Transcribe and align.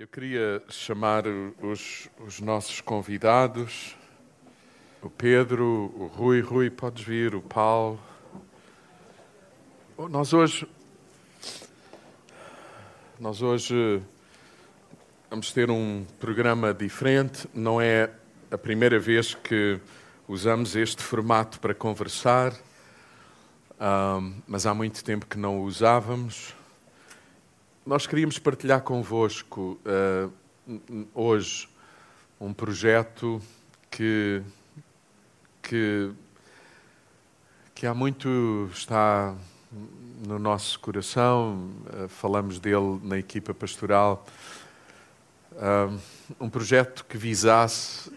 Eu 0.00 0.08
queria 0.08 0.62
chamar 0.70 1.24
os, 1.60 2.08
os, 2.26 2.40
nossos 2.40 2.80
convidados, 2.80 3.94
o 5.02 5.10
Pedro, 5.10 5.92
o 5.94 6.06
Rui. 6.06 6.40
Rui, 6.40 6.70
podes 6.70 7.04
vir, 7.04 7.34
o 7.34 7.42
Paulo. 7.42 8.00
Nós 10.08 10.32
hoje, 10.32 10.66
nós 13.20 13.42
hoje 13.42 14.00
vamos 15.28 15.52
ter 15.52 15.70
um 15.70 16.06
programa 16.18 16.72
diferente. 16.72 17.46
Não 17.52 17.78
é 17.78 18.10
a 18.50 18.56
primeira 18.56 18.98
vez 18.98 19.34
que 19.34 19.78
usamos 20.26 20.76
este 20.76 21.02
formato 21.02 21.60
para 21.60 21.74
conversar, 21.74 22.54
mas 24.46 24.64
há 24.64 24.72
muito 24.72 25.04
tempo 25.04 25.26
que 25.26 25.36
não 25.36 25.60
o 25.60 25.64
usávamos. 25.64 26.58
Nós 27.90 28.06
queríamos 28.06 28.38
partilhar 28.38 28.82
convosco 28.82 29.76
uh, 29.84 30.32
hoje 31.12 31.68
um 32.40 32.52
projeto 32.52 33.42
que, 33.90 34.40
que, 35.60 36.12
que 37.74 37.88
há 37.88 37.92
muito 37.92 38.70
está 38.72 39.34
no 40.24 40.38
nosso 40.38 40.78
coração, 40.78 41.68
uh, 41.92 42.08
falamos 42.08 42.60
dele 42.60 43.00
na 43.02 43.18
equipa 43.18 43.52
pastoral. 43.52 44.24
Uh, 45.50 46.00
um 46.38 46.48
projeto 46.48 47.04
que 47.06 47.18
visasse 47.18 48.08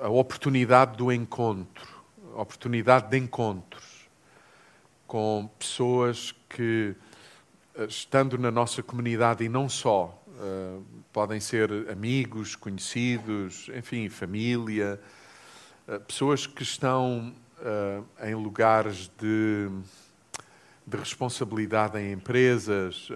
a 0.00 0.08
oportunidade 0.08 0.96
do 0.96 1.12
encontro, 1.12 1.86
a 2.34 2.42
oportunidade 2.42 3.08
de 3.08 3.18
encontros 3.18 3.95
com 5.06 5.48
pessoas 5.58 6.34
que, 6.48 6.94
eh, 7.74 7.84
estando 7.84 8.36
na 8.36 8.50
nossa 8.50 8.82
comunidade 8.82 9.44
e 9.44 9.48
não 9.48 9.68
só, 9.68 10.22
uh, 10.26 10.84
podem 11.12 11.40
ser 11.40 11.70
amigos, 11.90 12.56
conhecidos, 12.56 13.70
enfim, 13.74 14.08
família, 14.08 15.00
uh, 15.86 16.00
pessoas 16.00 16.46
que 16.46 16.62
estão 16.62 17.34
uh, 17.58 18.26
em 18.26 18.34
lugares 18.34 19.10
de, 19.18 19.68
de, 20.86 20.96
responsabilidade 20.96 21.98
em 21.98 22.12
empresas, 22.12 23.08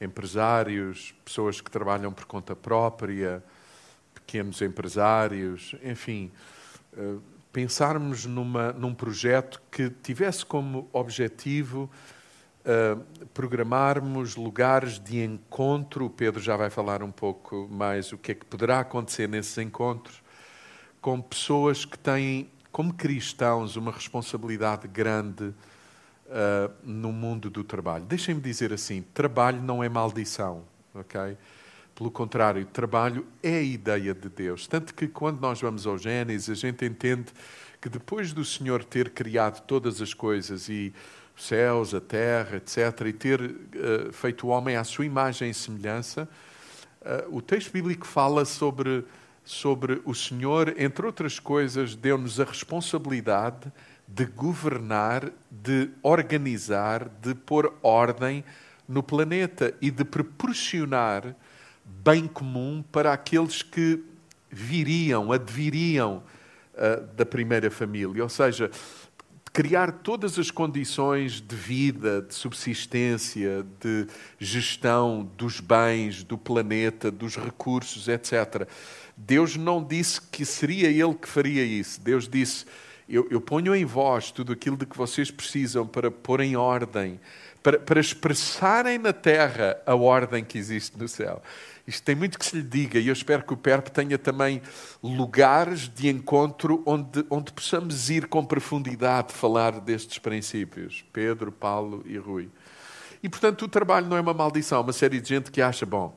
empresários, 0.00 1.14
pessoas 1.24 1.60
que 1.60 1.70
trabalham 1.70 2.12
por 2.12 2.24
conta 2.24 2.54
própria, 2.54 3.42
pequenos 4.14 4.60
empresários, 4.62 5.74
enfim 5.82 6.30
pensarmos 7.54 8.26
numa, 8.26 8.72
num 8.72 8.92
projeto 8.92 9.62
que 9.70 9.88
tivesse 9.88 10.44
como 10.44 10.88
objetivo 10.92 11.88
uh, 12.66 13.26
programarmos 13.32 14.34
lugares 14.34 14.98
de 14.98 15.22
encontro. 15.22 16.06
O 16.06 16.10
Pedro 16.10 16.42
já 16.42 16.56
vai 16.56 16.68
falar 16.68 17.00
um 17.00 17.12
pouco 17.12 17.68
mais 17.70 18.10
o 18.12 18.18
que 18.18 18.32
é 18.32 18.34
que 18.34 18.44
poderá 18.44 18.80
acontecer 18.80 19.28
nesses 19.28 19.56
encontros, 19.56 20.20
com 21.00 21.20
pessoas 21.20 21.84
que 21.84 21.96
têm, 21.96 22.50
como 22.72 22.92
cristãos, 22.92 23.76
uma 23.76 23.92
responsabilidade 23.92 24.88
grande 24.88 25.44
uh, 25.44 26.74
no 26.82 27.12
mundo 27.12 27.48
do 27.48 27.62
trabalho. 27.62 28.04
Deixem-me 28.04 28.40
dizer 28.40 28.72
assim: 28.72 29.00
trabalho 29.14 29.62
não 29.62 29.80
é 29.80 29.88
maldição, 29.88 30.64
ok? 30.92 31.36
Pelo 31.94 32.10
contrário, 32.10 32.66
trabalho 32.66 33.24
é 33.40 33.58
a 33.58 33.62
ideia 33.62 34.12
de 34.12 34.28
Deus. 34.28 34.66
Tanto 34.66 34.92
que 34.92 35.06
quando 35.06 35.40
nós 35.40 35.60
vamos 35.60 35.86
ao 35.86 35.96
Gênesis, 35.96 36.50
a 36.50 36.54
gente 36.54 36.84
entende 36.84 37.26
que 37.80 37.88
depois 37.88 38.32
do 38.32 38.44
Senhor 38.44 38.82
ter 38.82 39.10
criado 39.10 39.60
todas 39.64 40.02
as 40.02 40.12
coisas 40.12 40.68
e 40.68 40.92
os 41.36 41.46
céus, 41.46 41.94
a 41.94 42.00
terra, 42.00 42.56
etc., 42.56 43.00
e 43.06 43.12
ter 43.12 43.40
uh, 43.40 44.12
feito 44.12 44.48
o 44.48 44.50
homem 44.50 44.74
à 44.74 44.82
sua 44.82 45.06
imagem 45.06 45.50
e 45.50 45.54
semelhança, 45.54 46.28
uh, 47.00 47.36
o 47.36 47.40
texto 47.40 47.70
bíblico 47.70 48.06
fala 48.08 48.44
sobre, 48.44 49.04
sobre 49.44 50.02
o 50.04 50.14
Senhor, 50.14 50.74
entre 50.76 51.06
outras 51.06 51.38
coisas, 51.38 51.94
deu-nos 51.94 52.40
a 52.40 52.44
responsabilidade 52.44 53.72
de 54.08 54.24
governar, 54.24 55.30
de 55.48 55.90
organizar, 56.02 57.08
de 57.22 57.36
pôr 57.36 57.72
ordem 57.84 58.44
no 58.88 59.02
planeta 59.02 59.72
e 59.80 59.92
de 59.92 60.04
proporcionar 60.04 61.36
bem 61.84 62.26
comum 62.26 62.84
para 62.92 63.12
aqueles 63.12 63.62
que 63.62 64.02
viriam, 64.50 65.32
adviriam 65.32 66.22
uh, 66.74 67.06
da 67.14 67.26
primeira 67.26 67.70
família. 67.70 68.22
Ou 68.22 68.28
seja, 68.28 68.70
criar 69.54 69.92
todas 69.92 70.36
as 70.36 70.50
condições 70.50 71.40
de 71.40 71.54
vida, 71.54 72.22
de 72.22 72.34
subsistência, 72.34 73.64
de 73.80 74.08
gestão 74.36 75.30
dos 75.36 75.60
bens, 75.60 76.24
do 76.24 76.36
planeta, 76.36 77.08
dos 77.08 77.36
recursos, 77.36 78.08
etc. 78.08 78.68
Deus 79.16 79.56
não 79.56 79.82
disse 79.82 80.20
que 80.20 80.44
seria 80.44 80.88
Ele 80.88 81.14
que 81.14 81.28
faria 81.28 81.64
isso. 81.64 82.00
Deus 82.00 82.28
disse: 82.28 82.66
Eu, 83.08 83.28
eu 83.30 83.40
ponho 83.40 83.74
em 83.76 83.84
vós 83.84 84.32
tudo 84.32 84.52
aquilo 84.52 84.76
de 84.76 84.86
que 84.86 84.96
vocês 84.96 85.30
precisam 85.30 85.86
para 85.86 86.10
pôr 86.10 86.40
em 86.40 86.56
ordem, 86.56 87.20
para, 87.62 87.78
para 87.78 88.00
expressarem 88.00 88.98
na 88.98 89.12
terra 89.12 89.80
a 89.86 89.94
ordem 89.94 90.44
que 90.44 90.58
existe 90.58 90.98
no 90.98 91.06
céu. 91.06 91.40
Isto 91.86 92.02
tem 92.02 92.14
muito 92.14 92.38
que 92.38 92.46
se 92.46 92.56
lhe 92.56 92.62
diga 92.62 92.98
e 92.98 93.08
eu 93.08 93.12
espero 93.12 93.44
que 93.44 93.52
o 93.52 93.56
PERP 93.56 93.88
tenha 93.88 94.16
também 94.16 94.62
lugares 95.02 95.88
de 95.88 96.08
encontro 96.08 96.82
onde, 96.86 97.24
onde 97.28 97.52
possamos 97.52 98.08
ir 98.08 98.26
com 98.26 98.44
profundidade 98.44 99.34
falar 99.34 99.80
destes 99.80 100.18
princípios. 100.18 101.04
Pedro, 101.12 101.52
Paulo 101.52 102.02
e 102.06 102.16
Rui. 102.16 102.48
E, 103.22 103.28
portanto, 103.28 103.62
o 103.62 103.68
trabalho 103.68 104.06
não 104.06 104.16
é 104.16 104.20
uma 104.20 104.34
maldição. 104.34 104.80
Uma 104.80 104.92
série 104.92 105.20
de 105.20 105.28
gente 105.28 105.50
que 105.50 105.60
acha, 105.60 105.84
bom, 105.84 106.16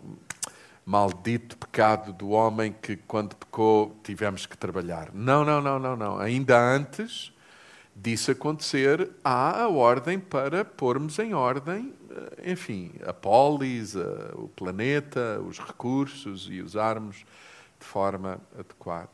maldito 0.85 1.57
pecado 1.57 2.13
do 2.13 2.29
homem 2.29 2.73
que, 2.81 2.95
quando 2.95 3.35
pecou, 3.35 3.99
tivemos 4.03 4.45
que 4.45 4.57
trabalhar. 4.57 5.09
Não, 5.13 5.43
não, 5.43 5.61
não, 5.61 5.77
não, 5.77 5.95
não. 5.97 6.17
Ainda 6.17 6.57
antes 6.57 7.33
disso 7.93 8.31
acontecer, 8.31 9.09
há 9.23 9.63
a 9.63 9.67
ordem 9.67 10.19
para 10.19 10.63
pormos 10.63 11.17
em 11.19 11.33
ordem 11.33 11.93
enfim, 12.45 12.91
a 13.05 13.13
polis, 13.13 13.95
a, 13.95 14.31
o 14.35 14.47
planeta, 14.47 15.41
os 15.41 15.59
recursos 15.59 16.47
e 16.49 16.61
usarmos 16.61 17.17
de 17.79 17.85
forma 17.85 18.39
adequada. 18.57 19.09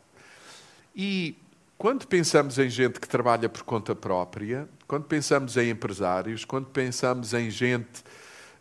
E 0.96 1.36
quando 1.78 2.08
pensamos 2.08 2.58
em 2.60 2.70
gente 2.70 3.00
que 3.00 3.08
trabalha 3.08 3.50
por 3.50 3.64
conta 3.64 3.96
própria, 3.96 4.70
quando 4.88 5.04
pensamos 5.04 5.58
em 5.58 5.70
empresários, 5.70 6.46
quando 6.46 6.68
pensamos 6.68 7.34
em 7.34 7.50
gente 7.50 8.04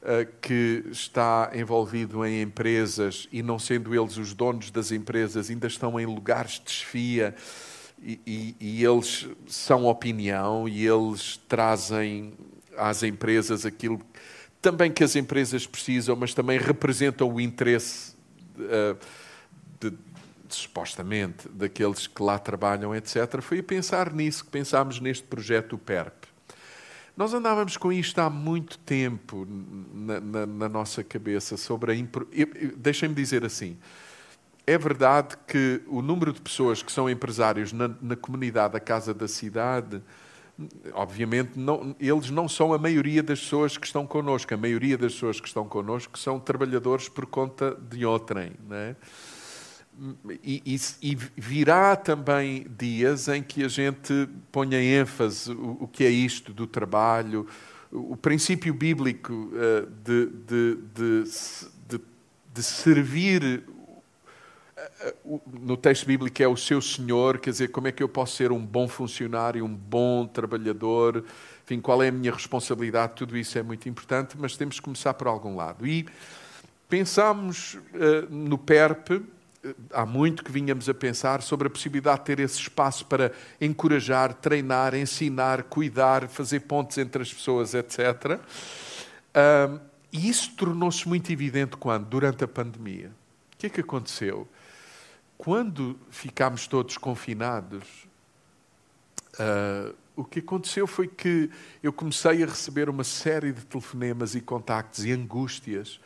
uh, 0.02 0.26
que 0.40 0.84
está 0.90 1.50
envolvido 1.54 2.24
em 2.24 2.42
empresas 2.42 3.28
e 3.30 3.42
não 3.42 3.58
sendo 3.58 3.94
eles 3.94 4.16
os 4.16 4.34
donos 4.34 4.70
das 4.70 4.90
empresas, 4.90 5.50
ainda 5.50 5.66
estão 5.66 6.00
em 6.00 6.06
lugares 6.06 6.52
de 6.54 6.64
desfia 6.64 7.34
e, 8.02 8.18
e, 8.26 8.56
e 8.58 8.84
eles 8.84 9.28
são 9.46 9.84
opinião 9.84 10.68
e 10.68 10.84
eles 10.84 11.40
trazem 11.46 12.32
às 12.76 13.02
empresas 13.02 13.66
aquilo 13.66 14.00
também 14.62 14.92
que 14.92 15.02
as 15.02 15.16
empresas 15.16 15.66
precisam, 15.66 16.14
mas 16.14 16.32
também 16.32 16.56
representam 16.56 17.28
o 17.28 17.40
interesse 17.40 18.14
de, 19.80 19.90
de, 19.90 19.96
supostamente 20.48 21.48
daqueles 21.48 22.06
que 22.06 22.22
lá 22.22 22.38
trabalham, 22.38 22.94
etc. 22.94 23.40
Foi 23.40 23.58
a 23.58 23.62
pensar 23.62 24.12
nisso 24.12 24.44
que 24.44 24.50
pensámos 24.50 25.00
neste 25.00 25.24
projeto 25.24 25.76
PERP. 25.76 26.24
Nós 27.16 27.34
andávamos 27.34 27.76
com 27.76 27.92
isto 27.92 28.18
há 28.20 28.30
muito 28.30 28.78
tempo 28.78 29.46
na, 29.92 30.20
na, 30.20 30.46
na 30.46 30.68
nossa 30.68 31.02
cabeça 31.04 31.56
sobre 31.56 31.92
a. 31.92 31.96
Deixem-me 32.76 33.14
dizer 33.14 33.44
assim. 33.44 33.76
É 34.64 34.78
verdade 34.78 35.36
que 35.46 35.82
o 35.88 36.00
número 36.00 36.32
de 36.32 36.40
pessoas 36.40 36.82
que 36.82 36.92
são 36.92 37.10
empresários 37.10 37.72
na, 37.72 37.90
na 38.00 38.14
comunidade 38.14 38.74
da 38.74 38.80
Casa 38.80 39.12
da 39.12 39.26
Cidade 39.26 40.00
obviamente, 40.92 41.58
não, 41.58 41.96
eles 41.98 42.30
não 42.30 42.48
são 42.48 42.72
a 42.72 42.78
maioria 42.78 43.22
das 43.22 43.40
pessoas 43.40 43.76
que 43.76 43.86
estão 43.86 44.06
connosco. 44.06 44.52
A 44.52 44.56
maioria 44.56 44.98
das 44.98 45.12
pessoas 45.14 45.40
que 45.40 45.48
estão 45.48 45.66
connosco 45.66 46.18
são 46.18 46.38
trabalhadores 46.38 47.08
por 47.08 47.26
conta 47.26 47.76
de 47.90 48.04
outrem. 48.04 48.52
Né? 48.68 48.96
E, 50.42 50.62
e, 50.64 51.10
e, 51.12 51.14
virá 51.36 51.94
também 51.96 52.66
dias 52.78 53.28
em 53.28 53.42
que 53.42 53.62
a 53.62 53.68
gente 53.68 54.28
ponha 54.50 54.80
ênfase 54.80 55.52
o, 55.52 55.78
o 55.80 55.88
que 55.88 56.04
é 56.04 56.10
isto 56.10 56.52
do 56.52 56.66
trabalho, 56.66 57.46
o, 57.90 58.16
princípio 58.16 58.72
bíblico 58.72 59.32
uh, 59.32 59.86
de, 60.02 60.26
de, 60.26 60.78
de, 60.94 62.00
de, 62.54 62.62
servir 62.62 63.64
no 65.60 65.76
texto 65.76 66.06
bíblico 66.06 66.42
é 66.42 66.48
o 66.48 66.56
seu 66.56 66.80
Senhor, 66.80 67.38
quer 67.38 67.50
dizer, 67.50 67.68
como 67.68 67.88
é 67.88 67.92
que 67.92 68.02
eu 68.02 68.08
posso 68.08 68.36
ser 68.36 68.52
um 68.52 68.64
bom 68.64 68.88
funcionário, 68.88 69.64
um 69.64 69.74
bom 69.74 70.26
trabalhador, 70.26 71.24
enfim, 71.64 71.80
qual 71.80 72.02
é 72.02 72.08
a 72.08 72.12
minha 72.12 72.32
responsabilidade, 72.32 73.14
tudo 73.14 73.36
isso 73.36 73.58
é 73.58 73.62
muito 73.62 73.88
importante, 73.88 74.36
mas 74.38 74.56
temos 74.56 74.76
que 74.76 74.82
começar 74.82 75.14
por 75.14 75.26
algum 75.26 75.56
lado. 75.56 75.86
E 75.86 76.06
pensámos 76.88 77.74
uh, 77.74 78.28
no 78.30 78.58
PERP, 78.58 79.10
eh, 79.64 79.74
há 79.92 80.04
muito 80.04 80.44
que 80.44 80.50
vinhamos 80.50 80.88
a 80.88 80.94
pensar 80.94 81.40
sobre 81.40 81.68
a 81.68 81.70
possibilidade 81.70 82.20
de 82.20 82.24
ter 82.26 82.40
esse 82.40 82.58
espaço 82.58 83.06
para 83.06 83.32
encorajar, 83.60 84.34
treinar, 84.34 84.94
ensinar, 84.94 85.62
cuidar, 85.64 86.28
fazer 86.28 86.60
pontes 86.60 86.98
entre 86.98 87.22
as 87.22 87.32
pessoas, 87.32 87.74
etc. 87.74 88.40
Uh, 89.32 89.80
e 90.12 90.28
isso 90.28 90.52
tornou-se 90.56 91.08
muito 91.08 91.32
evidente 91.32 91.76
quando? 91.76 92.06
Durante 92.06 92.44
a 92.44 92.48
pandemia. 92.48 93.10
O 93.54 93.56
que 93.56 93.66
é 93.66 93.70
que 93.70 93.80
aconteceu? 93.80 94.46
Quando 95.42 95.98
ficámos 96.08 96.68
todos 96.68 96.96
confinados, 96.96 98.06
uh, 99.40 99.92
o 100.14 100.24
que 100.24 100.38
aconteceu 100.38 100.86
foi 100.86 101.08
que 101.08 101.50
eu 101.82 101.92
comecei 101.92 102.44
a 102.44 102.46
receber 102.46 102.88
uma 102.88 103.02
série 103.02 103.50
de 103.50 103.66
telefonemas 103.66 104.36
e 104.36 104.40
contactos 104.40 105.04
e 105.04 105.10
angústias. 105.10 105.98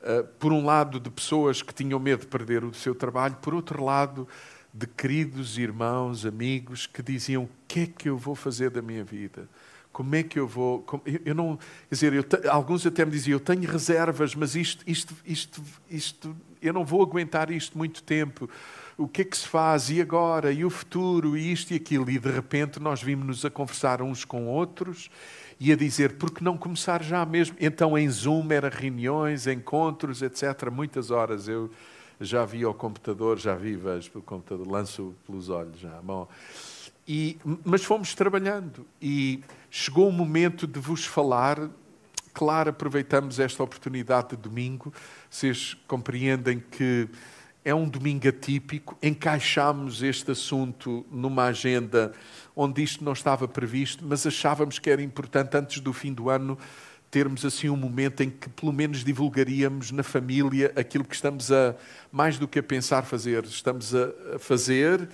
Uh, 0.00 0.22
por 0.38 0.52
um 0.52 0.64
lado, 0.64 1.00
de 1.00 1.10
pessoas 1.10 1.60
que 1.60 1.74
tinham 1.74 1.98
medo 1.98 2.20
de 2.20 2.28
perder 2.28 2.62
o 2.62 2.72
seu 2.72 2.94
trabalho, 2.94 3.34
por 3.42 3.52
outro 3.52 3.84
lado, 3.84 4.28
de 4.72 4.86
queridos 4.86 5.58
irmãos, 5.58 6.24
amigos 6.24 6.86
que 6.86 7.02
diziam: 7.02 7.42
O 7.42 7.50
que 7.66 7.80
é 7.80 7.86
que 7.86 8.08
eu 8.08 8.16
vou 8.16 8.36
fazer 8.36 8.70
da 8.70 8.80
minha 8.80 9.02
vida? 9.02 9.48
Como 9.92 10.14
é 10.14 10.22
que 10.22 10.38
eu 10.38 10.46
vou. 10.46 10.84
Eu, 11.04 11.20
eu 11.26 11.34
não, 11.34 11.56
quer 11.56 11.94
dizer, 11.94 12.12
eu, 12.12 12.24
alguns 12.50 12.86
até 12.86 13.04
me 13.04 13.10
diziam: 13.10 13.36
Eu 13.36 13.40
tenho 13.40 13.70
reservas, 13.70 14.34
mas 14.34 14.54
isto, 14.54 14.84
isto, 14.86 15.14
isto, 15.24 15.62
isto, 15.90 16.36
eu 16.62 16.72
não 16.72 16.84
vou 16.84 17.02
aguentar 17.02 17.50
isto 17.50 17.76
muito 17.76 18.02
tempo 18.02 18.48
o 18.98 19.06
que 19.06 19.22
é 19.22 19.24
que 19.24 19.38
se 19.38 19.46
faz, 19.46 19.90
e 19.90 20.00
agora, 20.00 20.50
e 20.52 20.64
o 20.64 20.70
futuro, 20.70 21.36
e 21.36 21.52
isto 21.52 21.72
e 21.72 21.76
aquilo. 21.76 22.10
E 22.10 22.18
de 22.18 22.28
repente 22.28 22.80
nós 22.80 23.00
vimos-nos 23.00 23.44
a 23.44 23.50
conversar 23.50 24.02
uns 24.02 24.24
com 24.24 24.48
outros 24.48 25.08
e 25.60 25.72
a 25.72 25.76
dizer, 25.76 26.14
por 26.14 26.32
que 26.32 26.42
não 26.42 26.58
começar 26.58 27.00
já 27.02 27.24
mesmo? 27.24 27.56
Então 27.60 27.96
em 27.96 28.10
Zoom 28.10 28.50
era 28.50 28.68
reuniões, 28.68 29.46
encontros, 29.46 30.20
etc. 30.20 30.68
Muitas 30.72 31.12
horas 31.12 31.46
eu 31.46 31.70
já 32.20 32.44
vi 32.44 32.64
ao 32.64 32.74
computador, 32.74 33.38
já 33.38 33.54
vi, 33.54 33.76
vejo 33.76 34.10
pelo 34.10 34.24
computador, 34.24 34.66
lanço 34.66 35.14
pelos 35.24 35.48
olhos 35.48 35.78
já. 35.78 36.00
Bom, 36.02 36.28
e, 37.06 37.38
mas 37.64 37.84
fomos 37.84 38.14
trabalhando 38.16 38.84
e 39.00 39.40
chegou 39.70 40.08
o 40.08 40.12
momento 40.12 40.66
de 40.66 40.78
vos 40.78 41.04
falar. 41.04 41.70
Claro, 42.32 42.70
aproveitamos 42.70 43.38
esta 43.38 43.62
oportunidade 43.62 44.30
de 44.30 44.36
domingo. 44.36 44.92
Vocês 45.30 45.74
compreendem 45.86 46.60
que 46.60 47.08
é 47.64 47.74
um 47.74 47.88
domingo 47.88 48.26
atípico, 48.28 48.96
encaixámos 49.02 50.02
este 50.02 50.30
assunto 50.30 51.04
numa 51.10 51.44
agenda 51.44 52.12
onde 52.56 52.82
isto 52.82 53.04
não 53.04 53.12
estava 53.12 53.46
previsto, 53.46 54.04
mas 54.06 54.26
achávamos 54.26 54.78
que 54.78 54.88
era 54.88 55.02
importante, 55.02 55.56
antes 55.56 55.80
do 55.80 55.92
fim 55.92 56.12
do 56.12 56.30
ano, 56.30 56.56
termos 57.10 57.44
assim 57.44 57.68
um 57.68 57.76
momento 57.76 58.22
em 58.22 58.30
que 58.30 58.48
pelo 58.48 58.72
menos 58.72 59.04
divulgaríamos 59.04 59.90
na 59.90 60.02
família 60.02 60.72
aquilo 60.76 61.04
que 61.04 61.14
estamos 61.14 61.50
a, 61.50 61.74
mais 62.10 62.38
do 62.38 62.46
que 62.46 62.58
a 62.58 62.62
pensar 62.62 63.02
fazer, 63.02 63.44
estamos 63.44 63.94
a, 63.94 64.38
fazer 64.38 65.08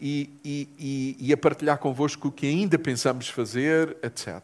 e, 0.00 0.30
e, 0.44 1.16
e, 1.18 1.32
a 1.32 1.36
partilhar 1.36 1.78
convosco 1.78 2.28
o 2.28 2.32
que 2.32 2.46
ainda 2.46 2.78
pensamos 2.78 3.28
fazer, 3.28 3.96
etc. 4.02 4.42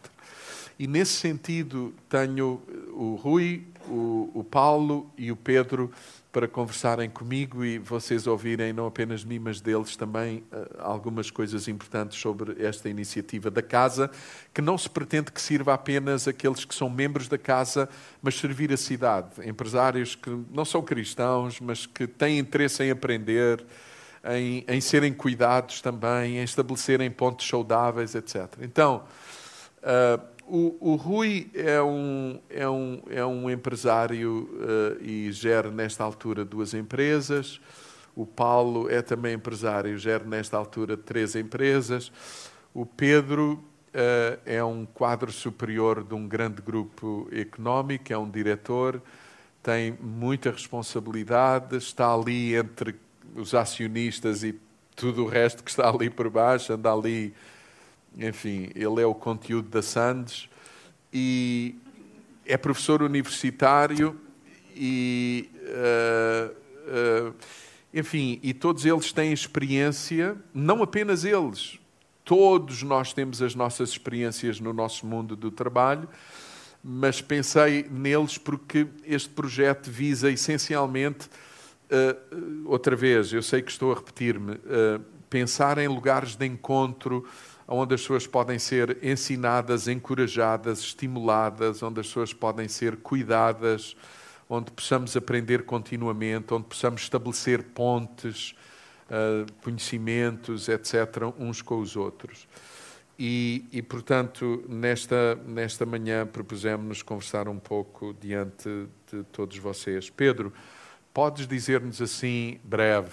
E 0.78 0.86
nesse 0.86 1.12
sentido 1.12 1.94
tenho 2.08 2.62
o 2.92 3.14
Rui, 3.14 3.64
o, 3.88 4.30
o 4.34 4.44
Paulo 4.44 5.10
e 5.16 5.30
o 5.30 5.36
Pedro 5.36 5.92
para 6.32 6.48
conversarem 6.48 7.10
comigo 7.10 7.62
e 7.62 7.78
vocês 7.78 8.26
ouvirem, 8.26 8.72
não 8.72 8.86
apenas 8.86 9.20
de 9.20 9.26
mim, 9.26 9.38
mas 9.38 9.60
deles 9.60 9.96
também, 9.96 10.42
eh, 10.50 10.70
algumas 10.78 11.30
coisas 11.30 11.68
importantes 11.68 12.18
sobre 12.18 12.64
esta 12.64 12.88
iniciativa 12.88 13.50
da 13.50 13.60
Casa, 13.60 14.10
que 14.54 14.62
não 14.62 14.78
se 14.78 14.88
pretende 14.88 15.30
que 15.30 15.40
sirva 15.40 15.74
apenas 15.74 16.26
aqueles 16.26 16.64
que 16.64 16.74
são 16.74 16.88
membros 16.88 17.28
da 17.28 17.36
Casa, 17.36 17.86
mas 18.22 18.34
servir 18.34 18.72
a 18.72 18.78
cidade. 18.78 19.46
Empresários 19.46 20.14
que 20.14 20.30
não 20.50 20.64
são 20.64 20.80
cristãos, 20.80 21.60
mas 21.60 21.84
que 21.84 22.06
têm 22.06 22.38
interesse 22.38 22.82
em 22.82 22.90
aprender, 22.90 23.62
em, 24.24 24.64
em 24.68 24.80
serem 24.80 25.12
cuidados 25.12 25.80
também, 25.80 26.38
em 26.38 26.42
estabelecerem 26.42 27.10
pontos 27.10 27.46
saudáveis, 27.46 28.14
etc. 28.14 28.46
Então. 28.60 29.04
Uh, 29.82 30.32
o, 30.44 30.92
o, 30.92 30.96
Rui 30.96 31.50
é 31.54 31.80
um, 31.80 32.38
é 32.50 32.68
um, 32.68 33.02
é 33.08 33.24
um 33.24 33.48
empresário 33.48 34.50
uh, 34.52 35.02
e 35.02 35.30
gera 35.32 35.70
nesta 35.70 36.04
altura 36.04 36.44
duas 36.44 36.74
empresas. 36.74 37.60
O 38.14 38.26
Paulo 38.26 38.90
é 38.90 39.00
também 39.00 39.34
empresário, 39.34 39.96
gera 39.96 40.24
nesta 40.24 40.56
altura 40.56 40.96
três 40.96 41.34
empresas. 41.34 42.12
O 42.74 42.84
Pedro 42.84 43.52
uh, 43.94 44.38
é 44.44 44.62
um 44.62 44.84
quadro 44.84 45.32
superior 45.32 46.04
de 46.04 46.14
um 46.14 46.28
grande 46.28 46.60
grupo 46.60 47.28
económico, 47.32 48.12
é 48.12 48.18
um 48.18 48.28
diretor, 48.28 49.00
tem 49.62 49.96
muita 50.00 50.50
responsabilidade, 50.50 51.76
está 51.76 52.12
ali 52.12 52.54
entre 52.54 52.94
os 53.34 53.54
acionistas 53.54 54.42
e 54.42 54.54
tudo 54.94 55.24
o 55.24 55.28
resto 55.28 55.62
que 55.62 55.70
está 55.70 55.88
ali 55.88 56.10
por 56.10 56.28
baixo, 56.28 56.72
anda 56.72 56.92
ali 56.92 57.34
enfim, 58.16 58.70
ele 58.74 59.00
é 59.00 59.06
o 59.06 59.14
conteúdo 59.14 59.68
da 59.68 59.82
Sandes 59.82 60.48
e 61.12 61.74
é 62.44 62.56
professor 62.56 63.02
universitário 63.02 64.18
e, 64.74 65.50
uh, 65.54 67.30
uh, 67.30 67.34
enfim, 67.92 68.38
e 68.42 68.52
todos 68.52 68.84
eles 68.84 69.12
têm 69.12 69.32
experiência, 69.32 70.36
não 70.52 70.82
apenas 70.82 71.24
eles, 71.24 71.78
todos 72.24 72.82
nós 72.82 73.12
temos 73.12 73.40
as 73.40 73.54
nossas 73.54 73.90
experiências 73.90 74.60
no 74.60 74.72
nosso 74.72 75.06
mundo 75.06 75.36
do 75.36 75.50
trabalho, 75.50 76.08
mas 76.82 77.20
pensei 77.20 77.86
neles 77.90 78.36
porque 78.38 78.86
este 79.04 79.28
projeto 79.28 79.90
visa 79.90 80.30
essencialmente, 80.30 81.28
uh, 81.92 82.70
outra 82.70 82.96
vez, 82.96 83.32
eu 83.32 83.42
sei 83.42 83.62
que 83.62 83.70
estou 83.70 83.92
a 83.92 83.94
repetir-me, 83.94 84.58
pensar 85.28 85.78
em 85.78 85.88
lugares 85.88 86.36
de 86.36 86.46
encontro 86.46 87.26
onde 87.66 87.94
as 87.94 88.00
pessoas 88.02 88.26
podem 88.26 88.58
ser 88.58 88.98
ensinadas, 89.02 89.88
encorajadas, 89.88 90.80
estimuladas, 90.80 91.82
onde 91.82 92.00
as 92.00 92.06
pessoas 92.06 92.32
podem 92.32 92.68
ser 92.68 92.96
cuidadas, 92.96 93.96
onde 94.48 94.70
possamos 94.70 95.16
aprender 95.16 95.64
continuamente, 95.64 96.52
onde 96.52 96.66
possamos 96.66 97.02
estabelecer 97.02 97.62
pontes, 97.62 98.54
uh, 99.08 99.50
conhecimentos, 99.62 100.68
etc., 100.68 101.32
uns 101.38 101.62
com 101.62 101.78
os 101.78 101.96
outros. 101.96 102.46
E, 103.18 103.64
e, 103.72 103.80
portanto, 103.82 104.64
nesta, 104.68 105.36
nesta 105.46 105.86
manhã 105.86 106.26
propusemos-nos 106.26 107.02
conversar 107.02 107.46
um 107.48 107.58
pouco 107.58 108.14
diante 108.20 108.68
de 109.10 109.22
todos 109.24 109.56
vocês. 109.58 110.10
Pedro, 110.10 110.52
podes 111.12 111.46
dizer-nos 111.46 112.00
assim, 112.00 112.58
breve, 112.64 113.10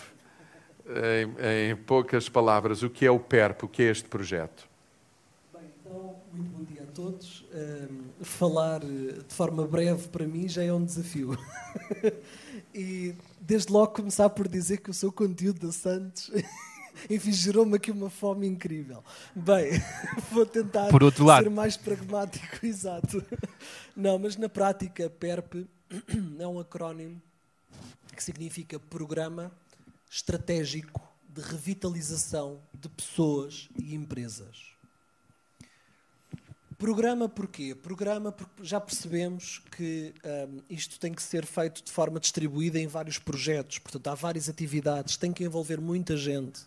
em, 0.88 1.72
em, 1.72 1.76
poucas 1.76 2.28
palavras, 2.28 2.82
o 2.82 2.90
que 2.90 3.06
é 3.06 3.12
o 3.12 3.20
PERP, 3.20 3.64
o 3.64 3.68
que 3.68 3.84
é 3.84 3.92
este 3.92 4.08
projeto? 4.08 4.68
Bem, 5.54 5.70
então, 5.80 6.16
muito 6.34 6.50
bom 6.50 6.64
dia 6.64 6.84
a 6.84 6.92
todos. 6.92 7.46
Um, 7.54 8.24
falar 8.24 8.80
de 8.80 9.34
forma 9.34 9.68
breve 9.68 10.08
para 10.08 10.26
mim 10.26 10.48
já 10.48 10.64
é 10.64 10.74
um 10.74 10.84
desafio. 10.84 11.38
e 12.74 13.14
desde 13.40 13.72
logo 13.72 13.94
começar 13.94 14.30
por 14.30 14.48
dizer 14.48 14.78
que 14.78 14.90
o 14.90 14.94
seu 14.94 15.12
conteúdo 15.12 15.68
da 15.68 15.72
Santos 15.72 16.32
enfim, 17.10 17.32
gerou-me 17.32 17.76
aqui 17.76 17.92
uma 17.92 18.10
fome 18.10 18.48
incrível. 18.48 19.04
Bem, 19.36 19.72
vou 20.32 20.46
tentar 20.46 20.88
Por 20.90 21.04
outro 21.04 21.24
lado. 21.24 21.44
ser 21.44 21.50
mais 21.50 21.78
pragmático, 21.78 22.66
exato. 22.66 23.24
Não, 23.96 24.18
mas 24.18 24.36
na 24.36 24.50
prática, 24.50 25.10
PERP 25.10 25.68
é 26.40 26.48
um 26.48 26.60
acrónimo 26.60 27.22
que 28.20 28.24
significa 28.26 28.78
Programa 28.78 29.50
estratégico 30.12 31.02
de 31.30 31.40
revitalização 31.40 32.60
de 32.74 32.90
pessoas 32.90 33.70
e 33.78 33.96
empresas. 33.96 34.74
Programa 36.78 37.30
porquê? 37.30 37.74
Programa 37.74 38.30
porque 38.30 38.62
já 38.62 38.82
percebemos 38.82 39.62
que 39.72 40.14
um, 40.50 40.60
isto 40.70 41.00
tem 41.00 41.14
que 41.14 41.24
ser 41.24 41.46
feito 41.46 41.82
de 41.82 41.90
forma 41.90 42.20
distribuída 42.20 42.78
em 42.78 42.88
vários 42.88 43.18
projetos, 43.18 43.80
portanto, 43.80 44.08
há 44.08 44.16
várias 44.16 44.50
atividades, 44.50 45.16
tem 45.16 45.32
que 45.32 45.46
envolver 45.46 45.80
muita 45.80 46.18
gente. 46.18 46.60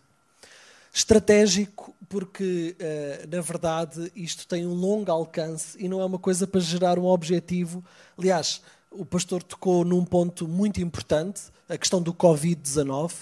Estratégico 0.91 1.95
porque, 2.09 2.75
uh, 2.79 3.35
na 3.35 3.41
verdade, 3.41 4.11
isto 4.15 4.47
tem 4.47 4.65
um 4.65 4.73
longo 4.73 5.11
alcance 5.11 5.77
e 5.79 5.87
não 5.87 6.01
é 6.01 6.05
uma 6.05 6.19
coisa 6.19 6.47
para 6.47 6.61
gerar 6.61 6.97
um 6.97 7.05
objetivo. 7.05 7.85
Aliás, 8.17 8.59
o 8.93 9.05
pastor 9.05 9.43
tocou 9.43 9.83
num 9.83 10.05
ponto 10.05 10.47
muito 10.47 10.81
importante, 10.81 11.43
a 11.67 11.77
questão 11.77 12.01
do 12.01 12.13
Covid-19. 12.13 13.13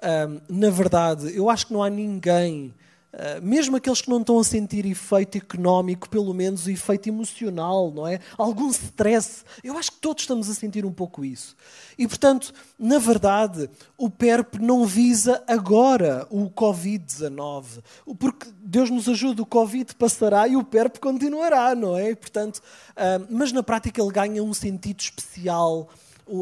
Um, 0.00 0.40
na 0.48 0.70
verdade, 0.70 1.36
eu 1.36 1.50
acho 1.50 1.66
que 1.66 1.72
não 1.72 1.82
há 1.82 1.90
ninguém, 1.90 2.72
uh, 3.12 3.42
mesmo 3.42 3.76
aqueles 3.76 4.00
que 4.00 4.10
não 4.10 4.20
estão 4.20 4.38
a 4.38 4.44
sentir 4.44 4.86
efeito 4.86 5.38
económico, 5.38 6.08
pelo 6.08 6.32
menos 6.34 6.66
o 6.66 6.70
efeito 6.70 7.08
emocional, 7.08 7.92
não 7.92 8.06
é? 8.06 8.20
Algum 8.36 8.68
stress. 8.70 9.44
Eu 9.62 9.76
acho 9.76 9.92
que 9.92 9.98
todos 9.98 10.22
estamos 10.22 10.48
a 10.48 10.54
sentir 10.54 10.84
um 10.84 10.92
pouco 10.92 11.24
isso. 11.24 11.56
E, 11.98 12.06
portanto, 12.06 12.52
na 12.78 12.98
verdade, 12.98 13.68
o 13.96 14.08
PERP 14.08 14.56
não 14.56 14.86
visa 14.86 15.42
agora 15.46 16.26
o 16.30 16.50
Covid-19. 16.50 17.82
Porque 18.18 18.48
Deus 18.60 18.90
nos 18.90 19.08
ajuda, 19.08 19.42
o 19.42 19.46
Covid 19.46 19.94
passará 19.94 20.46
e 20.46 20.56
o 20.56 20.64
PERP 20.64 20.98
continuará, 20.98 21.74
não 21.74 21.96
é? 21.96 22.14
Portanto, 22.14 22.58
uh, 22.58 23.26
mas 23.30 23.52
na 23.52 23.62
prática 23.62 24.00
ele 24.00 24.12
ganha 24.12 24.42
um 24.42 24.54
sentido 24.54 25.00
especial, 25.00 25.88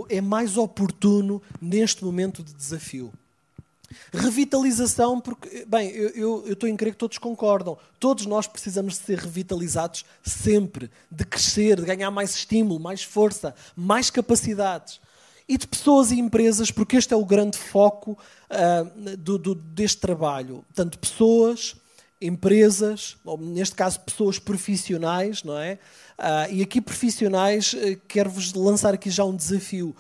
é 0.09 0.21
mais 0.21 0.57
oportuno 0.57 1.41
neste 1.61 2.05
momento 2.05 2.43
de 2.43 2.53
desafio. 2.53 3.13
Revitalização, 4.13 5.21
porque, 5.21 5.65
bem, 5.67 5.91
eu, 5.91 6.11
eu, 6.47 6.53
estou 6.53 6.69
em 6.69 6.77
crer 6.77 6.93
que 6.93 6.99
todos 6.99 7.19
concordam. 7.19 7.79
Todos 7.99 8.27
nós 8.27 8.47
precisamos 8.47 8.97
ser 8.97 9.19
revitalizados 9.19 10.05
sempre, 10.25 10.91
de 11.11 11.25
crescer, 11.25 11.77
de 11.77 11.87
ganhar 11.87 12.11
mais 12.11 12.35
estímulo, 12.35 12.81
mais 12.81 13.03
força, 13.03 13.55
mais 13.77 14.11
capacidades. 14.11 15.01
E 15.49 15.57
de 15.57 15.67
pessoas 15.67 16.11
e 16.11 16.19
empresas, 16.19 16.71
porque 16.71 16.97
este 16.97 17.15
é 17.15 17.17
o 17.17 17.25
grande 17.25 17.57
foco 17.57 18.19
uh, 18.51 19.17
do, 19.17 19.39
do, 19.39 19.55
deste 19.55 19.99
trabalho. 19.99 20.65
Portanto, 20.67 20.99
pessoas, 20.99 21.77
empresas, 22.21 23.17
ou 23.25 23.39
neste 23.39 23.77
caso 23.77 24.01
pessoas 24.01 24.39
profissionais, 24.39 25.45
não 25.45 25.57
é? 25.57 25.79
Uh, 26.19 26.53
e 26.53 26.63
aqui 26.63 26.81
profissionais, 26.81 27.75
uh, 27.75 28.01
quero-vos 28.09 28.55
lançar 28.55 28.95
aqui 28.95 29.09
já 29.11 29.25
um 29.25 29.37
desafio 29.37 29.95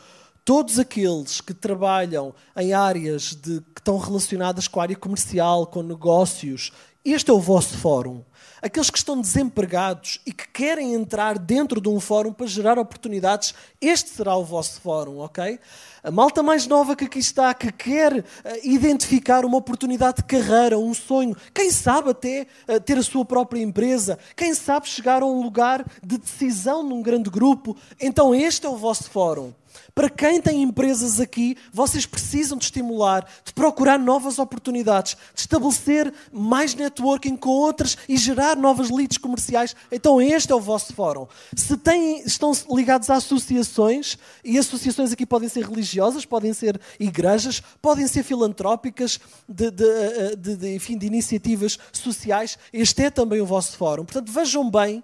todos 0.46 0.78
aqueles 0.78 1.40
que 1.40 1.52
trabalham 1.52 2.32
em 2.56 2.72
áreas 2.72 3.34
de, 3.34 3.60
que 3.74 3.80
estão 3.80 3.98
relacionadas 3.98 4.68
com 4.68 4.78
a 4.78 4.84
área 4.84 4.94
comercial, 4.94 5.66
com 5.66 5.82
negócios, 5.82 6.70
este 7.04 7.32
é 7.32 7.34
o 7.34 7.40
vosso 7.40 7.76
fórum. 7.76 8.22
Aqueles 8.62 8.88
que 8.88 8.98
estão 8.98 9.20
desempregados 9.20 10.20
e 10.24 10.32
que 10.32 10.48
querem 10.48 10.94
entrar 10.94 11.36
dentro 11.36 11.80
de 11.80 11.88
um 11.88 11.98
fórum 11.98 12.32
para 12.32 12.46
gerar 12.46 12.78
oportunidades, 12.78 13.54
este 13.80 14.10
será 14.10 14.36
o 14.36 14.44
vosso 14.44 14.80
fórum, 14.80 15.18
ok? 15.18 15.58
A 16.02 16.10
malta 16.12 16.44
mais 16.44 16.64
nova 16.68 16.94
que 16.94 17.06
aqui 17.06 17.18
está, 17.18 17.52
que 17.52 17.72
quer 17.72 18.12
uh, 18.12 18.24
identificar 18.62 19.44
uma 19.44 19.58
oportunidade 19.58 20.18
de 20.18 20.24
carreira, 20.24 20.78
um 20.78 20.94
sonho, 20.94 21.36
quem 21.52 21.72
sabe 21.72 22.10
até 22.10 22.46
uh, 22.68 22.80
ter 22.80 22.98
a 22.98 23.02
sua 23.02 23.24
própria 23.24 23.60
empresa, 23.60 24.16
quem 24.36 24.54
sabe 24.54 24.88
chegar 24.88 25.22
a 25.22 25.26
um 25.26 25.42
lugar 25.42 25.84
de 26.04 26.18
decisão 26.18 26.84
num 26.84 27.02
grande 27.02 27.30
grupo, 27.30 27.76
então 28.00 28.32
este 28.32 28.64
é 28.64 28.68
o 28.68 28.76
vosso 28.76 29.10
fórum. 29.10 29.52
Para 29.95 30.11
quem 30.11 30.40
tem 30.40 30.62
empresas 30.62 31.21
aqui, 31.21 31.56
vocês 31.73 32.04
precisam 32.04 32.59
de 32.59 32.64
estimular, 32.64 33.26
de 33.45 33.52
procurar 33.52 33.99
novas 33.99 34.38
oportunidades, 34.38 35.16
de 35.35 35.40
estabelecer 35.40 36.12
mais 36.33 36.75
networking 36.75 37.37
com 37.37 37.50
outras 37.50 37.97
e 38.09 38.16
gerar 38.16 38.56
novas 38.56 38.90
leads 38.90 39.18
comerciais. 39.18 39.75
Então, 39.90 40.21
este 40.21 40.52
é 40.52 40.54
o 40.54 40.61
vosso 40.61 40.92
fórum. 40.92 41.26
Se 41.54 41.76
têm, 41.76 42.23
estão 42.25 42.52
ligados 42.71 43.09
a 43.11 43.16
associações, 43.16 44.18
e 44.45 44.59
associações 44.59 45.12
aqui 45.12 45.25
podem 45.25 45.49
ser 45.49 45.64
religiosas, 45.64 46.25
podem 46.25 46.52
ser 46.52 46.80
igrejas, 47.00 47.62
podem 47.80 48.06
ser 48.06 48.23
filantrópicas, 48.23 49.18
de, 49.49 49.71
de, 49.71 50.37
de, 50.37 50.56
de 50.56 50.75
enfim, 50.75 50.99
de 50.99 51.06
iniciativas 51.06 51.78
sociais, 51.92 52.59
este 52.73 53.04
é 53.04 53.11
também 53.11 53.40
o 53.40 53.47
vosso 53.47 53.76
fórum. 53.76 54.04
Portanto, 54.04 54.30
vejam 54.30 54.71
bem, 54.71 55.02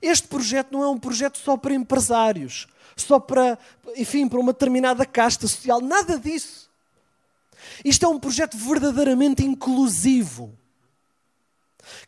este 0.00 0.28
projeto 0.28 0.72
não 0.72 0.82
é 0.82 0.88
um 0.88 0.98
projeto 0.98 1.38
só 1.38 1.56
para 1.56 1.74
empresários 1.74 2.66
só 2.96 3.20
para, 3.20 3.58
enfim, 3.96 4.26
para 4.26 4.40
uma 4.40 4.52
determinada 4.52 5.04
casta 5.04 5.46
social. 5.46 5.80
Nada 5.80 6.18
disso. 6.18 6.70
Isto 7.84 8.06
é 8.06 8.08
um 8.08 8.18
projeto 8.18 8.56
verdadeiramente 8.56 9.44
inclusivo 9.44 10.56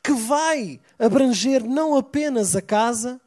que 0.02 0.12
vai 0.12 0.80
abranger 0.99 1.62
não 1.62 1.97
apenas 1.97 2.57
a 2.57 2.62
casa, 2.62 3.21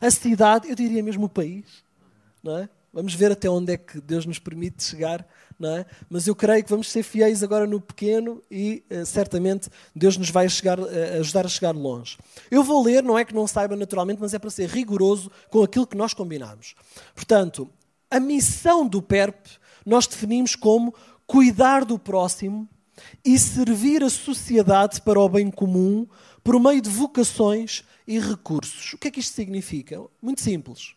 a 0.00 0.10
cidade, 0.10 0.68
eu 0.68 0.74
diria 0.74 1.02
mesmo 1.02 1.26
o 1.26 1.28
país, 1.28 1.84
não 2.42 2.58
é? 2.58 2.68
Vamos 2.92 3.14
ver 3.14 3.32
até 3.32 3.48
onde 3.48 3.72
é 3.72 3.76
que 3.76 4.00
Deus 4.00 4.24
nos 4.24 4.38
permite 4.38 4.82
chegar, 4.82 5.26
é? 5.70 5.86
Mas 6.08 6.26
eu 6.26 6.34
creio 6.34 6.62
que 6.64 6.70
vamos 6.70 6.90
ser 6.90 7.02
fiéis 7.02 7.42
agora 7.42 7.66
no 7.66 7.80
pequeno 7.80 8.42
e 8.50 8.82
uh, 8.90 9.06
certamente 9.06 9.68
Deus 9.94 10.16
nos 10.16 10.30
vai 10.30 10.48
chegar, 10.48 10.78
uh, 10.78 10.86
ajudar 11.20 11.46
a 11.46 11.48
chegar 11.48 11.72
longe. 11.72 12.16
Eu 12.50 12.62
vou 12.62 12.82
ler, 12.82 13.02
não 13.02 13.18
é 13.18 13.24
que 13.24 13.34
não 13.34 13.46
saiba 13.46 13.76
naturalmente, 13.76 14.20
mas 14.20 14.34
é 14.34 14.38
para 14.38 14.50
ser 14.50 14.68
rigoroso 14.68 15.30
com 15.50 15.62
aquilo 15.62 15.86
que 15.86 15.96
nós 15.96 16.14
combinamos. 16.14 16.74
Portanto, 17.14 17.68
a 18.10 18.20
missão 18.20 18.86
do 18.86 19.02
PERP 19.02 19.46
nós 19.84 20.06
definimos 20.06 20.56
como 20.56 20.94
cuidar 21.26 21.84
do 21.84 21.98
próximo 21.98 22.68
e 23.24 23.38
servir 23.38 24.02
a 24.02 24.10
sociedade 24.10 25.00
para 25.02 25.20
o 25.20 25.28
bem 25.28 25.50
comum 25.50 26.06
por 26.42 26.60
meio 26.60 26.80
de 26.80 26.90
vocações 26.90 27.84
e 28.06 28.18
recursos. 28.18 28.92
O 28.92 28.98
que 28.98 29.08
é 29.08 29.10
que 29.10 29.20
isto 29.20 29.34
significa? 29.34 30.02
Muito 30.20 30.40
simples. 30.40 30.94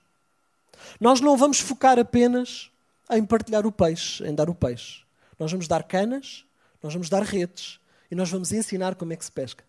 Nós 0.99 1.21
não 1.21 1.37
vamos 1.37 1.59
focar 1.59 1.97
apenas 1.97 2.69
em 3.11 3.25
partilhar 3.25 3.65
o 3.65 3.71
peixe, 3.71 4.25
em 4.25 4.33
dar 4.33 4.49
o 4.49 4.55
peixe. 4.55 5.03
Nós 5.39 5.51
vamos 5.51 5.67
dar 5.67 5.83
canas, 5.83 6.45
nós 6.81 6.93
vamos 6.93 7.09
dar 7.09 7.23
redes 7.23 7.79
e 8.09 8.15
nós 8.15 8.29
vamos 8.29 8.51
ensinar 8.51 8.95
como 8.95 9.13
é 9.13 9.15
que 9.15 9.25
se 9.25 9.31
pesca. 9.31 9.63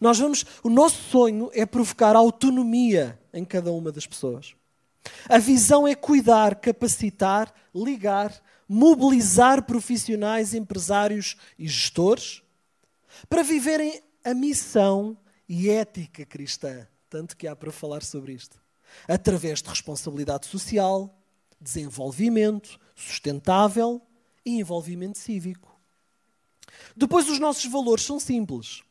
Nós 0.00 0.18
vamos, 0.18 0.44
o 0.62 0.68
nosso 0.68 1.02
sonho 1.10 1.50
é 1.54 1.64
provocar 1.64 2.16
autonomia 2.16 3.18
em 3.32 3.44
cada 3.44 3.70
uma 3.70 3.92
das 3.92 4.06
pessoas. 4.06 4.54
A 5.28 5.38
visão 5.38 5.86
é 5.86 5.94
cuidar, 5.94 6.56
capacitar, 6.56 7.52
ligar, 7.74 8.32
mobilizar 8.68 9.62
profissionais, 9.62 10.54
empresários 10.54 11.36
e 11.58 11.68
gestores 11.68 12.42
para 13.28 13.42
viverem 13.42 14.02
a 14.24 14.34
missão 14.34 15.16
e 15.48 15.70
ética 15.70 16.26
cristã. 16.26 16.86
Tanto 17.08 17.36
que 17.36 17.46
há 17.46 17.54
para 17.54 17.70
falar 17.70 18.02
sobre 18.02 18.32
isto 18.32 18.60
através 19.06 19.62
de 19.62 19.68
responsabilidade 19.68 20.46
social, 20.46 21.14
desenvolvimento 21.60 22.78
sustentável 22.94 24.00
e 24.44 24.58
envolvimento 24.60 25.18
cívico. 25.18 25.78
Depois, 26.96 27.28
os 27.28 27.38
nossos 27.38 27.70
valores 27.70 28.04
são 28.04 28.18
simples. 28.18 28.82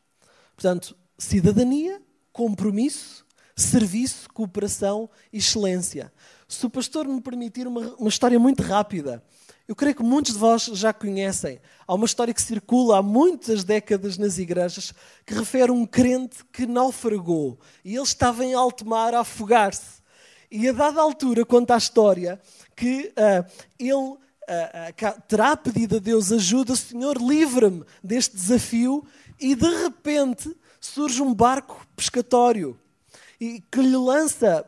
Portanto, 0.55 0.95
cidadania, 1.17 2.01
compromisso, 2.31 3.25
serviço, 3.55 4.29
cooperação 4.33 5.09
e 5.31 5.37
excelência. 5.37 6.11
Se 6.47 6.65
o 6.65 6.69
pastor 6.69 7.07
me 7.07 7.21
permitir 7.21 7.67
uma, 7.67 7.95
uma 7.95 8.09
história 8.09 8.39
muito 8.39 8.61
rápida, 8.61 9.23
eu 9.67 9.75
creio 9.75 9.95
que 9.95 10.03
muitos 10.03 10.33
de 10.33 10.39
vós 10.39 10.65
já 10.65 10.93
conhecem. 10.93 11.59
Há 11.87 11.95
uma 11.95 12.05
história 12.05 12.33
que 12.33 12.41
circula 12.41 12.99
há 12.99 13.01
muitas 13.01 13.63
décadas 13.63 14.17
nas 14.17 14.37
igrejas 14.37 14.93
que 15.25 15.33
refere 15.33 15.71
um 15.71 15.87
crente 15.87 16.45
que 16.53 16.67
naufragou 16.67 17.59
e 17.83 17.95
ele 17.95 18.03
estava 18.03 18.45
em 18.45 18.53
alto 18.53 18.85
mar 18.85 19.13
a 19.15 19.21
afogar-se. 19.21 20.03
E 20.55 20.69
a 20.69 20.71
dada 20.71 21.01
altura 21.01 21.45
conta 21.45 21.75
a 21.75 21.77
história 21.77 22.39
que 22.77 23.11
uh, 23.17 23.45
ele 23.77 23.91
uh, 23.93 24.13
uh, 24.13 25.21
terá 25.27 25.57
pedido 25.57 25.97
a 25.97 25.99
Deus 25.99 26.31
ajuda, 26.31 26.77
Senhor, 26.77 27.17
livra-me 27.17 27.83
deste 28.01 28.37
desafio, 28.37 29.05
e 29.37 29.53
de 29.53 29.67
repente 29.83 30.55
surge 30.79 31.21
um 31.21 31.33
barco 31.33 31.85
pescatório 31.93 32.79
e 33.37 33.61
que 33.69 33.81
lhe 33.81 33.97
lança 33.97 34.65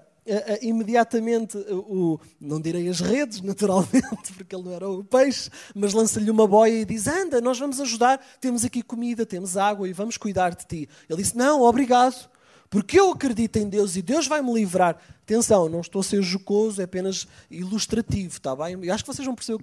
imediatamente 0.61 1.57
o, 1.57 2.19
não 2.37 2.59
direi 2.59 2.89
as 2.89 2.99
redes, 2.99 3.39
naturalmente, 3.39 4.33
porque 4.35 4.53
ele 4.53 4.65
não 4.65 4.73
era 4.73 4.89
o 4.89 5.05
peixe, 5.05 5.49
mas 5.73 5.93
lança-lhe 5.93 6.29
uma 6.29 6.45
boia 6.45 6.81
e 6.81 6.83
diz: 6.83 7.07
Anda, 7.07 7.39
nós 7.39 7.57
vamos 7.57 7.79
ajudar, 7.79 8.19
temos 8.41 8.65
aqui 8.65 8.81
comida, 8.81 9.25
temos 9.25 9.55
água 9.55 9.87
e 9.87 9.93
vamos 9.93 10.17
cuidar 10.17 10.53
de 10.53 10.67
ti. 10.67 10.89
Ele 11.09 11.23
disse: 11.23 11.37
Não, 11.37 11.61
obrigado, 11.61 12.29
porque 12.69 12.99
eu 12.99 13.09
acredito 13.09 13.55
em 13.55 13.69
Deus 13.69 13.95
e 13.95 14.01
Deus 14.01 14.27
vai 14.27 14.41
me 14.41 14.53
livrar. 14.53 14.97
Atenção, 15.27 15.67
não 15.67 15.81
estou 15.81 15.99
a 15.99 16.03
ser 16.05 16.21
jocoso, 16.23 16.79
é 16.79 16.85
apenas 16.85 17.27
ilustrativo, 17.51 18.29
está 18.29 18.55
bem? 18.55 18.81
E 18.81 18.89
acho 18.89 19.03
que 19.03 19.13
vocês 19.13 19.25
vão 19.25 19.35
perceber 19.35 19.61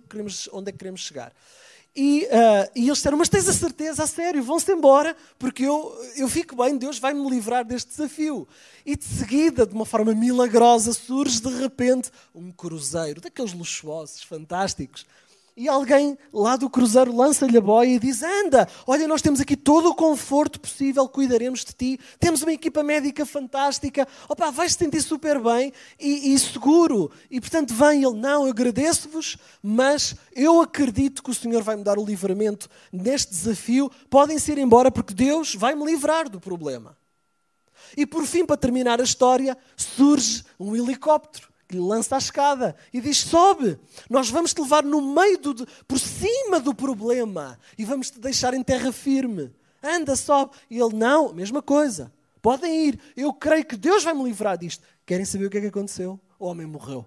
onde 0.52 0.68
é 0.68 0.73
que 0.73 0.76
queremos 0.76 1.00
chegar. 1.00 1.33
E, 1.97 2.26
uh, 2.26 2.71
e 2.76 2.85
eles 2.85 2.99
disseram, 2.99 3.16
mas 3.16 3.30
tens 3.30 3.49
a 3.49 3.52
certeza, 3.54 4.02
a 4.02 4.06
sério, 4.06 4.42
vão-se 4.42 4.71
embora, 4.71 5.16
porque 5.38 5.62
eu, 5.62 5.97
eu 6.16 6.28
fico 6.28 6.54
bem, 6.54 6.76
Deus 6.76 6.99
vai 6.99 7.14
me 7.14 7.30
livrar 7.30 7.64
deste 7.64 7.88
desafio. 7.88 8.47
E 8.85 8.94
de 8.94 9.04
seguida, 9.04 9.64
de 9.64 9.73
uma 9.75 9.87
forma 9.87 10.12
milagrosa, 10.12 10.92
surge 10.92 11.40
de 11.40 11.49
repente 11.56 12.11
um 12.35 12.52
cruzeiro, 12.52 13.23
daqueles 13.23 13.54
luxuosos, 13.54 14.23
fantásticos, 14.23 15.06
e 15.57 15.69
alguém 15.69 16.19
lá 16.33 16.57
do 16.57 16.69
cruzeiro 16.69 17.15
lança-lhe 17.15 17.57
a 17.57 17.61
boia 17.61 17.95
e 17.95 17.99
diz: 17.99 18.23
Anda, 18.23 18.69
olha, 18.87 19.07
nós 19.07 19.23
temos 19.23 19.41
aqui 19.41 19.57
todo 19.57 19.89
o 19.89 19.95
conforto 19.95 20.59
possível, 20.59 21.09
cuidaremos 21.09 21.65
de 21.65 21.73
ti, 21.73 22.01
temos 22.19 22.43
uma 22.43 22.53
equipa 22.53 22.83
médica 22.83 23.25
fantástica, 23.25 24.07
opa, 24.29 24.51
vais 24.51 24.75
te 24.75 24.85
sentir 24.85 25.01
super 25.01 25.41
bem 25.41 25.73
e, 26.01 26.35
e 26.35 26.39
seguro. 26.39 27.11
E 27.31 27.41
portanto, 27.41 27.73
vem 27.73 28.03
ele: 28.03 28.17
Não, 28.17 28.45
eu 28.45 28.51
agradeço-vos, 28.51 29.37
mas 29.63 30.17
eu 30.35 30.61
acredito 30.61 31.23
que 31.23 31.31
o 31.31 31.35
Senhor 31.35 31.63
vai 31.63 31.77
me 31.77 31.85
dar 31.85 31.99
o 31.99 32.05
livramento 32.05 32.69
neste 32.93 33.31
desafio. 33.31 33.91
Podem 34.11 34.39
se 34.39 34.51
ir 34.51 34.59
embora 34.59 34.91
porque 34.91 35.15
Deus 35.15 35.55
vai 35.55 35.77
me 35.77 35.85
livrar 35.85 36.29
do 36.29 36.41
problema. 36.41 36.97
E 37.97 38.05
por 38.05 38.27
fim, 38.27 38.45
para 38.45 38.57
terminar 38.57 39.01
a 39.01 39.05
história, 39.05 39.57
surge 39.77 40.45
um 40.59 40.75
helicóptero 40.75 41.54
que 41.68 41.76
lhe 41.76 41.80
lança 41.80 42.14
a 42.14 42.18
escada 42.18 42.76
e 42.92 43.00
diz: 43.00 43.18
Sobe, 43.18 43.78
nós 44.09 44.30
vamos 44.30 44.52
te 44.52 44.61
levar 44.61 44.85
no 44.85 45.00
meio, 45.00 45.38
do, 45.38 45.66
por 45.87 45.99
cima 45.99 46.61
do 46.61 46.75
problema 46.75 47.59
e 47.78 47.85
vamos 47.85 48.11
te 48.11 48.18
deixar 48.18 48.54
em 48.54 48.62
terra 48.62 48.92
firme. 48.92 49.54
Anda, 49.83 50.16
sobe. 50.16 50.52
E 50.71 50.78
ele: 50.78 50.94
Não, 50.94 51.33
mesma 51.33 51.62
coisa. 51.62 52.12
Podem 52.40 52.88
ir, 52.88 53.00
eu 53.16 53.33
creio 53.33 53.64
que 53.64 53.76
Deus 53.76 54.04
vai 54.04 54.12
me 54.12 54.25
livrar 54.25 54.59
disto. 54.59 54.83
Querem 55.06 55.25
saber 55.25 55.47
o 55.47 55.50
que 55.50 55.59
é 55.59 55.61
que 55.62 55.66
aconteceu? 55.68 56.21
O 56.38 56.47
homem 56.47 56.66
morreu. 56.66 57.06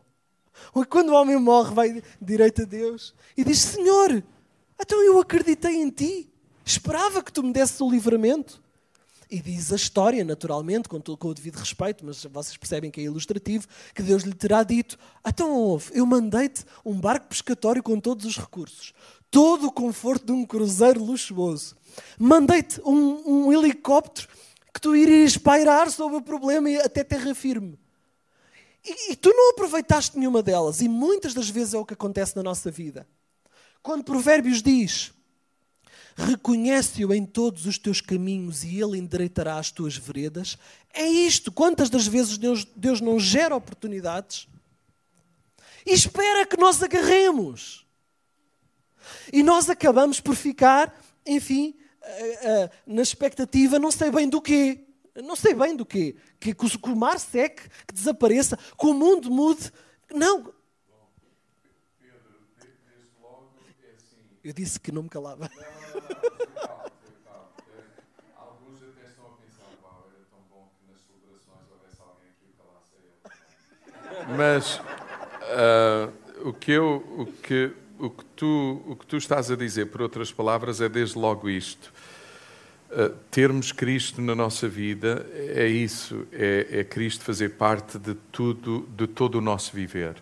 Quando 0.89 1.09
o 1.09 1.13
homem 1.13 1.37
morre, 1.37 1.73
vai 1.73 2.03
direito 2.19 2.63
a 2.63 2.65
Deus 2.65 3.13
e 3.35 3.43
diz: 3.43 3.59
Senhor, 3.59 4.23
então 4.79 5.01
eu 5.03 5.19
acreditei 5.19 5.75
em 5.75 5.89
ti, 5.89 6.31
esperava 6.65 7.23
que 7.23 7.31
tu 7.31 7.43
me 7.43 7.53
desses 7.53 7.79
o 7.81 7.89
livramento. 7.89 8.61
E 9.29 9.41
diz 9.41 9.73
a 9.73 9.75
história, 9.75 10.23
naturalmente, 10.23 10.87
com, 10.87 11.01
com 11.01 11.27
o 11.27 11.33
devido 11.33 11.57
respeito, 11.57 12.05
mas 12.05 12.23
vocês 12.23 12.55
percebem 12.55 12.89
que 12.89 13.01
é 13.01 13.03
ilustrativo, 13.03 13.67
que 13.93 14.01
Deus 14.01 14.23
lhe 14.23 14.33
terá 14.33 14.63
dito: 14.63 14.97
Então 15.25 15.51
ouve, 15.51 15.91
eu 15.93 16.05
mandei-te 16.05 16.63
um 16.85 16.97
barco 16.97 17.27
pescatório 17.27 17.83
com 17.83 17.99
todos 17.99 18.25
os 18.25 18.37
recursos, 18.37 18.93
todo 19.29 19.67
o 19.67 19.71
conforto 19.71 20.25
de 20.25 20.31
um 20.31 20.45
cruzeiro 20.45 21.03
luxuoso. 21.03 21.75
Mandei-te 22.17 22.79
um, 22.85 23.47
um 23.47 23.53
helicóptero 23.53 24.29
que 24.73 24.79
tu 24.79 24.95
irias 24.95 25.37
pairar 25.37 25.91
sobre 25.91 26.17
o 26.17 26.21
problema 26.21 26.69
até 26.83 27.03
terra 27.03 27.35
firme. 27.35 27.77
E, 28.85 29.11
e, 29.11 29.15
tu 29.15 29.29
não 29.29 29.51
aproveitaste 29.51 30.17
nenhuma 30.17 30.41
delas. 30.41 30.81
E 30.81 30.87
muitas 30.87 31.33
das 31.33 31.49
vezes 31.49 31.73
é 31.73 31.77
o 31.77 31.85
que 31.85 31.93
acontece 31.93 32.35
na 32.35 32.43
nossa 32.43 32.71
vida. 32.71 33.05
Quando 33.81 34.03
Provérbios 34.03 34.61
diz: 34.61 35.11
Reconhece-o 36.19 37.13
em 37.13 37.23
todos 37.23 37.67
os 37.67 37.77
teus 37.77 38.01
caminhos 38.01 38.63
e 38.63 38.81
ele 38.81 38.97
endireitará 38.97 39.59
as 39.59 39.69
tuas 39.69 39.95
veredas. 39.95 40.57
É 40.91 41.05
isto. 41.05 41.51
Quantas 41.51 41.91
das 41.91 42.07
vezes 42.07 42.39
Deus, 42.39 42.65
Deus 42.75 42.99
não 42.99 43.19
gera 43.19 43.55
oportunidades 43.55 44.47
e 45.85 45.93
espera 45.93 46.43
que 46.43 46.57
nós 46.57 46.81
agarremos? 46.81 47.85
E 49.31 49.43
nós 49.43 49.69
acabamos 49.69 50.19
por 50.19 50.35
ficar, 50.35 50.99
enfim, 51.23 51.75
na 52.85 53.03
expectativa, 53.03 53.77
não 53.77 53.91
sei 53.91 54.09
bem 54.09 54.27
do 54.27 54.41
quê. 54.41 54.85
Não 55.23 55.35
sei 55.35 55.53
bem 55.53 55.75
do 55.75 55.85
quê. 55.85 56.15
Que, 56.39 56.53
que 56.53 56.89
o 56.89 56.95
mar 56.95 57.19
seque, 57.19 57.69
que 57.85 57.93
desapareça, 57.93 58.57
que 58.57 58.85
o 58.87 58.93
mundo 58.93 59.29
mude. 59.29 59.71
Não. 60.11 60.51
Eu 64.43 64.53
disse 64.53 64.79
que 64.79 64.91
não 64.91 65.03
me 65.03 65.09
calava. 65.09 65.49
Alguns 68.37 68.81
até 68.83 69.07
estão 69.07 69.25
a 69.25 69.35
pensar, 69.41 69.69
era 70.13 70.25
tão 70.29 70.41
bom 70.49 70.69
que 70.75 70.91
nas 70.91 71.01
celebrações 71.01 71.65
houvesse 71.71 72.01
alguém 72.01 72.29
aqui 72.29 72.47
que 72.47 72.57
calasse 72.57 72.95
Mas 74.37 74.79
uh, 75.47 76.47
o 76.47 76.53
que 76.53 76.71
eu, 76.71 77.03
o 77.17 77.25
que 77.25 77.73
o 77.99 78.09
que, 78.09 78.25
tu, 78.35 78.81
o 78.87 78.95
que 78.95 79.05
tu 79.05 79.17
estás 79.17 79.49
a 79.51 79.55
dizer, 79.55 79.87
por 79.87 80.01
outras 80.01 80.31
palavras, 80.31 80.81
é 80.81 80.89
desde 80.89 81.17
logo 81.17 81.49
isto. 81.49 81.91
Uh, 82.89 83.09
termos 83.29 83.71
Cristo 83.71 84.21
na 84.21 84.33
nossa 84.33 84.67
vida 84.67 85.25
é 85.35 85.67
isso, 85.67 86.25
é, 86.31 86.67
é, 86.71 86.83
Cristo 86.83 87.23
fazer 87.25 87.49
parte 87.49 87.97
de 87.97 88.13
tudo, 88.31 88.87
de 88.95 89.07
todo 89.07 89.35
o 89.35 89.41
nosso 89.41 89.73
viver. 89.73 90.15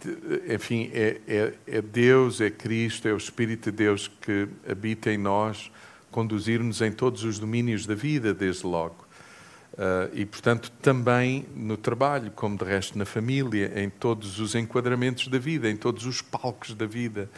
De, 0.00 0.54
enfim, 0.54 0.90
é, 0.94 1.20
é, 1.26 1.54
é, 1.66 1.82
Deus, 1.82 2.40
é 2.40 2.50
Cristo, 2.50 3.06
é 3.06 3.12
o 3.12 3.16
Espírito 3.16 3.70
de 3.70 3.76
Deus 3.76 4.08
que 4.08 4.48
habita 4.68 5.10
em 5.10 5.18
nós, 5.18 5.70
conduzir-nos 6.10 6.80
em 6.80 6.92
todos 6.92 7.24
os 7.24 7.38
domínios 7.38 7.86
da 7.86 7.94
vida, 7.94 8.32
desde 8.32 8.66
logo. 8.66 9.04
Uh, 9.72 10.12
e, 10.12 10.26
portanto, 10.26 10.70
também 10.82 11.46
no 11.56 11.78
trabalho, 11.78 12.30
como 12.30 12.58
de 12.58 12.64
resto 12.64 12.98
na 12.98 13.06
família, 13.06 13.72
em 13.76 13.88
todos 13.88 14.38
os 14.38 14.54
enquadramentos 14.54 15.28
da 15.28 15.38
vida, 15.38 15.70
em 15.70 15.76
todos 15.76 16.04
os 16.04 16.20
palcos 16.20 16.74
da 16.74 16.84
vida. 16.84 17.30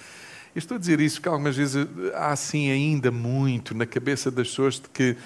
Estou 0.55 0.77
a 0.77 0.81
dizer 0.81 1.01
isso 1.01 1.17
porque 1.17 1.29
algumas 1.29 1.57
vezes 1.57 1.87
há 2.15 2.33
assim 2.33 2.71
ainda 2.71 3.11
muito 3.11 3.75
na 3.75 3.87
cabeça 3.87 4.31
das 4.31 4.49
pessoas 4.49 4.75
de 4.75 4.89
que 4.89 5.17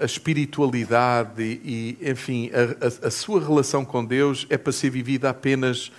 a, 0.00 0.04
espiritualidade 0.04 1.42
e, 1.42 1.98
e 2.00 2.10
enfim, 2.10 2.50
a, 2.52 2.86
a, 2.86 3.08
a, 3.08 3.10
sua 3.10 3.40
relação 3.40 3.84
com 3.84 4.04
Deus 4.04 4.46
é 4.48 4.56
para 4.56 4.72
ser 4.72 4.90
vivida 4.90 5.28
apenas, 5.28 5.92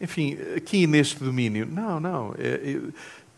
enfim, 0.00 0.38
aqui 0.56 0.86
neste 0.86 1.22
domínio. 1.22 1.66
Não, 1.70 2.00
não. 2.00 2.34
É, 2.38 2.48
é, 2.48 2.80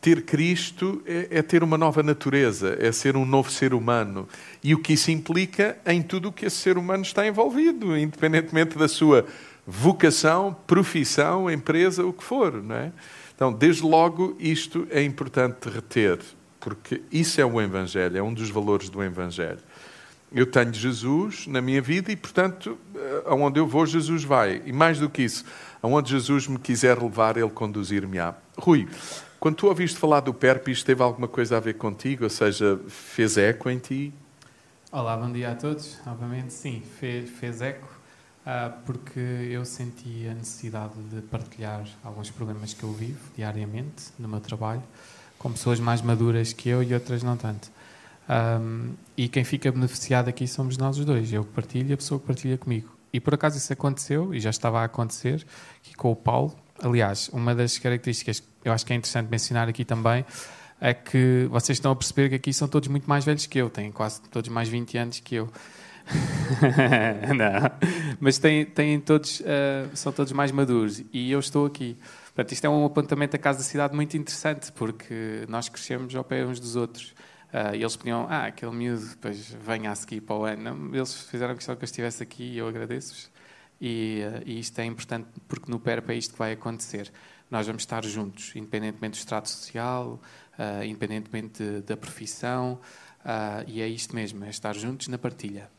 ter 0.01 0.23
Cristo 0.23 1.03
é, 1.05 1.29
é, 1.31 1.43
ter 1.43 1.63
uma 1.63 1.77
nova 1.77 2.03
natureza, 2.03 2.77
é 2.79 2.93
ser 2.93 3.17
um 3.17 3.25
novo 3.25 3.51
ser 3.51 3.75
humano. 3.75 4.29
E 4.63 4.75
o 4.75 4.79
que 4.79 4.93
isso 4.93 5.11
implica 5.11 5.77
em 5.85 6.03
tudo 6.03 6.29
o 6.29 6.33
que 6.33 6.47
esse 6.47 6.57
ser 6.57 6.79
humano 6.79 7.03
está 7.03 7.27
envolvido, 7.27 7.97
independentemente 7.97 8.79
da 8.79 8.87
sua 8.87 9.27
vocação, 9.67 10.57
profissão, 10.67 11.51
empresa, 11.51 12.07
o 12.07 12.13
que 12.13 12.23
for. 12.23 12.63
Não 12.63 12.77
é? 12.77 12.93
Então, 13.35 13.53
desde 13.53 13.83
logo, 13.83 14.37
isto 14.39 14.87
é 14.91 15.03
importante 15.03 15.69
reter, 15.69 16.19
porque 16.59 17.03
isso 17.11 17.41
é 17.41 17.45
o 17.45 17.61
Evangelho, 17.61 18.17
é 18.17 18.23
um 18.23 18.33
dos 18.33 18.51
valores 18.51 18.89
do 18.89 19.03
Evangelho. 19.03 19.61
Eu 20.31 20.45
tenho 20.45 20.73
Jesus 20.73 21.47
na 21.47 21.63
minha 21.63 21.81
vida 21.81 22.13
e, 22.13 22.17
portanto, 22.17 22.79
eh, 22.95 23.23
aonde 23.27 23.59
eu 23.59 23.67
vou, 23.67 23.87
Jesus 23.87 24.25
vai. 24.25 24.63
E 24.67 24.73
mais 24.73 24.99
do 24.99 25.09
que 25.09 25.23
isso, 25.23 25.45
aonde 25.83 26.11
Jesus 26.11 26.47
me 26.47 26.59
quiser 26.59 27.03
levar, 27.03 27.39
Ele 27.39 27.49
conduzir-me-á. 27.49 28.35
Rui, 28.59 28.87
quando 29.41 29.55
tu 29.55 29.69
ouviste 29.69 29.99
falar 29.99 30.21
do 30.21 30.35
PERP, 30.35 30.69
teve 30.85 31.03
alguma 31.03 31.29
coisa 31.29 31.57
a 31.57 31.61
ver 31.61 31.75
contigo? 31.75 32.25
Ou 32.25 32.31
seja, 32.31 32.79
fez 32.89 33.39
eco 33.39 33.71
em 33.71 33.79
ti? 33.79 34.13
Olá, 34.93 35.17
bom 35.17 35.33
dia 35.33 35.53
a 35.53 35.55
todos. 35.55 35.99
Obviamente, 36.07 36.53
sim, 36.53 36.83
fez, 36.99 37.31
fez 37.31 37.63
eco, 37.63 37.89
uh, 38.45 38.73
porque 38.85 39.21
eu 39.21 39.65
senti 39.65 40.27
a 40.29 40.35
necessidade 40.35 40.95
de 41.11 41.23
partilhar 41.23 41.87
alguns 42.03 42.31
problemas 42.31 42.75
que 42.75 42.83
eu 42.83 42.93
vivo 42.93 43.21
diariamente 43.37 44.07
no 44.19 44.29
meu 44.29 44.41
trabalho, 44.41 44.83
com 45.39 45.53
pessoas 45.53 45.79
mais 45.79 46.03
maduras 46.03 46.53
que 46.53 46.69
eu 46.69 46.83
e 46.83 46.93
outras 46.93 47.23
não 47.23 47.37
tanto. 47.37 47.71
Um, 48.29 48.93
e 49.17 49.29
quem 49.29 49.43
fica 49.45 49.73
beneficiado 49.73 50.29
aqui 50.29 50.47
somos 50.47 50.77
nós 50.77 50.99
os 50.99 51.05
dois, 51.05 51.33
eu 51.33 51.45
que 51.45 51.53
partilho 51.53 51.91
e 51.91 51.93
a 51.95 51.97
pessoa 51.97 52.21
que 52.21 52.27
partilha 52.27 52.59
comigo. 52.59 52.95
E 53.13 53.21
por 53.21 53.35
acaso 53.35 53.57
isso 53.57 53.73
aconteceu, 53.73 54.35
e 54.35 54.41
já 54.41 54.51
estava 54.51 54.81
a 54.81 54.85
acontecer, 54.85 55.47
com 55.97 56.13
o 56.13 56.17
Paulo. 56.17 56.55
Aliás, 56.83 57.31
uma 57.33 57.55
das 57.55 57.79
características 57.79 58.43
eu 58.65 58.73
acho 58.73 58.85
que 58.85 58.93
é 58.93 58.97
interessante 58.97 59.29
mencionar 59.29 59.69
aqui 59.69 59.85
também, 59.85 60.25
é 60.81 60.95
que 60.95 61.49
vocês 61.51 61.77
estão 61.77 61.91
a 61.91 61.97
perceber 61.97 62.29
que 62.29 62.35
aqui 62.37 62.53
são 62.53 62.69
todos 62.69 62.89
muito 62.89 63.09
mais 63.09 63.25
velhos 63.25 63.47
que 63.47 63.59
eu, 63.59 63.69
têm 63.69 63.91
quase 63.91 64.21
todos 64.31 64.49
mais 64.49 64.69
20 64.69 64.99
anos 64.99 65.21
que 65.21 65.37
eu. 65.37 65.51
não, 67.37 68.17
mas 68.21 68.39
têm, 68.39 68.65
têm 68.65 69.01
todos, 69.01 69.41
uh, 69.41 69.45
são 69.95 70.13
todos 70.13 70.33
mais 70.33 70.51
maduros 70.53 71.03
e 71.13 71.31
eu 71.31 71.41
estou 71.41 71.67
aqui. 71.67 71.97
Portanto, 72.27 72.53
isto 72.53 72.65
é 72.65 72.69
um 72.69 72.85
apontamento 72.85 73.33
da 73.33 73.39
Casa 73.39 73.59
da 73.59 73.65
Cidade 73.65 73.95
muito 73.95 74.17
interessante, 74.17 74.71
porque 74.73 75.45
nós 75.49 75.69
crescemos 75.69 76.15
ao 76.15 76.23
pé 76.23 76.47
uns 76.47 76.61
dos 76.61 76.77
outros. 76.77 77.15
Uh, 77.53 77.75
e 77.75 77.81
eles 77.81 77.97
pediam, 77.97 78.27
ah, 78.29 78.47
aquele 78.47 78.73
miúdo, 78.73 79.07
depois 79.07 79.57
venha 79.61 79.91
a 79.91 79.95
seguir 79.95 80.21
para 80.21 80.37
o 80.37 80.45
ano. 80.45 80.95
Eles 80.95 81.15
fizeram 81.15 81.55
questão 81.55 81.75
que 81.75 81.83
eu 81.83 81.87
estivesse 81.87 82.23
aqui 82.23 82.45
e 82.45 82.59
eu 82.59 82.69
agradeço-vos. 82.69 83.31
E, 83.81 84.23
uh, 84.23 84.43
e, 84.45 84.59
isto 84.59 84.79
é 84.79 84.85
importante 84.85 85.29
porque 85.47 85.71
no 85.71 85.79
PERP 85.81 86.11
é 86.11 86.15
isto 86.15 86.33
que 86.33 86.39
vai 86.39 86.53
acontecer 86.53 87.11
nós 87.51 87.67
vamos 87.67 87.83
estar 87.83 88.05
juntos, 88.05 88.55
independentemente 88.55 89.19
do 89.19 89.21
estrato 89.21 89.49
social, 89.49 90.21
uh, 90.59 90.85
independentemente 90.85 91.63
da 91.81 91.97
profissão, 91.97 92.81
uh, 93.21 93.65
e 93.67 93.81
é 93.81 93.89
isto 93.89 94.15
mesmo, 94.15 94.45
é 94.45 94.51
estar 94.51 94.75
juntos 94.75 95.09
na 95.09 95.19
partilha. 95.19 95.71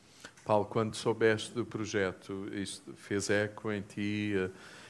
Paulo, 0.46 0.66
quando 0.66 0.96
soubeste 0.96 1.54
do 1.54 1.66
projeto, 1.66 2.50
isto 2.54 2.94
fez 2.96 3.30
eco 3.30 3.72
em 3.72 3.82
ti? 3.82 4.34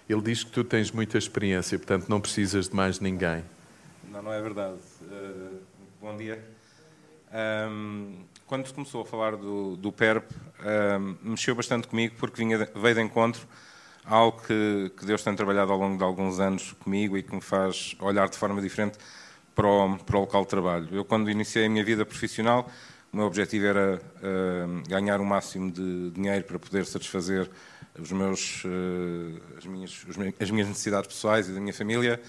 Ele 0.07 0.21
diz 0.21 0.43
que 0.43 0.51
tu 0.51 0.63
tens 0.63 0.89
muita 0.89 1.17
experiência, 1.17 1.77
portanto 1.77 2.07
não 2.07 2.21
precisas 2.21 2.69
de 2.69 2.75
mais 2.75 2.99
ninguém. 2.99 3.43
Não, 4.09 4.21
não 4.21 4.31
é 4.31 4.41
verdade. 4.41 4.79
bom 5.99 6.15
dia. 6.15 6.41
Um, 7.31 8.25
quando 8.47 8.71
começou 8.73 9.01
a 9.01 9.05
falar 9.05 9.35
do, 9.35 9.75
do 9.75 9.91
PERP, 9.91 10.31
um, 10.31 11.29
mexeu 11.31 11.53
bastante 11.53 11.87
comigo 11.87 12.15
porque 12.17 12.43
vinha, 12.43 12.57
veio 12.57 12.95
de 12.95 13.01
encontro 13.01 13.47
algo 14.03 14.41
que, 14.41 14.91
que, 14.97 15.05
Deus 15.05 15.23
tem 15.23 15.35
trabalhado 15.35 15.71
ao 15.71 15.77
longo 15.77 15.97
de 15.97 16.03
alguns 16.03 16.39
anos 16.39 16.73
comigo 16.73 17.15
e 17.15 17.21
que 17.21 17.33
me 17.33 17.41
faz 17.41 17.95
olhar 17.99 18.27
de 18.27 18.37
forma 18.37 18.59
diferente 18.59 18.97
para 19.53 19.67
o, 19.67 19.97
para 19.97 20.17
o 20.17 20.21
local 20.21 20.41
de 20.41 20.47
trabalho. 20.47 20.87
Eu, 20.91 21.05
quando 21.05 21.29
iniciei 21.29 21.67
a 21.67 21.69
minha 21.69 21.83
vida 21.83 22.03
profissional, 22.05 22.67
o 23.13 23.17
meu 23.17 23.25
objetivo 23.27 23.65
era 23.65 24.01
uh, 24.01 24.89
ganhar 24.89 25.21
o 25.21 25.25
máximo 25.25 25.71
de 25.71 26.11
dinheiro 26.11 26.43
para 26.45 26.57
poder 26.57 26.85
satisfazer 26.85 27.49
os 27.99 28.11
meus, 28.11 28.63
uh, 28.63 29.41
as, 29.57 29.65
minhas, 29.65 30.05
as 30.39 30.51
minhas 30.51 30.67
necessidades 30.67 31.07
pessoais 31.07 31.49
e 31.49 31.51
da 31.51 31.59
minha 31.59 31.73
família, 31.73 32.19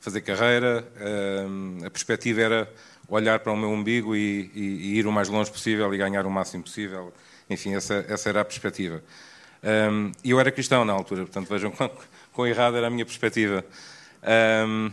fazer 0.00 0.20
carreira. 0.20 0.86
Uh, 0.96 1.86
a 1.86 1.90
perspectiva 1.90 2.40
era 2.40 2.74
olhar 3.08 3.38
para 3.40 3.52
o 3.52 3.56
meu 3.56 3.70
umbigo 3.70 4.16
e, 4.16 4.50
e, 4.54 4.60
e, 4.60 4.98
ir 4.98 5.06
o 5.06 5.12
mais 5.12 5.28
longe 5.28 5.50
possível 5.50 5.92
e 5.94 5.98
ganhar 5.98 6.26
o 6.26 6.30
máximo 6.30 6.64
possível. 6.64 7.12
Enfim, 7.48 7.74
essa, 7.74 8.04
essa 8.08 8.28
era 8.28 8.40
a 8.40 8.44
perspectiva. 8.44 9.02
Um, 9.62 10.12
eu 10.24 10.38
era 10.38 10.50
cristão 10.50 10.84
na 10.84 10.92
altura, 10.92 11.22
portanto 11.22 11.48
vejam 11.48 11.70
quão, 11.70 11.90
quão 12.32 12.46
errada 12.46 12.76
era 12.78 12.86
a 12.86 12.90
minha 12.90 13.04
perspectiva. 13.04 13.64
Um, 14.66 14.90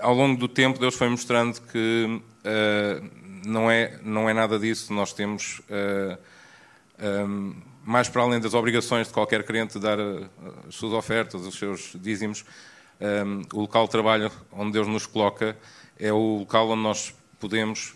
ao 0.00 0.14
longo 0.14 0.38
do 0.38 0.48
tempo, 0.48 0.78
Deus 0.78 0.94
foi 0.94 1.08
mostrando 1.08 1.60
que 1.60 2.20
uh, 2.44 3.10
não, 3.46 3.70
é, 3.70 3.98
não 4.02 4.28
é 4.28 4.32
nada 4.32 4.58
disso. 4.58 4.92
Nós 4.92 5.12
temos, 5.12 5.60
uh, 5.70 6.18
um, 7.26 7.54
mais 7.84 8.08
para 8.08 8.22
além 8.22 8.40
das 8.40 8.54
obrigações 8.54 9.08
de 9.08 9.12
qualquer 9.12 9.42
crente, 9.44 9.78
dar 9.78 9.98
uh, 9.98 10.28
as 10.68 10.74
suas 10.74 10.92
ofertas, 10.92 11.42
os 11.42 11.58
seus 11.58 11.92
dízimos, 11.94 12.44
o 13.52 13.60
local 13.60 13.84
de 13.84 13.92
trabalho 13.92 14.28
onde 14.50 14.72
Deus 14.72 14.88
nos 14.88 15.06
coloca 15.06 15.56
é 15.98 16.12
o 16.12 16.38
local 16.38 16.70
onde 16.70 16.82
nós 16.82 17.14
podemos. 17.40 17.94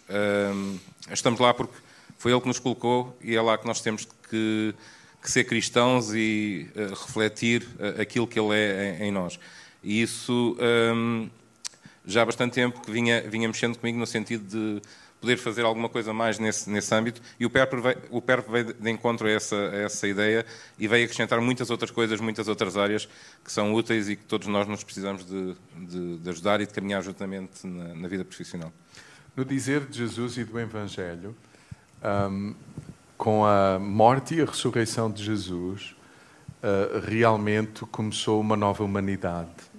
estamos 1.11 1.41
lá 1.41 1.53
porque 1.53 1.75
foi 2.19 2.33
Ele 2.33 2.41
que 2.41 2.49
nos 2.49 2.59
colocou 2.59 3.17
e 3.21 3.35
é 3.35 3.41
lá 3.43 3.59
que 3.59 3.67
nós 3.67 3.81
temos 3.81 4.07
que 4.29 4.75
que 5.23 5.31
ser 5.31 5.45
cristãos 5.45 6.13
e 6.13 6.67
uh, 6.75 6.89
refletir 6.91 7.63
uh, 7.63 8.01
aquilo 8.01 8.27
que 8.27 8.39
Ele 8.39 8.55
é 8.55 8.99
em, 9.01 9.05
em 9.09 9.13
nós. 9.13 9.39
E 9.83 10.03
isso 10.03 10.57
um, 10.61 11.31
já 12.05 12.23
há 12.23 12.27
bastante 12.27 12.55
tempo 12.55 12.81
que 12.81 12.91
vinha, 12.91 13.23
vinha 13.23 13.47
mexendo 13.47 13.79
comigo 13.79 13.99
no 13.99 14.07
sentido 14.07 14.45
de 14.45 14.83
poder 15.23 15.37
fazer 15.37 15.65
alguma 15.65 15.89
coisa 15.89 16.13
mais 16.13 16.41
nesse, 16.41 16.69
nesse 16.69 16.93
âmbito. 16.93 17.23
E 17.39 17.47
o 17.47 17.51
PERP, 17.51 17.75
veio, 17.75 17.97
o 18.11 18.21
PERP 18.21 18.51
veio 18.51 18.75
de 18.75 18.91
encontro 18.91 19.29
a 19.29 19.31
essa, 19.31 19.57
a 19.57 19.77
essa 19.83 20.09
ideia 20.09 20.45
e 20.77 20.89
veio 20.89 21.05
acrescentar 21.05 21.41
muitas 21.41 21.71
outras 21.71 21.93
coisas, 21.93 22.21
muitas 22.21 22.49
outras 22.49 22.77
áreas 22.77 23.09
que 23.45 23.53
são 23.53 23.73
úteis 23.73 24.09
e 24.09 24.17
que 24.17 24.25
todos 24.25 24.49
nós 24.49 24.67
nos 24.67 24.83
precisamos 24.83 25.25
de, 25.25 25.55
de, 25.77 26.19
de 26.19 26.29
ajudar 26.29 26.61
e 26.61 26.67
de 26.67 26.75
caminhar 26.75 27.03
juntamente 27.03 27.65
na, 27.65 27.95
na, 27.95 28.09
vida 28.09 28.25
profissional. 28.25 28.73
No 29.37 29.45
dizer 29.45 29.87
de 29.87 29.99
Jesus 29.99 30.37
e 30.37 30.43
do 30.43 30.59
Evangelho, 30.59 31.37
um, 32.03 32.55
com 33.17 33.47
a 33.47 33.79
morte 33.79 34.35
e 34.35 34.43
a 34.43 34.45
ressurreição 34.45 35.09
de 35.09 35.23
Jesus, 35.23 35.95
uh, 36.65 36.99
realmente 37.07 37.87
começou 37.87 38.41
uma 38.41 38.57
nova 38.57 38.83
humanidade. 38.83 39.71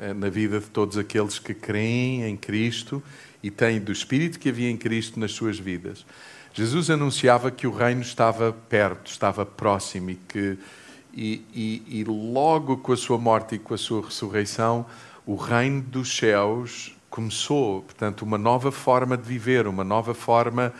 É? 0.00 0.14
Na 0.14 0.28
vida 0.28 0.58
de 0.58 0.66
todos 0.66 0.96
aqueles 0.96 1.38
que 1.38 1.52
creem 1.54 2.24
em 2.24 2.36
Cristo 2.36 3.02
e 3.42 3.50
têm 3.50 3.80
do 3.80 3.92
Espírito 3.92 4.38
que 4.38 4.48
havia 4.48 4.70
em 4.70 4.76
Cristo 4.76 5.18
nas 5.18 5.32
suas 5.32 5.58
vidas. 5.58 6.04
Jesus 6.52 6.90
anunciava 6.90 7.50
que 7.50 7.66
o 7.66 7.70
reino 7.70 8.02
estava 8.02 8.52
perto, 8.52 9.10
estava 9.10 9.46
próximo 9.46 10.10
e 10.10 10.14
que 10.16 10.58
e, 11.12 11.44
e, 11.52 12.00
e, 12.00 12.04
logo 12.04 12.76
com 12.76 12.92
a 12.92 12.96
sua 12.96 13.18
morte 13.18 13.56
e 13.56 13.58
com 13.58 13.74
a 13.74 13.78
sua 13.78 14.04
ressurreição, 14.04 14.86
o 15.26 15.34
reino 15.34 15.82
dos 15.82 16.16
céus 16.16 16.94
começou. 17.08 17.82
Portanto, 17.82 18.22
uma 18.22 18.38
nova 18.38 18.70
forma 18.70 19.16
de 19.16 19.24
viver, 19.24 19.66
uma 19.66 19.82
nova 19.82 20.14
forma 20.14 20.72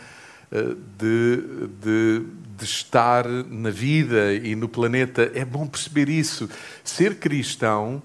uh, 0.51 0.75
de, 0.97 1.67
de, 1.81 2.25
de 2.57 2.63
estar 2.63 3.27
na 3.27 3.69
vida 3.69 4.33
e 4.33 4.55
no 4.55 4.69
planeta. 4.69 5.29
É 5.35 5.43
bom 5.43 5.67
perceber 5.67 6.07
isso. 6.07 6.49
Ser 6.83 7.15
cristão 7.15 8.01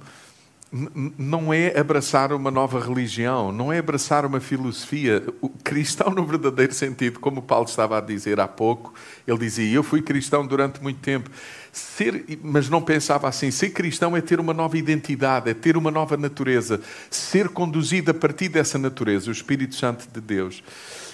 não 0.73 1.55
é 1.55 1.79
abraçar 1.79 2.33
uma 2.33 2.51
nova 2.51 2.81
religião, 2.81 3.53
não 3.53 3.73
é 3.73 3.79
abraçar 3.79 4.27
uma 4.27 4.41
filosofia. 4.41 5.23
O 5.41 5.49
cristão, 5.49 6.11
no 6.11 6.27
verdadeiro 6.27 6.75
sentido, 6.75 7.21
como 7.21 7.41
Paulo 7.41 7.67
estava 7.67 7.99
a 7.99 8.01
dizer 8.01 8.41
há 8.41 8.49
pouco, 8.49 8.93
ele 9.27 9.39
dizia: 9.39 9.77
Eu 9.77 9.83
fui 9.85 10.03
cristão 10.03 10.45
durante 10.45 10.83
muito 10.83 10.99
tempo, 10.99 11.31
ser, 11.73 12.25
mas 12.43 12.69
não 12.69 12.83
pensava 12.83 13.29
assim. 13.29 13.51
Ser 13.51 13.71
cristão 13.71 14.17
é 14.17 14.21
ter 14.21 14.41
uma 14.41 14.53
nova 14.53 14.77
identidade, 14.77 15.51
é 15.51 15.55
ter 15.55 15.77
uma 15.77 15.91
nova 15.91 16.17
natureza, 16.17 16.81
ser 17.11 17.49
conduzido 17.49 18.11
a 18.11 18.15
partir 18.15 18.49
dessa 18.49 18.77
natureza, 18.77 19.31
o 19.31 19.33
Espírito 19.33 19.77
Santo 19.77 20.09
de 20.13 20.21
Deus. 20.21 20.65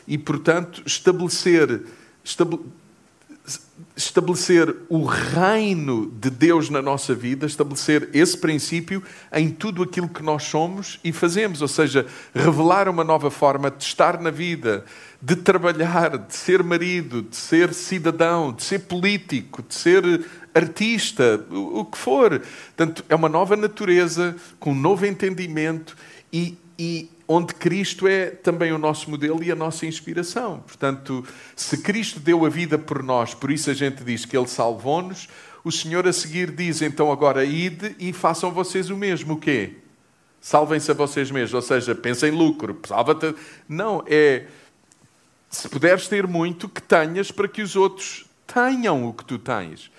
E, 0.08 0.16
portanto, 0.16 0.82
estabelecer. 0.86 1.82
estabelecer 2.24 2.81
estabelecer 3.96 4.74
o 4.88 5.04
reino 5.04 6.10
de 6.18 6.30
Deus 6.30 6.70
na 6.70 6.80
nossa 6.80 7.14
vida, 7.14 7.46
estabelecer 7.46 8.08
esse 8.12 8.36
princípio 8.36 9.02
em 9.32 9.50
tudo 9.50 9.82
aquilo 9.82 10.08
que 10.08 10.22
nós 10.22 10.44
somos 10.44 10.98
e 11.04 11.12
fazemos, 11.12 11.60
ou 11.60 11.68
seja, 11.68 12.06
revelar 12.34 12.88
uma 12.88 13.04
nova 13.04 13.30
forma 13.30 13.70
de 13.70 13.82
estar 13.84 14.20
na 14.20 14.30
vida, 14.30 14.84
de 15.20 15.36
trabalhar, 15.36 16.16
de 16.16 16.34
ser 16.34 16.62
marido, 16.62 17.22
de 17.22 17.36
ser 17.36 17.74
cidadão, 17.74 18.52
de 18.52 18.62
ser 18.62 18.80
político, 18.80 19.62
de 19.62 19.74
ser 19.74 20.24
artista, 20.54 21.44
o 21.50 21.84
que 21.84 21.98
for. 21.98 22.40
Portanto, 22.76 23.04
é 23.08 23.14
uma 23.14 23.28
nova 23.28 23.56
natureza, 23.56 24.36
com 24.58 24.72
um 24.72 24.80
novo 24.80 25.04
entendimento 25.06 25.96
e, 26.32 26.56
e 26.78 27.10
onde 27.32 27.54
Cristo 27.54 28.06
é 28.06 28.26
também 28.26 28.72
o 28.72 28.78
nosso 28.78 29.10
modelo 29.10 29.42
e 29.42 29.50
a 29.50 29.56
nossa 29.56 29.86
inspiração. 29.86 30.60
Portanto, 30.60 31.24
se 31.56 31.78
Cristo 31.78 32.20
deu 32.20 32.44
a 32.44 32.48
vida 32.48 32.78
por 32.78 33.02
nós, 33.02 33.32
por 33.32 33.50
isso 33.50 33.70
a 33.70 33.74
gente 33.74 34.04
diz 34.04 34.24
que 34.26 34.36
Ele 34.36 34.46
salvou-nos, 34.46 35.28
o 35.64 35.72
Senhor 35.72 36.06
a 36.06 36.12
seguir 36.12 36.50
diz, 36.50 36.82
então 36.82 37.10
agora 37.10 37.44
ide 37.44 37.96
e 37.98 38.12
façam 38.12 38.50
vocês 38.50 38.90
o 38.90 38.96
mesmo. 38.96 39.34
O 39.34 39.36
quê? 39.38 39.76
Salvem-se 40.40 40.90
a 40.90 40.94
vocês 40.94 41.30
mesmos, 41.30 41.54
ou 41.54 41.62
seja, 41.62 41.94
pensem 41.94 42.30
em 42.32 42.36
lucro, 42.36 42.78
salva-te. 42.86 43.34
Não, 43.68 44.04
é 44.06 44.46
se 45.48 45.68
puderes 45.68 46.08
ter 46.08 46.26
muito, 46.26 46.68
que 46.68 46.82
tenhas 46.82 47.30
para 47.30 47.46
que 47.46 47.62
os 47.62 47.76
outros 47.76 48.24
tenham 48.46 49.06
o 49.06 49.12
que 49.12 49.24
tu 49.24 49.38
tens. 49.38 49.90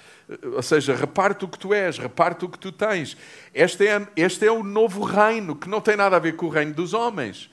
Ou 0.55 0.61
seja, 0.61 0.95
reparte 0.95 1.45
o 1.45 1.47
que 1.47 1.59
tu 1.59 1.73
és, 1.73 1.97
reparte 1.97 2.45
o 2.45 2.49
que 2.49 2.57
tu 2.57 2.71
tens. 2.71 3.17
Este 3.53 3.87
é, 3.87 4.07
este 4.15 4.45
é 4.45 4.51
o 4.51 4.63
novo 4.63 5.03
reino, 5.03 5.55
que 5.55 5.69
não 5.69 5.81
tem 5.81 5.95
nada 5.95 6.15
a 6.15 6.19
ver 6.19 6.35
com 6.35 6.45
o 6.45 6.49
reino 6.49 6.73
dos 6.73 6.93
homens. 6.93 7.49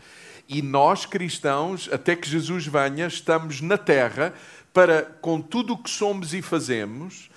E 0.49 0.63
nós, 0.63 1.07
cristãos, 1.07 1.89
até 1.93 2.17
que 2.17 2.29
Jesus 2.29 2.67
venha, 2.67 3.07
estamos 3.07 3.61
na 3.61 3.79
terra 3.79 4.35
para, 4.73 5.03
com 5.21 5.41
tudo 5.41 5.75
o 5.75 5.79
que 5.79 5.91
somos 5.91 6.35
e 6.35 6.43
fazemos, 6.43 7.30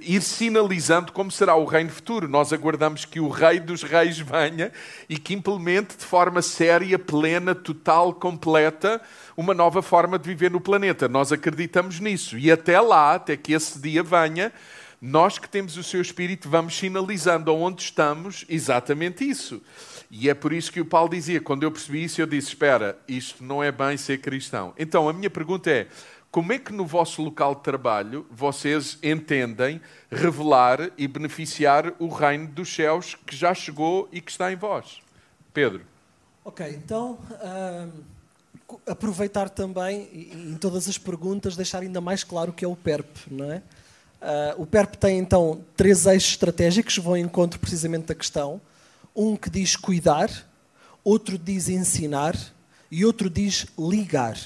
ir 0.00 0.22
sinalizando 0.22 1.12
como 1.12 1.30
será 1.30 1.54
o 1.54 1.66
reino 1.66 1.90
futuro. 1.90 2.26
Nós 2.26 2.50
aguardamos 2.50 3.04
que 3.04 3.20
o 3.20 3.28
Rei 3.28 3.60
dos 3.60 3.82
Reis 3.82 4.18
venha 4.18 4.72
e 5.06 5.18
que 5.18 5.34
implemente 5.34 5.98
de 5.98 6.04
forma 6.04 6.40
séria, 6.40 6.98
plena, 6.98 7.54
total, 7.54 8.14
completa, 8.14 9.00
uma 9.36 9.52
nova 9.52 9.82
forma 9.82 10.18
de 10.18 10.26
viver 10.26 10.50
no 10.50 10.60
planeta. 10.60 11.08
Nós 11.08 11.30
acreditamos 11.30 12.00
nisso. 12.00 12.38
E 12.38 12.50
até 12.50 12.80
lá, 12.80 13.16
até 13.16 13.36
que 13.36 13.52
esse 13.52 13.78
dia 13.78 14.02
venha, 14.02 14.50
nós 15.00 15.38
que 15.38 15.48
temos 15.48 15.76
o 15.76 15.82
seu 15.82 16.00
espírito 16.00 16.48
vamos 16.48 16.74
sinalizando 16.74 17.50
aonde 17.50 17.82
estamos 17.82 18.46
exatamente 18.48 19.28
isso. 19.28 19.60
E 20.10 20.28
é 20.28 20.34
por 20.34 20.52
isso 20.52 20.72
que 20.72 20.80
o 20.80 20.84
Paulo 20.84 21.10
dizia, 21.10 21.40
quando 21.40 21.62
eu 21.62 21.70
percebi 21.70 22.04
isso, 22.04 22.20
eu 22.20 22.26
disse: 22.26 22.48
espera, 22.48 22.98
isto 23.06 23.44
não 23.44 23.62
é 23.62 23.70
bem 23.70 23.96
ser 23.96 24.18
cristão. 24.18 24.72
Então 24.78 25.08
a 25.08 25.12
minha 25.12 25.30
pergunta 25.30 25.70
é: 25.70 25.86
como 26.30 26.52
é 26.52 26.58
que 26.58 26.72
no 26.72 26.86
vosso 26.86 27.22
local 27.22 27.56
de 27.56 27.62
trabalho 27.62 28.24
vocês 28.30 28.98
entendem 29.02 29.80
revelar 30.10 30.90
e 30.96 31.08
beneficiar 31.08 31.92
o 31.98 32.08
reino 32.08 32.46
dos 32.46 32.72
céus 32.72 33.16
que 33.26 33.34
já 33.34 33.52
chegou 33.52 34.08
e 34.12 34.20
que 34.20 34.30
está 34.30 34.52
em 34.52 34.56
vós? 34.56 35.00
Pedro. 35.52 35.84
Ok, 36.44 36.66
então 36.68 37.18
uh, 37.32 37.90
aproveitar 38.86 39.50
também 39.50 40.08
em 40.32 40.54
todas 40.54 40.88
as 40.88 40.96
perguntas 40.96 41.56
deixar 41.56 41.82
ainda 41.82 42.00
mais 42.00 42.22
claro 42.22 42.50
o 42.50 42.54
que 42.54 42.64
é 42.64 42.68
o 42.68 42.76
PERP, 42.76 43.26
não 43.28 43.50
é? 43.52 43.62
Uh, 44.20 44.62
o 44.62 44.66
PERP 44.66 44.94
tem 44.96 45.18
então 45.18 45.64
três 45.76 46.06
eixos 46.06 46.32
estratégicos 46.32 46.94
que 46.94 47.00
vão 47.00 47.16
em 47.16 47.24
encontro 47.24 47.58
precisamente 47.58 48.06
da 48.06 48.14
questão. 48.14 48.60
Um 49.16 49.34
que 49.34 49.50
diz 49.50 49.74
cuidar, 49.74 50.30
outro 51.02 51.36
diz 51.36 51.68
ensinar 51.68 52.36
e 52.90 53.04
outro 53.04 53.28
diz 53.28 53.66
ligar. 53.76 54.38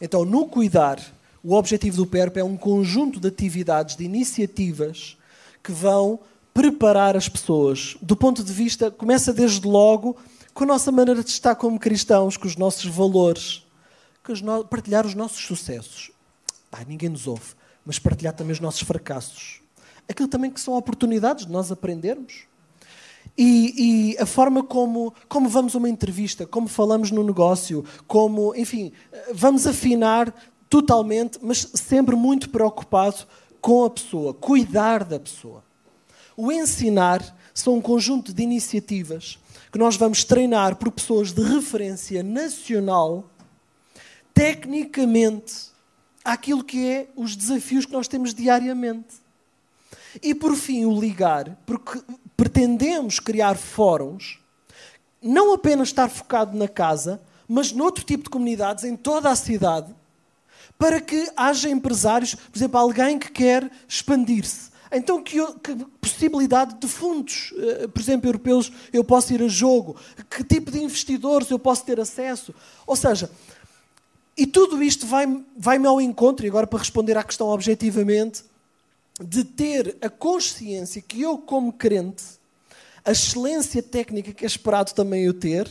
Então, 0.00 0.24
no 0.24 0.46
cuidar, 0.46 1.00
o 1.42 1.54
objetivo 1.54 1.96
do 1.96 2.06
PERP 2.06 2.36
é 2.36 2.44
um 2.44 2.56
conjunto 2.56 3.20
de 3.20 3.28
atividades, 3.28 3.96
de 3.96 4.04
iniciativas 4.04 5.16
que 5.62 5.72
vão 5.72 6.20
preparar 6.52 7.16
as 7.16 7.28
pessoas. 7.28 7.96
Do 8.02 8.16
ponto 8.16 8.42
de 8.42 8.52
vista, 8.52 8.90
começa 8.90 9.32
desde 9.32 9.66
logo 9.66 10.16
com 10.52 10.64
a 10.64 10.66
nossa 10.66 10.90
maneira 10.90 11.22
de 11.22 11.30
estar 11.30 11.54
como 11.54 11.78
cristãos, 11.78 12.36
com 12.36 12.46
os 12.46 12.56
nossos 12.56 12.84
valores, 12.84 13.64
com 14.24 14.64
partilhar 14.64 15.06
os 15.06 15.14
nossos 15.14 15.44
sucessos. 15.44 16.10
Ah, 16.72 16.84
ninguém 16.86 17.08
nos 17.08 17.26
ouve, 17.26 17.54
mas 17.84 17.98
partilhar 17.98 18.34
também 18.34 18.52
os 18.52 18.60
nossos 18.60 18.82
fracassos. 18.82 19.60
Aquilo 20.08 20.28
também 20.28 20.50
que 20.50 20.60
são 20.60 20.74
oportunidades 20.74 21.46
de 21.46 21.52
nós 21.52 21.70
aprendermos. 21.70 22.46
E, 23.40 24.14
e, 24.16 24.18
a 24.18 24.26
forma 24.26 24.64
como, 24.64 25.14
como 25.28 25.48
vamos 25.48 25.76
a 25.76 25.78
uma 25.78 25.88
entrevista, 25.88 26.44
como 26.44 26.66
falamos 26.66 27.12
no 27.12 27.22
negócio, 27.22 27.84
como, 28.04 28.52
enfim, 28.56 28.90
vamos 29.32 29.64
afinar 29.64 30.34
totalmente, 30.68 31.38
mas 31.40 31.70
sempre 31.72 32.16
muito 32.16 32.50
preocupado 32.50 33.24
com 33.60 33.84
a 33.84 33.90
pessoa, 33.90 34.34
cuidar 34.34 35.04
da 35.04 35.20
pessoa. 35.20 35.62
O 36.36 36.50
ensinar 36.50 37.36
são 37.54 37.76
um 37.76 37.80
conjunto 37.80 38.32
de 38.32 38.42
iniciativas 38.42 39.38
que 39.70 39.78
nós 39.78 39.96
vamos 39.96 40.24
treinar 40.24 40.74
por 40.74 40.90
pessoas 40.90 41.32
de 41.32 41.42
referência 41.42 42.24
nacional, 42.24 43.30
tecnicamente, 44.34 45.68
aquilo 46.24 46.64
que 46.64 46.86
é 46.86 47.08
os 47.14 47.36
desafios 47.36 47.86
que 47.86 47.92
nós 47.92 48.08
temos 48.08 48.34
diariamente. 48.34 49.14
E 50.22 50.34
por 50.34 50.56
fim, 50.56 50.84
o 50.84 51.00
ligar, 51.00 51.56
porque 51.64 52.00
pretendemos 52.38 53.18
criar 53.18 53.56
fóruns, 53.56 54.38
não 55.20 55.52
apenas 55.52 55.88
estar 55.88 56.08
focado 56.08 56.56
na 56.56 56.68
casa, 56.68 57.20
mas 57.48 57.72
noutro 57.72 58.04
tipo 58.04 58.22
de 58.22 58.30
comunidades, 58.30 58.84
em 58.84 58.94
toda 58.94 59.28
a 59.28 59.34
cidade, 59.34 59.92
para 60.78 61.00
que 61.00 61.28
haja 61.36 61.68
empresários, 61.68 62.36
por 62.36 62.56
exemplo, 62.56 62.78
alguém 62.78 63.18
que 63.18 63.32
quer 63.32 63.68
expandir-se. 63.88 64.70
Então, 64.92 65.20
que, 65.20 65.44
que, 65.54 65.74
possibilidade 66.00 66.76
de 66.76 66.86
fundos, 66.86 67.52
eh, 67.58 67.88
por 67.88 68.00
exemplo, 68.00 68.28
europeus, 68.28 68.72
eu 68.92 69.02
posso 69.02 69.34
ir 69.34 69.42
a 69.42 69.48
jogo? 69.48 69.96
Que 70.30 70.44
tipo 70.44 70.70
de 70.70 70.78
investidores 70.78 71.50
eu 71.50 71.58
posso 71.58 71.84
ter 71.84 71.98
acesso? 71.98 72.54
Ou 72.86 72.94
seja, 72.94 73.28
e 74.36 74.46
tudo 74.46 74.80
isto 74.80 75.06
vai-me 75.08 75.44
vai 75.56 75.84
ao 75.84 76.00
encontro, 76.00 76.46
e 76.46 76.48
agora 76.48 76.68
para 76.68 76.78
responder 76.78 77.18
à 77.18 77.24
questão 77.24 77.48
objetivamente, 77.48 78.44
de 79.20 79.44
ter 79.44 79.96
a 80.00 80.08
consciência 80.08 81.02
que 81.02 81.22
eu, 81.22 81.38
como 81.38 81.72
crente, 81.72 82.24
a 83.04 83.12
excelência 83.12 83.82
técnica 83.82 84.32
que 84.32 84.44
é 84.44 84.46
esperado 84.46 84.92
também 84.92 85.24
eu 85.24 85.34
ter, 85.34 85.68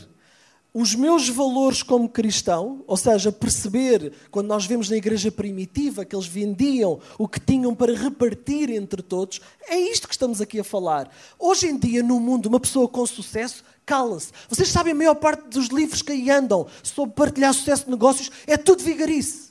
os 0.73 0.93
meus 0.93 1.27
valores 1.27 1.81
como 1.81 2.07
cristão, 2.07 2.83
ou 2.85 2.95
seja, 2.95 3.31
perceber, 3.31 4.13
quando 4.29 4.45
nós 4.45 4.65
vemos 4.65 4.89
na 4.89 4.95
igreja 4.95 5.31
primitiva 5.31 6.05
que 6.05 6.15
eles 6.15 6.27
vendiam 6.27 6.99
o 7.17 7.27
que 7.27 7.39
tinham 7.39 7.73
para 7.73 7.95
repartir 7.95 8.69
entre 8.69 9.01
todos, 9.01 9.41
é 9.67 9.75
isto 9.75 10.07
que 10.07 10.13
estamos 10.13 10.39
aqui 10.39 10.59
a 10.59 10.63
falar. 10.63 11.09
Hoje 11.39 11.67
em 11.67 11.77
dia, 11.77 12.03
no 12.03 12.19
mundo, 12.19 12.45
uma 12.45 12.59
pessoa 12.59 12.87
com 12.87 13.03
sucesso 13.07 13.63
cala-se. 13.87 14.31
Vocês 14.47 14.69
sabem, 14.69 14.91
a 14.91 14.95
maior 14.95 15.15
parte 15.15 15.47
dos 15.47 15.67
livros 15.69 16.03
que 16.03 16.11
aí 16.11 16.29
andam 16.29 16.67
sobre 16.83 17.15
partilhar 17.15 17.53
sucesso 17.55 17.85
de 17.85 17.91
negócios 17.91 18.29
é 18.45 18.55
tudo 18.55 18.83
vigarice. 18.83 19.46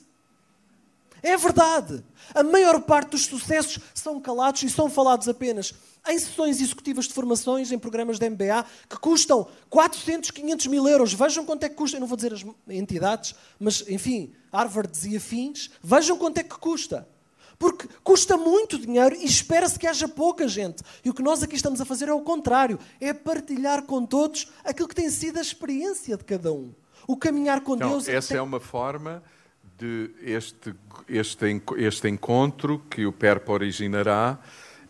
É 1.21 1.35
verdade. 1.35 2.03
A 2.33 2.43
maior 2.43 2.81
parte 2.81 3.11
dos 3.11 3.25
sucessos 3.25 3.79
são 3.93 4.19
calados 4.19 4.63
e 4.63 4.69
são 4.69 4.89
falados 4.89 5.27
apenas 5.27 5.73
em 6.07 6.17
sessões 6.17 6.61
executivas 6.61 7.05
de 7.05 7.13
formações, 7.13 7.71
em 7.71 7.79
programas 7.79 8.17
de 8.17 8.29
MBA, 8.29 8.65
que 8.89 8.97
custam 8.97 9.47
400, 9.69 10.31
500 10.31 10.67
mil 10.67 10.87
euros. 10.87 11.13
Vejam 11.13 11.45
quanto 11.45 11.63
é 11.63 11.69
que 11.69 11.75
custa. 11.75 11.97
Eu 11.97 12.01
não 12.01 12.07
vou 12.07 12.15
dizer 12.15 12.33
as 12.33 12.45
entidades, 12.67 13.35
mas, 13.59 13.83
enfim, 13.87 14.33
Harvard 14.51 14.91
e 15.09 15.17
afins. 15.17 15.69
Vejam 15.81 16.17
quanto 16.17 16.37
é 16.37 16.43
que 16.43 16.57
custa. 16.57 17.07
Porque 17.59 17.87
custa 18.03 18.37
muito 18.37 18.77
dinheiro 18.77 19.15
e 19.15 19.25
espera-se 19.25 19.79
que 19.79 19.87
haja 19.87 20.07
pouca 20.07 20.47
gente. 20.47 20.83
E 21.03 21.09
o 21.09 21.13
que 21.13 21.23
nós 21.23 21.41
aqui 21.41 21.55
estamos 21.55 21.81
a 21.81 21.85
fazer 21.85 22.07
é 22.07 22.13
o 22.13 22.21
contrário: 22.21 22.79
é 23.01 23.13
partilhar 23.13 23.83
com 23.83 24.05
todos 24.05 24.47
aquilo 24.63 24.87
que 24.87 24.95
tem 24.95 25.09
sido 25.09 25.39
a 25.39 25.41
experiência 25.41 26.15
de 26.15 26.23
cada 26.23 26.53
um. 26.53 26.73
O 27.07 27.17
caminhar 27.17 27.61
com 27.61 27.75
então, 27.75 27.89
Deus. 27.91 28.07
Essa 28.07 28.29
tem... 28.29 28.37
é 28.37 28.41
uma 28.41 28.59
forma 28.59 29.23
de 29.77 30.09
este, 30.21 30.73
este, 31.07 31.61
este 31.77 32.09
encontro 32.09 32.81
que 32.89 33.05
o 33.05 33.11
PERP 33.11 33.49
originará 33.49 34.39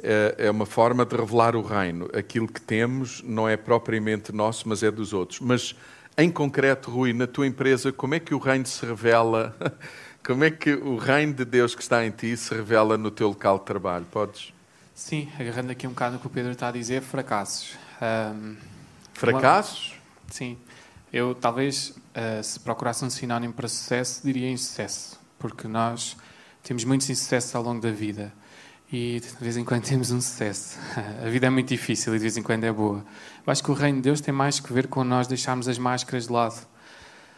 é, 0.02 0.36
é 0.38 0.52
uma 0.52 0.66
forma 0.66 1.06
de 1.06 1.16
revelar 1.16 1.56
o 1.56 1.62
reino. 1.62 2.10
Aquilo 2.14 2.48
que 2.48 2.62
temos 2.62 3.22
não 3.24 3.50
é 3.50 3.58
propriamente 3.58 4.32
nosso, 4.32 4.68
mas 4.70 4.84
é 4.84 4.92
dos 4.92 5.14
outros. 5.14 5.40
Mas, 5.40 5.76
em 6.18 6.32
concreto, 6.32 6.90
Rui, 6.90 7.14
na 7.14 7.28
tua 7.28 7.46
empresa, 7.48 7.92
como 7.92 8.16
é 8.16 8.20
que 8.20 8.34
o 8.34 8.38
reino 8.38 8.66
se 8.66 8.86
revela? 8.86 9.56
Como 10.26 10.44
é 10.44 10.52
que 10.52 10.74
o 10.74 10.98
reino 10.98 11.34
de 11.34 11.46
Deus 11.46 11.74
que 11.74 11.82
está 11.82 12.06
em 12.06 12.12
ti 12.12 12.36
se 12.36 12.54
revela 12.54 12.98
no 12.98 13.10
teu 13.10 13.30
local 13.30 13.60
de 13.60 13.64
trabalho? 13.64 14.06
Podes? 14.12 14.52
Sim, 14.94 15.30
agarrando 15.40 15.72
aqui 15.72 15.88
um 15.88 15.92
bocado 15.92 16.16
no 16.16 16.20
que 16.20 16.28
o 16.28 16.30
Pedro 16.30 16.52
está 16.52 16.68
a 16.68 16.72
dizer, 16.72 17.02
fracassos. 17.02 17.78
Um, 18.02 18.58
fracassos? 19.14 19.92
Uma... 19.92 20.34
Sim. 20.34 20.58
Eu, 21.14 21.34
talvez, 21.34 21.96
uh, 22.18 22.44
se 22.44 22.60
procurasse 22.60 23.06
um 23.06 23.10
sinónimo 23.10 23.54
para 23.54 23.68
sucesso, 23.68 24.22
diria 24.24 24.50
insucesso. 24.50 25.20
Porque 25.38 25.68
nós 25.68 26.18
temos 26.64 26.84
muitos 26.84 27.10
insucessos 27.10 27.54
ao 27.56 27.62
longo 27.62 27.80
da 27.80 27.92
vida 27.92 28.34
e 28.92 29.20
de 29.20 29.44
vez 29.44 29.58
em 29.58 29.64
quando 29.64 29.84
temos 29.88 30.12
um 30.12 30.20
sucesso. 30.20 30.78
A 31.24 31.30
vida 31.30 31.48
é 31.48 31.50
muito 31.50 31.70
difícil 31.70 32.14
e 32.16 32.18
de 32.18 32.22
vez 32.24 32.38
em 32.38 32.44
quando 32.44 32.64
é 32.64 32.72
boa. 32.72 33.06
Eu 33.46 33.52
acho 33.52 33.64
que 33.64 33.72
o 33.72 33.74
reino 33.74 33.98
de 33.98 34.04
Deus 34.04 34.22
tem 34.22 34.34
mais 34.34 34.60
que 34.60 34.74
ver 34.74 34.88
com 34.88 35.04
nós 35.04 35.28
deixarmos 35.28 35.68
as 35.68 35.78
máscaras 35.78 36.28
de 36.28 36.34
lado. 36.34 36.66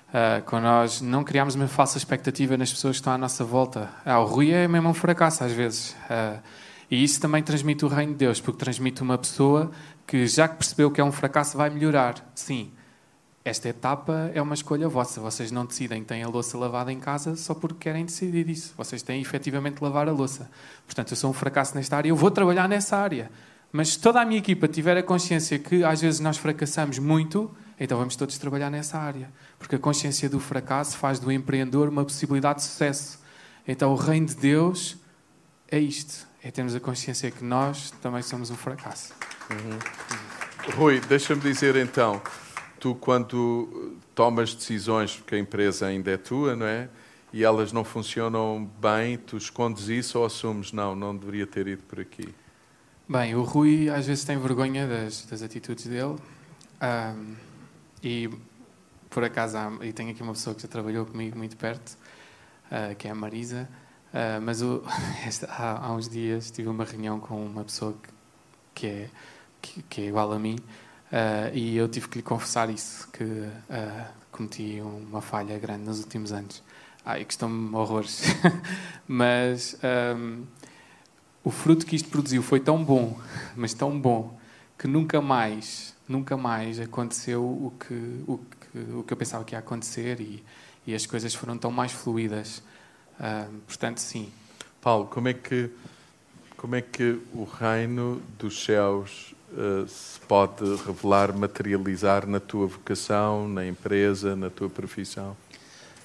Uh, 0.10 0.42
com 0.46 0.60
nós 0.60 1.02
não 1.02 1.24
criarmos 1.24 1.54
uma 1.54 1.68
falsa 1.68 1.96
expectativa 1.96 2.58
nas 2.58 2.72
pessoas 2.72 2.96
que 2.96 3.02
estão 3.02 3.14
à 3.14 3.18
nossa 3.18 3.44
volta. 3.44 3.92
Ah, 4.04 4.20
o 4.20 4.26
Rui 4.26 4.52
é 4.52 4.68
mesmo 4.68 4.90
um 4.90 4.94
fracasso 4.94 5.44
às 5.44 5.52
vezes. 5.52 5.96
Uh, 6.10 6.42
e 6.90 7.04
isso 7.04 7.22
também 7.22 7.44
transmite 7.44 7.86
o 7.86 7.88
reino 7.88 8.14
de 8.14 8.18
Deus, 8.18 8.42
porque 8.42 8.58
transmite 8.58 9.04
uma 9.04 9.20
pessoa 9.20 9.70
que 10.08 10.26
já 10.26 10.48
que 10.48 10.56
percebeu 10.56 10.90
que 10.90 11.00
é 11.00 11.04
um 11.04 11.12
fracasso 11.12 11.56
vai 11.56 11.70
melhorar. 11.70 12.16
Sim, 12.34 12.72
esta 13.44 13.70
etapa 13.70 14.32
é 14.34 14.42
uma 14.42 14.54
escolha 14.54 14.88
vossa. 14.90 15.22
Vocês 15.22 15.52
não 15.52 15.66
decidem 15.66 16.04
têm 16.04 16.24
a 16.24 16.28
louça 16.28 16.58
lavada 16.58 16.92
em 16.92 17.00
casa 17.00 17.36
só 17.36 17.54
porque 17.54 17.78
querem 17.80 18.06
decidir 18.06 18.50
isso. 18.50 18.74
Vocês 18.76 19.02
têm 19.02 19.22
efetivamente 19.22 19.82
lavar 19.82 20.10
a 20.10 20.12
louça. 20.12 20.50
Portanto, 20.86 21.12
eu 21.12 21.18
sou 21.18 21.30
um 21.30 21.34
fracasso 21.34 21.76
nesta 21.76 21.98
área, 21.98 22.10
eu 22.10 22.16
vou 22.16 22.30
trabalhar 22.30 22.68
nessa 22.68 22.98
área. 22.98 23.32
Mas 23.72 23.90
se 23.90 24.00
toda 24.00 24.20
a 24.20 24.26
minha 24.26 24.40
equipa 24.40 24.68
tiver 24.68 24.98
a 24.98 25.04
consciência 25.04 25.58
que 25.58 25.84
às 25.84 26.02
vezes 26.02 26.20
nós 26.20 26.38
fracassamos 26.38 27.00
muito, 27.00 27.50
então 27.80 27.98
vamos 27.98 28.16
todos 28.16 28.38
trabalhar 28.38 28.70
nessa 28.70 28.98
área. 28.98 29.32
Porque 29.58 29.76
a 29.76 29.80
consciência 29.80 30.30
do 30.30 30.40
fracasso 30.40 30.98
faz 30.98 31.20
do 31.20 31.32
empreendedor 31.32 31.88
uma 31.88 32.04
possibilidade 32.04 32.60
de 32.60 32.66
sucesso. 32.66 33.20
Então 33.68 33.92
o 33.92 33.96
reino 33.96 34.26
de 34.26 34.36
Deus 34.36 34.98
é 35.72 35.80
isto: 35.80 36.28
é 36.44 36.52
termos 36.52 36.76
a 36.76 36.80
consciência 36.80 37.32
que 37.32 37.44
nós 37.44 37.92
também 38.02 38.22
somos 38.22 38.50
um 38.50 38.56
fracasso. 38.56 39.14
Uhum. 39.50 40.76
Rui, 40.76 41.00
deixa-me 41.00 41.42
dizer 41.42 41.76
então 41.78 42.22
tu, 42.80 42.96
quando 42.96 43.98
tomas 44.16 44.54
decisões, 44.54 45.16
porque 45.16 45.36
a 45.36 45.40
empresa 45.40 45.88
ainda 45.88 46.12
é 46.12 46.18
tua, 46.18 46.56
não 46.56 46.66
é? 46.66 46.90
E 47.32 47.44
elas 47.44 47.72
não 47.72 47.84
funcionam 47.84 48.68
bem, 48.82 49.18
tu 49.18 49.38
escondes 49.38 49.88
isso 49.88 50.18
ou 50.18 50.26
assumes, 50.26 50.72
não, 50.72 50.96
não 50.96 51.16
deveria 51.16 51.46
ter 51.46 51.68
ido 51.68 51.84
por 51.84 52.00
aqui? 52.00 52.34
Bem, 53.08 53.36
o 53.36 53.44
Rui 53.44 53.90
às 53.90 54.08
vezes 54.08 54.24
tem 54.24 54.38
vergonha 54.38 54.88
das, 54.88 55.26
das 55.26 55.42
atitudes 55.42 55.86
dele. 55.86 56.16
Um, 56.82 57.36
e, 58.04 58.30
por 59.10 59.24
acaso, 59.24 59.58
e 59.84 59.92
tenho 59.92 60.12
aqui 60.12 60.24
uma 60.24 60.34
pessoa 60.34 60.56
que 60.56 60.62
já 60.62 60.68
trabalhou 60.68 61.06
comigo 61.06 61.38
muito 61.38 61.58
perto, 61.58 61.98
uh, 62.72 62.96
que 62.96 63.08
é 63.08 63.12
a 63.12 63.16
Marisa. 63.16 63.70
Uh, 64.12 64.42
mas 64.42 64.62
o, 64.62 64.84
há, 65.50 65.86
há, 65.86 65.94
uns 65.94 66.10
dias 66.10 66.50
tive 66.50 66.68
uma 66.68 66.84
reunião 66.84 67.20
com 67.20 67.46
uma 67.46 67.64
pessoa 67.64 67.94
que, 67.94 68.10
que, 68.74 68.88
é, 68.88 69.10
que, 69.62 69.84
que 69.84 70.02
é 70.02 70.06
igual 70.06 70.32
a 70.32 70.40
mim 70.40 70.56
Uh, 71.12 71.50
e 71.56 71.76
eu 71.76 71.88
tive 71.88 72.08
que 72.08 72.20
lhe 72.20 72.24
confessar 72.24 72.70
isso, 72.70 73.08
que 73.12 73.24
uh, 73.24 74.06
cometi 74.32 74.80
uma 74.82 75.22
falha 75.22 75.58
grande 75.58 75.86
nos 75.86 76.00
últimos 76.00 76.32
anos. 76.32 76.64
Ai, 77.04 77.26
custou-me 77.26 77.76
horrores. 77.76 78.24
mas 79.08 79.76
um, 80.16 80.44
o 81.44 81.50
fruto 81.50 81.86
que 81.86 81.96
isto 81.96 82.10
produziu 82.10 82.44
foi 82.44 82.60
tão 82.60 82.84
bom, 82.84 83.20
mas 83.58 83.74
tão 83.74 84.00
bom, 84.00 84.40
que 84.78 84.88
nunca 84.88 85.20
mais, 85.20 85.96
nunca 86.08 86.38
mais 86.38 86.80
aconteceu 86.80 87.44
o 87.44 87.74
que, 87.80 88.24
o 88.28 88.38
que, 88.38 88.80
o 88.94 89.04
que 89.04 89.14
eu 89.14 89.18
pensava 89.18 89.44
que 89.44 89.56
ia 89.56 89.60
acontecer 89.60 90.22
e, 90.22 90.44
e 90.86 90.94
as 90.94 91.08
coisas 91.08 91.34
foram 91.34 91.58
tão 91.58 91.72
mais 91.72 91.92
fluídas. 91.92 92.62
Uh, 93.20 93.60
portanto, 93.66 93.98
sim. 93.98 94.32
Paulo, 94.80 95.08
como 95.08 95.28
é 95.28 95.34
que 95.34 95.72
como 96.56 96.76
é 96.76 96.82
que 96.82 97.18
o 97.34 97.46
reino 97.46 98.22
dos 98.38 98.66
céus 98.66 99.34
uh, 99.54 99.88
se 99.88 100.20
pode 100.22 100.64
revelar, 100.86 101.36
materializar 101.36 102.28
na 102.28 102.40
tua 102.40 102.68
vocação, 102.68 103.48
na 103.48 103.66
empresa, 103.66 104.36
na 104.36 104.50
tua 104.50 104.70
profissão? 104.70 105.36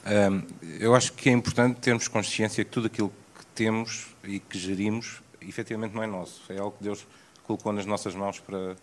Um, 0.07 0.43
eu 0.79 0.95
acho 0.95 1.13
que 1.13 1.29
é 1.29 1.33
importante 1.33 1.81
termos 1.81 2.09
consciência 2.09 2.65
que 2.65 2.71
tudo 2.71 2.87
aquilo 2.87 3.13
que 3.39 3.47
temos 3.55 4.09
e 4.23 4.39
que 4.39 4.59
gerimos, 4.59 5.23
efetivamente 5.41 5.95
não 5.95 6.03
é 6.03 6.07
nosso. 6.07 6.43
É 6.53 6.59
algo 6.59 6.77
que 6.77 6.85
Deus 6.85 7.07
colocou 7.45 7.73
nas 7.73 7.87
nossas 7.87 8.15
mãos 8.15 8.39
para, 8.39 8.77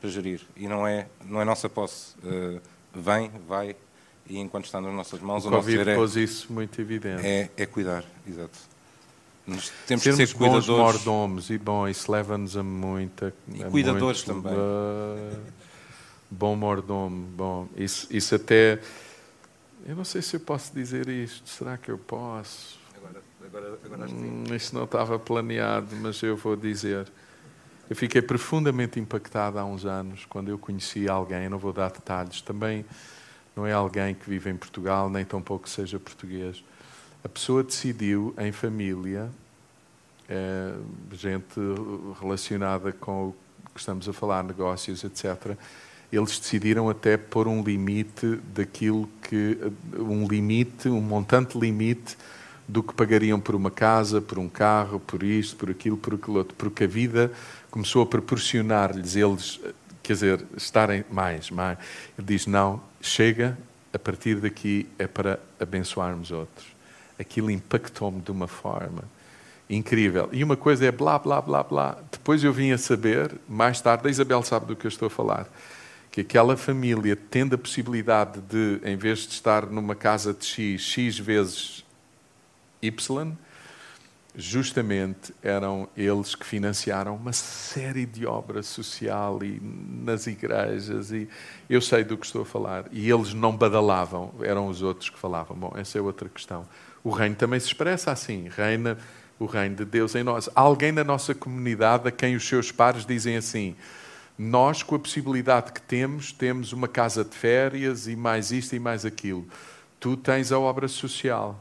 para 0.00 0.10
gerir. 0.10 0.40
E 0.56 0.68
não 0.68 0.86
é, 0.86 1.06
não 1.24 1.40
é 1.40 1.44
nossa 1.44 1.68
posse. 1.68 2.14
Uh, 2.18 2.60
vem, 2.94 3.30
vai, 3.46 3.74
e 4.30 4.38
enquanto 4.38 4.66
está 4.66 4.80
nas 4.80 4.94
nossas 4.94 5.20
mãos, 5.20 5.44
o, 5.44 5.48
o 5.48 5.50
nosso 5.50 5.66
dever 5.66 5.88
é, 5.88 5.94
pôs 5.96 6.14
isso 6.16 6.52
muito 6.52 6.80
evidente. 6.80 7.26
É, 7.26 7.50
é 7.56 7.66
cuidar, 7.66 8.04
exato. 8.26 8.58
Nós 9.50 9.72
temos 9.86 10.02
Sermos 10.02 10.20
que 10.20 10.26
ser 10.26 10.34
cuidadores. 10.36 10.66
bons 10.66 10.76
mordomos, 10.78 11.50
e 11.50 11.58
bom, 11.58 11.88
isso 11.88 12.10
leva-nos 12.10 12.56
a 12.56 12.62
muita... 12.62 13.34
E 13.52 13.64
cuidadores 13.64 14.24
muito, 14.24 14.42
também. 14.42 14.58
Uh, 14.58 15.40
bom 16.30 16.56
mordomo, 16.56 17.26
bom, 17.36 17.68
isso, 17.76 18.06
isso 18.10 18.34
até... 18.34 18.80
Eu 19.86 19.96
não 19.96 20.04
sei 20.04 20.22
se 20.22 20.36
eu 20.36 20.40
posso 20.40 20.74
dizer 20.74 21.08
isto, 21.08 21.48
será 21.48 21.76
que 21.76 21.90
eu 21.90 21.98
posso? 21.98 22.78
Agora, 22.96 23.22
agora, 23.44 23.78
agora 23.84 24.04
acho 24.04 24.14
que 24.14 24.20
hum, 24.20 24.44
Isto 24.54 24.76
não 24.76 24.84
estava 24.84 25.18
planeado, 25.18 25.96
mas 25.96 26.22
eu 26.22 26.36
vou 26.36 26.54
dizer. 26.54 27.10
Eu 27.88 27.96
fiquei 27.96 28.22
profundamente 28.22 29.00
impactado 29.00 29.58
há 29.58 29.64
uns 29.64 29.84
anos, 29.84 30.24
quando 30.26 30.48
eu 30.48 30.58
conheci 30.58 31.08
alguém, 31.08 31.48
não 31.48 31.58
vou 31.58 31.72
dar 31.72 31.90
detalhes, 31.90 32.40
também 32.40 32.84
não 33.56 33.66
é 33.66 33.72
alguém 33.72 34.14
que 34.14 34.28
vive 34.28 34.50
em 34.50 34.56
Portugal, 34.56 35.10
nem 35.10 35.24
tampouco 35.24 35.68
seja 35.68 35.98
português, 35.98 36.62
a 37.24 37.28
pessoa 37.28 37.62
decidiu, 37.62 38.34
em 38.38 38.52
família, 38.52 39.30
é, 40.30 40.72
gente 41.12 41.58
relacionada 42.20 42.92
com 42.92 43.28
o 43.28 43.36
que 43.74 43.80
estamos 43.80 44.08
a 44.08 44.12
falar, 44.12 44.44
negócios, 44.44 45.04
etc., 45.04 45.56
eles 46.12 46.38
decidiram 46.38 46.88
até 46.88 47.16
pôr 47.16 47.46
um 47.46 47.62
limite 47.62 48.40
daquilo 48.54 49.08
que. 49.22 49.58
um 49.96 50.26
limite, 50.26 50.88
um 50.88 51.00
montante 51.00 51.56
limite 51.58 52.16
do 52.66 52.82
que 52.82 52.94
pagariam 52.94 53.38
por 53.38 53.54
uma 53.54 53.70
casa, 53.70 54.20
por 54.20 54.38
um 54.38 54.48
carro, 54.48 54.98
por 54.98 55.22
isto, 55.22 55.56
por 55.56 55.70
aquilo, 55.70 55.96
por 55.96 56.14
aquilo 56.14 56.38
outro, 56.38 56.54
porque 56.56 56.84
a 56.84 56.86
vida 56.86 57.30
começou 57.70 58.02
a 58.02 58.06
proporcionar-lhes 58.06 59.14
eles, 59.14 59.60
quer 60.02 60.14
dizer, 60.14 60.44
estarem 60.56 61.04
mais, 61.10 61.50
mais. 61.50 61.78
Ele 62.18 62.26
diz: 62.26 62.46
não, 62.46 62.80
chega, 63.00 63.56
a 63.92 63.98
partir 63.98 64.36
daqui 64.40 64.88
é 64.98 65.06
para 65.06 65.38
abençoarmos 65.60 66.32
outros 66.32 66.80
aquilo 67.20 67.50
impactou-me 67.50 68.20
de 68.22 68.30
uma 68.30 68.48
forma 68.48 69.04
incrível. 69.70 70.28
E 70.32 70.42
uma 70.42 70.56
coisa 70.56 70.84
é 70.84 70.90
blá, 70.90 71.18
blá, 71.18 71.40
blá, 71.40 71.62
blá. 71.62 71.98
Depois 72.10 72.42
eu 72.42 72.52
vim 72.52 72.72
a 72.72 72.78
saber, 72.78 73.32
mais 73.48 73.80
tarde, 73.80 74.08
a 74.08 74.10
Isabel 74.10 74.42
sabe 74.42 74.66
do 74.66 74.76
que 74.76 74.86
eu 74.86 74.88
estou 74.88 75.06
a 75.06 75.10
falar, 75.10 75.48
que 76.10 76.22
aquela 76.22 76.56
família, 76.56 77.16
tendo 77.16 77.54
a 77.54 77.58
possibilidade 77.58 78.40
de, 78.40 78.80
em 78.84 78.96
vez 78.96 79.20
de 79.20 79.34
estar 79.34 79.66
numa 79.66 79.94
casa 79.94 80.34
de 80.34 80.44
X, 80.44 80.82
X 80.82 81.18
vezes 81.18 81.84
Y, 82.82 83.32
justamente 84.34 85.34
eram 85.42 85.88
eles 85.96 86.34
que 86.34 86.46
financiaram 86.46 87.16
uma 87.16 87.32
série 87.32 88.06
de 88.06 88.26
obras 88.26 88.66
social 88.66 89.42
e 89.42 89.60
nas 89.60 90.26
igrejas 90.26 91.10
e 91.10 91.28
eu 91.68 91.80
sei 91.80 92.04
do 92.04 92.16
que 92.16 92.24
estou 92.24 92.42
a 92.42 92.44
falar 92.44 92.84
e 92.92 93.10
eles 93.10 93.34
não 93.34 93.56
badalavam 93.56 94.32
eram 94.40 94.68
os 94.68 94.82
outros 94.82 95.10
que 95.10 95.18
falavam 95.18 95.56
bom 95.56 95.72
essa 95.76 95.98
é 95.98 96.00
outra 96.00 96.28
questão 96.28 96.64
o 97.02 97.10
reino 97.10 97.34
também 97.34 97.58
se 97.58 97.66
expressa 97.66 98.12
assim 98.12 98.48
reina 98.48 98.96
o 99.40 99.46
reino 99.46 99.74
de 99.74 99.84
Deus 99.84 100.14
em 100.14 100.22
nós 100.22 100.48
alguém 100.54 100.92
na 100.92 101.02
nossa 101.02 101.34
comunidade 101.34 102.06
a 102.06 102.12
quem 102.12 102.36
os 102.36 102.46
seus 102.46 102.70
pares 102.70 103.04
dizem 103.04 103.36
assim 103.36 103.74
nós 104.38 104.84
com 104.84 104.94
a 104.94 104.98
possibilidade 104.98 105.72
que 105.72 105.82
temos 105.82 106.30
temos 106.30 106.72
uma 106.72 106.86
casa 106.86 107.24
de 107.24 107.34
férias 107.34 108.06
e 108.06 108.14
mais 108.14 108.52
isto 108.52 108.76
e 108.76 108.78
mais 108.78 109.04
aquilo 109.04 109.44
tu 109.98 110.16
tens 110.16 110.52
a 110.52 110.58
obra 110.60 110.86
social 110.86 111.60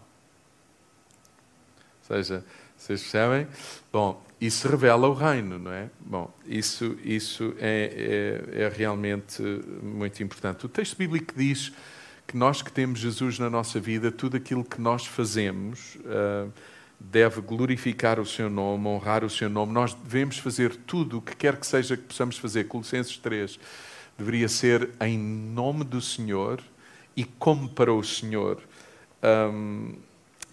ou 2.10 2.16
seja, 2.16 2.44
vocês 2.76 3.02
percebem? 3.02 3.48
Bom, 3.92 4.24
isso 4.42 4.68
revela 4.68 5.08
o 5.08 5.14
reino, 5.14 5.60
não 5.60 5.72
é? 5.72 5.90
Bom, 6.00 6.34
isso, 6.46 6.98
isso 7.04 7.54
é, 7.60 8.42
é, 8.56 8.62
é 8.64 8.70
realmente 8.70 9.44
muito 9.84 10.24
importante. 10.24 10.66
O 10.66 10.70
texto 10.70 10.98
bíblico 10.98 11.34
diz 11.36 11.72
que 12.26 12.38
nós 12.38 12.62
que 12.62 12.72
temos 12.72 13.00
Jesus 13.00 13.38
na 13.38 13.50
nossa 13.50 13.80
vida, 13.80 14.12
tudo 14.12 14.38
aquilo 14.38 14.64
que 14.64 14.80
nós 14.82 15.06
fazemos 15.06 15.96
uh, 15.98 16.52
deve 17.00 17.42
glorificar 17.42 18.20
o 18.20 18.26
seu 18.26 18.50
nome, 18.50 18.88
honrar 18.88 19.24
o 19.24 19.30
seu 19.30 19.50
nome. 19.50 19.72
Nós 19.72 19.94
devemos 19.94 20.38
fazer 20.38 20.76
tudo 20.76 21.20
o 21.20 21.22
que 21.22 21.36
quer 21.36 21.58
que 21.58 21.66
seja 21.66 21.96
que 21.96 22.04
possamos 22.04 22.38
fazer. 22.38 22.66
Colossenses 22.66 23.18
3 23.18 23.60
deveria 24.18 24.50
ser 24.50 24.90
em 25.00 25.18
nome 25.18 25.84
do 25.84 26.02
Senhor 26.02 26.62
e 27.16 27.24
como 27.24 27.70
para 27.70 27.94
o 27.94 28.04
Senhor. 28.04 28.62
Um, 29.24 29.94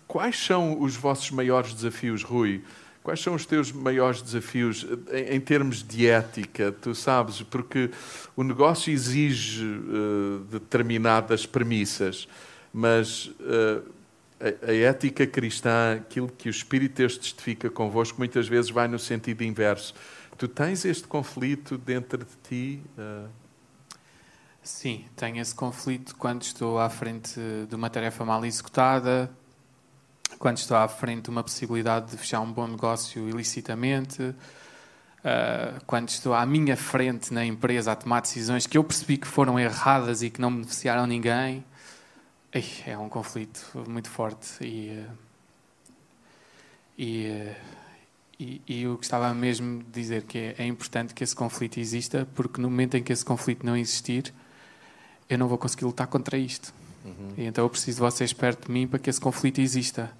Quais 0.07 0.39
são 0.39 0.81
os 0.81 0.97
vossos 0.97 1.31
maiores 1.31 1.75
desafios, 1.75 2.23
Rui? 2.23 2.63
Quais 3.03 3.21
são 3.21 3.35
os 3.35 3.45
teus 3.45 3.73
maiores 3.73 4.23
desafios 4.23 4.87
em, 5.13 5.37
em 5.37 5.41
termos 5.41 5.83
de 5.83 6.07
ética? 6.07 6.73
Tu 6.73 6.95
sabes, 6.95 7.43
porque 7.43 7.91
o 8.37 8.43
negócio 8.43 8.93
exige 8.93 9.65
uh, 9.65 10.39
determinadas 10.51 11.45
premissas, 11.45 12.29
mas 12.73 13.27
uh, 13.27 13.83
a, 14.41 14.71
a, 14.71 14.75
ética 14.75 15.27
cristã, 15.27 15.97
aquilo 15.97 16.29
que 16.29 16.49
o 16.49 16.51
Espírito 16.51 16.97
Deus 16.97 17.17
testifica 17.17 17.71
convosco, 17.71 18.19
muitas 18.19 18.47
vezes 18.49 18.71
vai 18.71 18.89
no 18.89 18.99
sentido 18.99 19.43
inverso. 19.43 19.95
Tu 20.37 20.47
tens 20.47 20.85
este 20.85 21.07
conflito 21.07 21.79
dentro 21.79 22.19
de 22.19 22.37
ti? 22.49 22.83
Uh... 22.99 23.29
Sim, 24.63 25.05
tenho 25.15 25.41
esse 25.41 25.55
conflito 25.55 26.15
quando 26.17 26.43
estou 26.43 26.79
à 26.79 26.91
frente 26.91 27.41
de 27.69 27.75
uma 27.75 27.89
tarefa 27.89 28.25
mal 28.25 28.45
executada, 28.45 29.31
quando 30.39 30.59
estou 30.59 30.77
à 30.77 30.89
frente 30.89 31.25
de 31.25 31.31
uma 31.31 31.43
possibilidade 31.43 32.11
de 32.11 32.17
fechar 32.19 32.41
um 32.41 32.53
bom 32.53 32.67
negócio 32.67 33.29
ilicitamente, 33.29 34.23
uh, 34.23 34.35
quando 35.87 36.09
estou 36.09 36.35
à 36.35 36.45
minha 36.45 36.77
frente 36.77 37.33
na 37.33 37.45
empresa 37.45 37.93
a 37.93 37.97
tomar 37.97 38.21
decisões 38.21 38.67
que 38.67 38.77
eu 38.77 38.85
percebi 38.85 39.17
que 39.17 39.27
foram 39.27 39.59
erradas 39.59 40.23
e 40.23 40.29
que 40.29 40.41
não 40.41 40.53
beneficiaram 40.53 41.07
ninguém, 41.07 41.65
é 42.87 42.97
um 42.97 43.09
conflito 43.09 43.85
muito 43.89 44.09
forte 44.09 44.65
e, 44.65 44.91
uh, 44.91 45.11
e, 46.97 47.27
uh, 47.29 47.57
e, 48.39 48.63
e, 48.67 48.83
eu 48.83 48.97
gostava 48.97 49.33
mesmo 49.35 49.83
de 49.83 49.91
dizer 49.91 50.23
que 50.23 50.39
é, 50.39 50.55
é 50.59 50.67
importante 50.67 51.15
que 51.15 51.25
esse 51.25 51.35
conflito 51.35 51.79
exista, 51.79 52.29
porque 52.35 52.61
no 52.61 52.69
momento 52.71 52.97
em 52.97 53.03
que 53.03 53.13
esse 53.13 53.25
conflito 53.25 53.65
não 53.65 53.77
existir, 53.77 54.33
eu 55.29 55.39
não 55.39 55.49
vou 55.49 55.59
conseguir 55.59 55.85
lutar 55.85 56.07
contra 56.07 56.37
isto. 56.37 56.73
Uhum. 57.05 57.35
E 57.37 57.45
então 57.45 57.65
eu 57.65 57.71
preciso 57.71 57.97
de 57.97 58.01
vocês 58.01 58.33
perto 58.33 58.67
de 58.67 58.73
mim 58.73 58.87
para 58.87 58.99
que 58.99 59.09
esse 59.09 59.21
conflito 59.21 59.61
exista. 59.61 60.11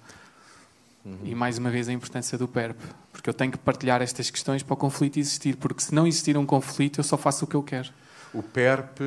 Uhum. 1.05 1.19
E 1.23 1.35
mais 1.35 1.57
uma 1.57 1.69
vez 1.69 1.87
a 1.87 1.93
importância 1.93 2.37
do 2.37 2.47
PERP, 2.47 2.77
porque 3.11 3.29
eu 3.29 3.33
tenho 3.33 3.51
que 3.51 3.57
partilhar 3.57 4.01
estas 4.01 4.29
questões 4.29 4.63
para 4.63 4.73
o 4.73 4.77
conflito 4.77 5.17
existir, 5.17 5.55
porque 5.55 5.81
se 5.81 5.93
não 5.93 6.05
existir 6.05 6.37
um 6.37 6.45
conflito, 6.45 6.99
eu 6.99 7.03
só 7.03 7.17
faço 7.17 7.45
o 7.45 7.47
que 7.47 7.55
eu 7.55 7.63
quero. 7.63 7.89
O 8.33 8.43
PERP 8.43 8.99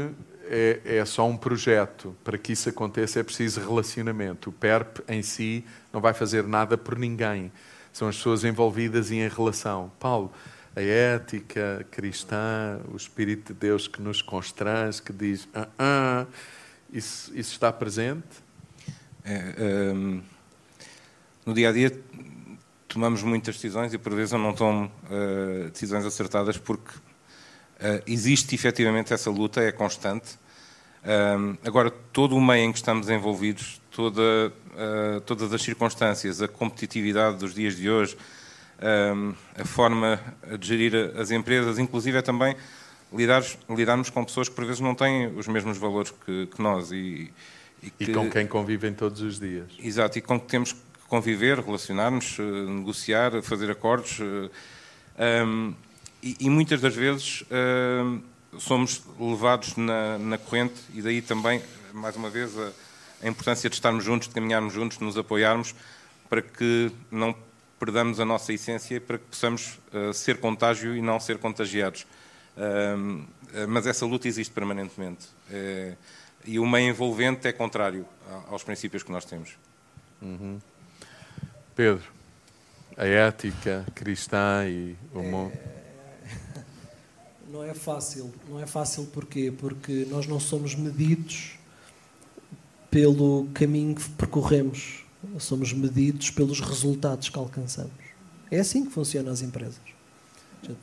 é, 0.50 0.80
é 0.84 1.04
só 1.04 1.26
um 1.28 1.36
projeto. 1.36 2.14
Para 2.24 2.36
que 2.36 2.52
isso 2.52 2.68
aconteça 2.68 3.20
é 3.20 3.22
preciso 3.22 3.60
relacionamento. 3.60 4.50
O 4.50 4.52
PERP 4.52 4.98
em 5.08 5.22
si 5.22 5.64
não 5.92 6.00
vai 6.00 6.12
fazer 6.12 6.46
nada 6.46 6.76
por 6.76 6.98
ninguém. 6.98 7.52
São 7.92 8.08
as 8.08 8.16
pessoas 8.16 8.44
envolvidas 8.44 9.10
e 9.10 9.16
em 9.16 9.28
relação. 9.28 9.90
Paulo, 9.98 10.32
a 10.74 10.80
ética 10.80 11.86
cristã, 11.90 12.80
o 12.92 12.96
Espírito 12.96 13.52
de 13.52 13.60
Deus 13.60 13.88
que 13.88 14.02
nos 14.02 14.20
constrange, 14.20 15.00
que 15.00 15.12
diz: 15.12 15.48
ah, 15.54 15.68
ah, 15.78 16.26
isso, 16.92 17.30
isso 17.34 17.52
está 17.52 17.72
presente? 17.72 18.26
É, 19.24 19.92
um 19.94 20.22
no 21.44 21.54
dia 21.54 21.70
a 21.70 21.72
dia 21.72 21.98
tomamos 22.86 23.22
muitas 23.22 23.54
decisões 23.54 23.92
e 23.94 23.98
por 23.98 24.14
vezes 24.14 24.32
eu 24.32 24.38
não 24.38 24.52
tomo 24.52 24.90
uh, 25.06 25.70
decisões 25.70 26.04
acertadas 26.04 26.58
porque 26.58 26.96
uh, 26.96 28.02
existe 28.06 28.54
efetivamente 28.54 29.12
essa 29.12 29.30
luta, 29.30 29.60
é 29.60 29.72
constante. 29.72 30.38
Uh, 31.02 31.56
agora, 31.64 31.90
todo 32.12 32.36
o 32.36 32.40
meio 32.40 32.64
em 32.64 32.72
que 32.72 32.78
estamos 32.78 33.08
envolvidos, 33.08 33.80
toda, 33.90 34.20
uh, 34.22 35.20
todas 35.22 35.52
as 35.52 35.62
circunstâncias, 35.62 36.42
a 36.42 36.48
competitividade 36.48 37.38
dos 37.38 37.54
dias 37.54 37.76
de 37.76 37.90
hoje, 37.90 38.16
a 39.58 39.64
forma 39.66 40.18
de 40.58 40.66
gerir 40.66 41.12
as 41.18 41.30
empresas, 41.30 41.78
inclusive 41.78 42.16
é 42.16 42.22
também 42.22 42.56
lidar, 43.12 43.44
lidarmos 43.68 44.08
com 44.08 44.24
pessoas 44.24 44.48
que 44.48 44.54
por 44.54 44.64
vezes 44.64 44.80
não 44.80 44.94
têm 44.94 45.26
os 45.36 45.46
mesmos 45.46 45.76
valores 45.76 46.12
que, 46.24 46.46
que 46.46 46.62
nós. 46.62 46.90
E, 46.90 47.30
e, 47.82 47.90
que, 47.90 48.04
e, 48.04 48.14
com 48.14 48.30
quem 48.30 48.46
convivem 48.46 48.94
todos 48.94 49.20
os 49.20 49.38
dias. 49.38 49.66
Exato, 49.78 50.18
e 50.18 50.22
com 50.22 50.40
que 50.40 50.46
temos 50.46 50.74
conviver, 51.10 51.58
relacionar-nos, 51.58 52.38
eh, 52.38 52.42
negociar, 52.42 53.42
fazer 53.42 53.68
acordos. 53.68 54.20
Um, 54.20 54.48
eh, 55.18 55.74
e, 56.22 56.36
e, 56.40 56.50
muitas 56.50 56.80
das 56.80 56.94
vezes 56.94 57.42
um, 57.50 58.20
somos 58.58 59.02
levados 59.18 59.76
na, 59.76 60.18
na, 60.18 60.38
corrente, 60.38 60.80
e 60.92 61.02
daí 61.02 61.22
também, 61.22 61.62
mais 61.92 62.16
uma 62.16 62.30
vez, 62.30 62.56
a, 62.58 62.72
a, 63.22 63.28
importância 63.28 63.68
de 63.68 63.76
estarmos 63.76 64.04
juntos, 64.04 64.28
de 64.28 64.34
caminharmos 64.34 64.72
juntos, 64.72 64.98
de 64.98 65.04
nos 65.04 65.16
apoiarmos, 65.16 65.74
para 66.28 66.42
que 66.42 66.90
não 67.10 67.34
perdamos 67.78 68.20
a 68.20 68.24
nossa 68.24 68.52
essência 68.52 68.96
e 68.96 69.00
para 69.00 69.18
que 69.18 69.24
possamos 69.24 69.78
uh, 69.92 70.12
ser 70.12 70.38
contágio 70.38 70.94
e 70.94 71.00
não 71.00 71.18
ser 71.18 71.38
contagiados. 71.38 72.06
Uh, 72.56 73.26
mas 73.68 73.86
essa 73.86 74.04
luta 74.04 74.28
existe 74.28 74.52
permanentemente. 74.52 75.26
Uh, 75.48 75.96
e 76.44 76.58
o 76.58 76.66
meio 76.66 76.90
envolvente 76.90 77.48
é 77.48 77.52
contrário 77.52 78.06
aos 78.48 78.62
princípios 78.62 79.02
que 79.02 79.10
nós 79.10 79.24
temos. 79.24 79.56
Uhum. 80.22 80.60
Pedro, 81.74 82.04
a 82.96 83.06
ética 83.06 83.86
cristã 83.94 84.64
e 84.66 84.96
o 85.14 85.22
mundo. 85.22 85.52
É... 85.54 85.79
Não 87.52 87.64
é 87.64 87.74
fácil, 87.74 88.32
não 88.48 88.60
é 88.60 88.66
fácil 88.66 89.06
porquê? 89.06 89.52
Porque 89.56 90.06
nós 90.08 90.26
não 90.26 90.38
somos 90.38 90.76
medidos 90.76 91.58
pelo 92.88 93.48
caminho 93.52 93.96
que 93.96 94.08
percorremos, 94.10 95.04
somos 95.38 95.72
medidos 95.72 96.30
pelos 96.30 96.60
resultados 96.60 97.28
que 97.28 97.36
alcançamos. 97.36 97.90
É 98.52 98.60
assim 98.60 98.84
que 98.84 98.92
funcionam 98.92 99.32
as 99.32 99.42
empresas. 99.42 99.80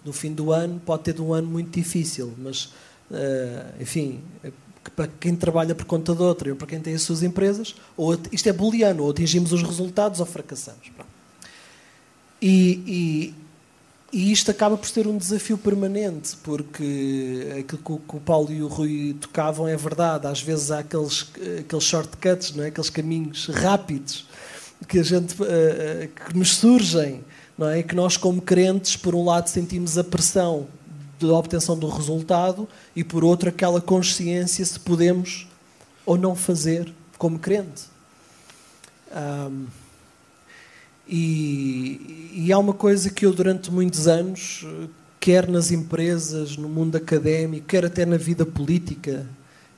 No 0.04 0.12
fim 0.12 0.34
do 0.34 0.52
ano 0.52 0.82
pode 0.86 1.04
ter 1.04 1.22
um 1.22 1.34
ano 1.34 1.48
muito 1.48 1.70
difícil, 1.70 2.34
mas, 2.38 2.74
eh, 3.12 3.74
enfim, 3.80 4.22
para 4.94 5.08
quem 5.08 5.36
trabalha 5.38 5.74
por 5.74 5.86
conta 5.86 6.14
de 6.14 6.22
outra 6.22 6.50
ou 6.50 6.56
para 6.58 6.68
quem 6.68 6.82
tem 6.82 6.96
as 6.96 7.02
suas 7.02 7.24
empresas, 7.24 7.76
ou 7.96 8.18
isto 8.30 8.50
é 8.50 8.52
booleano, 8.52 9.04
ou 9.04 9.12
atingimos 9.12 9.54
os 9.54 9.64
resultados 9.64 10.20
ou 10.20 10.26
fracassamos. 10.26 10.92
E, 12.42 12.84
e, 12.86 13.47
e, 14.12 14.32
isto 14.32 14.52
acaba 14.52 14.78
por 14.78 14.88
ser 14.88 15.06
um 15.08 15.18
desafio 15.18 15.58
permanente, 15.58 16.38
porque 16.44 17.48
aquilo 17.60 18.00
que 18.00 18.16
o 18.16 18.20
Paulo 18.20 18.52
e 18.52 18.62
o 18.64 18.68
Rui 18.68 19.16
tocavam 19.20 19.68
é 19.68 19.76
verdade. 19.76 20.28
Às 20.28 20.42
vezes 20.42 20.72
há 20.72 20.80
aqueles, 20.80 21.30
aqueles 21.60 21.84
shortcuts, 21.84 22.56
não 22.56 22.64
é? 22.64 22.68
aqueles 22.68 22.90
caminhos 22.90 23.48
rápidos 23.48 24.26
que 24.88 25.00
a 25.00 25.04
gente 25.04 25.36
eh, 25.42 26.10
que 26.28 26.38
nos 26.38 26.56
surgem, 26.56 27.24
não 27.58 27.68
é? 27.68 27.82
Que 27.82 27.96
nós, 27.96 28.16
como 28.16 28.42
crentes, 28.42 28.96
por 28.96 29.16
um 29.16 29.26
lado 29.26 29.50
sentimos 29.50 29.98
a 29.98 30.04
pressão 30.04 30.68
da 31.20 31.34
obtenção 31.34 31.78
do 31.78 31.90
resultado 31.90 32.68
e, 32.96 33.04
por 33.04 33.24
outro, 33.24 33.50
aquela 33.50 33.82
consciência 33.82 34.64
se 34.64 34.80
podemos 34.80 35.48
ou 36.06 36.18
não 36.18 36.36
fazer 36.36 36.94
como 37.18 37.40
crente. 37.40 37.84
Um, 39.12 39.66
e, 41.08 42.32
e 42.34 42.52
há 42.52 42.58
uma 42.58 42.74
coisa 42.74 43.10
que 43.10 43.26
eu, 43.26 43.34
durante 43.34 43.72
muitos 43.72 44.08
anos, 44.08 44.66
quer 45.20 45.48
nas 45.48 45.72
empresas, 45.72 46.58
no 46.58 46.70
mundo 46.70 46.96
académico, 46.96 47.68
quer 47.68 47.86
até 47.86 48.06
na 48.06 48.18
vida 48.18 48.46
política, 48.46 49.26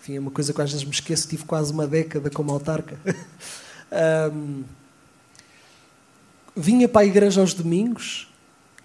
enfim, 0.01 0.15
é 0.15 0.19
uma 0.19 0.31
coisa 0.31 0.53
que 0.53 0.61
às 0.61 0.71
vezes 0.71 0.85
me 0.85 0.91
esqueço, 0.91 1.27
tive 1.27 1.43
quase 1.45 1.71
uma 1.71 1.85
década 1.85 2.29
como 2.29 2.51
autarca. 2.51 2.97
um, 4.33 4.63
vinha 6.55 6.87
para 6.87 7.01
a 7.01 7.05
igreja 7.05 7.41
aos 7.41 7.53
domingos 7.53 8.27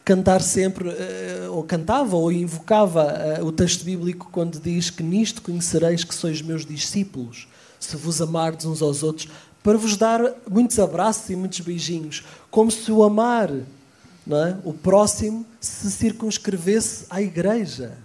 cantar 0.05 0.43
sempre, 0.43 0.91
eh, 0.91 1.47
ou 1.51 1.65
cantava 1.65 2.15
ou 2.15 2.31
invocava 2.31 3.05
eh, 3.05 3.43
o 3.43 3.51
texto 3.51 3.85
bíblico 3.85 4.29
quando 4.31 4.61
diz 4.61 4.91
que 4.91 5.03
nisto 5.03 5.41
conhecereis 5.41 6.05
que 6.05 6.15
sois 6.15 6.43
meus 6.43 6.67
discípulos, 6.67 7.49
se 7.81 7.97
vos 7.97 8.21
amardes 8.21 8.67
uns 8.67 8.83
aos 8.83 9.03
outros. 9.03 9.29
Para 9.65 9.79
vos 9.79 9.97
dar 9.97 10.21
muitos 10.49 10.79
abraços 10.79 11.31
e 11.31 11.35
muitos 11.35 11.59
beijinhos, 11.61 12.23
como 12.51 12.71
se 12.71 12.93
o 12.93 13.03
amar, 13.03 13.51
não 14.27 14.47
é? 14.47 14.59
o 14.63 14.75
próximo, 14.75 15.45
se 15.59 15.91
circunscrevesse 15.91 17.07
à 17.09 17.23
igreja. 17.23 17.97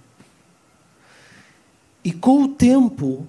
E 2.01 2.13
com 2.13 2.43
o 2.43 2.47
tempo, 2.47 3.27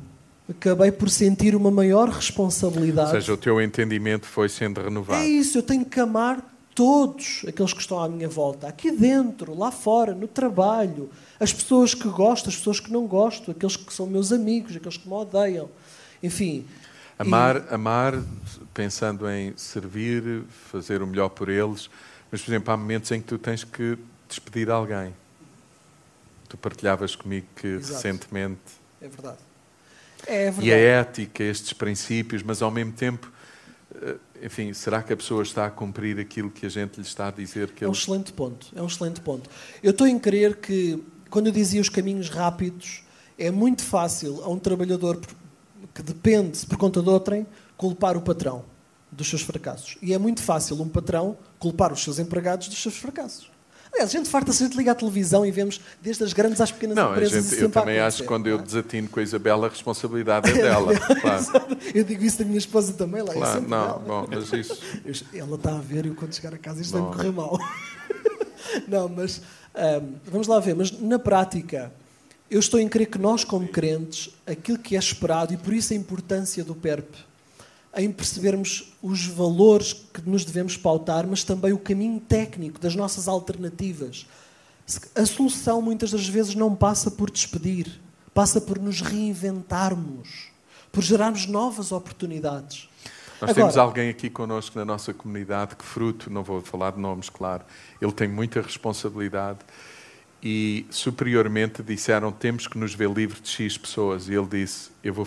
acabei 0.48 0.92
por 0.92 1.10
sentir 1.10 1.56
uma 1.56 1.72
maior 1.72 2.08
responsabilidade. 2.08 3.16
Ou 3.16 3.20
seja, 3.20 3.34
o 3.34 3.36
teu 3.36 3.60
entendimento 3.60 4.26
foi 4.26 4.48
sendo 4.48 4.80
renovado. 4.80 5.20
É 5.20 5.26
isso, 5.26 5.58
eu 5.58 5.62
tenho 5.64 5.84
que 5.84 5.98
amar 5.98 6.40
todos 6.72 7.44
aqueles 7.48 7.72
que 7.72 7.80
estão 7.80 7.98
à 7.98 8.08
minha 8.08 8.28
volta, 8.28 8.68
aqui 8.68 8.92
dentro, 8.92 9.58
lá 9.58 9.72
fora, 9.72 10.14
no 10.14 10.28
trabalho, 10.28 11.10
as 11.40 11.52
pessoas 11.52 11.94
que 11.94 12.08
gosto, 12.08 12.48
as 12.48 12.54
pessoas 12.54 12.78
que 12.78 12.92
não 12.92 13.08
gosto, 13.08 13.50
aqueles 13.50 13.74
que 13.74 13.92
são 13.92 14.06
meus 14.06 14.30
amigos, 14.30 14.76
aqueles 14.76 14.96
que 14.96 15.08
me 15.08 15.14
odeiam. 15.14 15.68
Enfim. 16.22 16.64
Amar, 17.20 17.56
e... 17.56 17.74
amar 17.74 18.22
pensando 18.72 19.28
em 19.28 19.52
servir, 19.56 20.42
fazer 20.70 21.02
o 21.02 21.06
melhor 21.06 21.28
por 21.28 21.50
eles, 21.50 21.90
mas, 22.30 22.40
por 22.40 22.50
exemplo, 22.50 22.72
há 22.72 22.76
momentos 22.76 23.10
em 23.10 23.20
que 23.20 23.26
tu 23.26 23.36
tens 23.36 23.62
que 23.62 23.98
despedir 24.26 24.70
alguém. 24.70 25.14
Tu 26.48 26.56
partilhavas 26.56 27.14
comigo 27.14 27.46
que 27.56 27.66
Exato. 27.66 27.94
recentemente. 27.94 28.60
É 29.02 29.08
verdade. 29.08 29.38
É 30.26 30.44
verdade. 30.44 30.66
E 30.66 30.72
a 30.72 30.76
ética, 30.76 31.44
estes 31.44 31.72
princípios, 31.74 32.42
mas 32.42 32.62
ao 32.62 32.70
mesmo 32.70 32.92
tempo, 32.92 33.30
eh, 33.94 34.16
enfim, 34.42 34.72
será 34.72 35.02
que 35.02 35.12
a 35.12 35.16
pessoa 35.16 35.42
está 35.42 35.66
a 35.66 35.70
cumprir 35.70 36.18
aquilo 36.18 36.50
que 36.50 36.64
a 36.64 36.68
gente 36.68 36.96
lhe 36.96 37.06
está 37.06 37.28
a 37.28 37.30
dizer 37.30 37.70
que 37.70 37.84
É 37.84 37.88
um 37.88 37.92
excelente 37.92 38.32
ponto. 38.32 38.68
É 38.74 38.80
um 38.80 38.86
excelente 38.86 39.20
ponto. 39.20 39.50
Eu 39.82 39.90
estou 39.90 40.06
em 40.06 40.18
crer 40.18 40.56
que, 40.56 41.02
quando 41.28 41.48
eu 41.48 41.52
dizia 41.52 41.80
os 41.80 41.88
caminhos 41.88 42.30
rápidos, 42.30 43.02
é 43.38 43.50
muito 43.50 43.84
fácil 43.84 44.42
a 44.42 44.48
um 44.48 44.58
trabalhador 44.58 45.20
que 45.94 46.02
depende 46.02 46.64
por 46.66 46.76
conta 46.76 47.02
de 47.02 47.08
outrem 47.08 47.46
culpar 47.76 48.16
o 48.16 48.20
patrão 48.20 48.64
dos 49.10 49.28
seus 49.28 49.42
fracassos. 49.42 49.96
E 50.00 50.12
é 50.12 50.18
muito 50.18 50.42
fácil 50.42 50.80
um 50.80 50.88
patrão 50.88 51.36
culpar 51.58 51.92
os 51.92 52.02
seus 52.02 52.18
empregados 52.18 52.68
dos 52.68 52.80
seus 52.80 52.96
fracassos. 52.96 53.50
Aliás, 53.92 54.14
a 54.14 54.18
gente 54.18 54.28
farta-se 54.28 54.68
de 54.68 54.76
ligar 54.76 54.92
à 54.92 54.94
televisão 54.94 55.44
e 55.44 55.50
vemos 55.50 55.80
desde 56.00 56.22
as 56.22 56.32
grandes 56.32 56.60
às 56.60 56.70
pequenas 56.70 56.94
não, 56.94 57.10
empresas. 57.10 57.50
Gente, 57.50 57.62
eu 57.62 57.70
também 57.70 57.98
acho 57.98 58.18
que 58.18 58.28
quando 58.28 58.46
eu 58.46 58.58
é? 58.58 58.62
desatino 58.62 59.08
com 59.08 59.18
a 59.18 59.22
Isabela, 59.22 59.66
a 59.66 59.70
responsabilidade 59.70 60.48
é 60.48 60.54
dela. 60.62 60.92
claro. 61.20 61.44
Eu 61.92 62.04
digo 62.04 62.22
isso 62.22 62.38
da 62.38 62.44
minha 62.44 62.58
esposa 62.58 62.92
também. 62.92 63.22
Lá, 63.22 63.32
claro, 63.32 63.60
não, 63.62 63.68
dela. 63.68 63.98
bom, 64.06 64.26
mas 64.30 64.52
isso... 64.52 64.80
Ela 65.34 65.56
está 65.56 65.76
a 65.76 65.80
ver 65.80 66.06
e 66.06 66.08
eu 66.08 66.14
quando 66.14 66.32
chegar 66.32 66.54
a 66.54 66.58
casa 66.58 66.80
isto 66.80 66.92
vai 66.92 67.02
me 67.02 67.16
correr 67.16 67.32
mal. 67.32 67.58
não, 68.86 69.08
mas 69.08 69.42
vamos 70.24 70.46
lá 70.46 70.60
ver. 70.60 70.76
Mas 70.76 70.92
na 71.00 71.18
prática, 71.18 71.92
eu 72.50 72.58
estou 72.58 72.80
em 72.80 72.88
crer 72.88 73.06
que 73.06 73.18
nós, 73.18 73.44
como 73.44 73.68
crentes, 73.68 74.30
aquilo 74.44 74.78
que 74.78 74.96
é 74.96 74.98
esperado, 74.98 75.54
e 75.54 75.56
por 75.56 75.72
isso 75.72 75.92
a 75.92 75.96
importância 75.96 76.64
do 76.64 76.74
PERP, 76.74 77.14
em 77.96 78.10
percebermos 78.10 78.92
os 79.00 79.26
valores 79.26 79.92
que 79.92 80.28
nos 80.28 80.44
devemos 80.44 80.76
pautar, 80.76 81.26
mas 81.26 81.44
também 81.44 81.72
o 81.72 81.78
caminho 81.78 82.18
técnico 82.20 82.80
das 82.80 82.96
nossas 82.96 83.28
alternativas. 83.28 84.26
A 85.14 85.24
solução 85.24 85.80
muitas 85.80 86.10
das 86.10 86.26
vezes 86.28 86.56
não 86.56 86.74
passa 86.74 87.10
por 87.10 87.30
despedir, 87.30 88.00
passa 88.34 88.60
por 88.60 88.78
nos 88.78 89.00
reinventarmos, 89.00 90.48
por 90.90 91.04
gerarmos 91.04 91.46
novas 91.46 91.92
oportunidades. 91.92 92.88
Nós 93.40 93.50
Agora, 93.50 93.54
temos 93.54 93.76
alguém 93.76 94.10
aqui 94.10 94.28
connosco 94.28 94.78
na 94.78 94.84
nossa 94.84 95.14
comunidade 95.14 95.76
que, 95.76 95.84
fruto, 95.84 96.28
não 96.28 96.42
vou 96.42 96.60
falar 96.60 96.92
de 96.92 96.98
nomes, 96.98 97.30
claro, 97.30 97.64
ele 98.00 98.12
tem 98.12 98.28
muita 98.28 98.60
responsabilidade 98.60 99.60
e 100.42 100.86
superiormente 100.90 101.82
disseram 101.82 102.32
temos 102.32 102.66
que 102.66 102.78
nos 102.78 102.94
ver 102.94 103.10
livres 103.10 103.42
de 103.42 103.48
X 103.48 103.76
pessoas. 103.76 104.28
E 104.28 104.34
ele 104.34 104.46
disse: 104.46 104.90
Eu 105.02 105.14
vou 105.14 105.26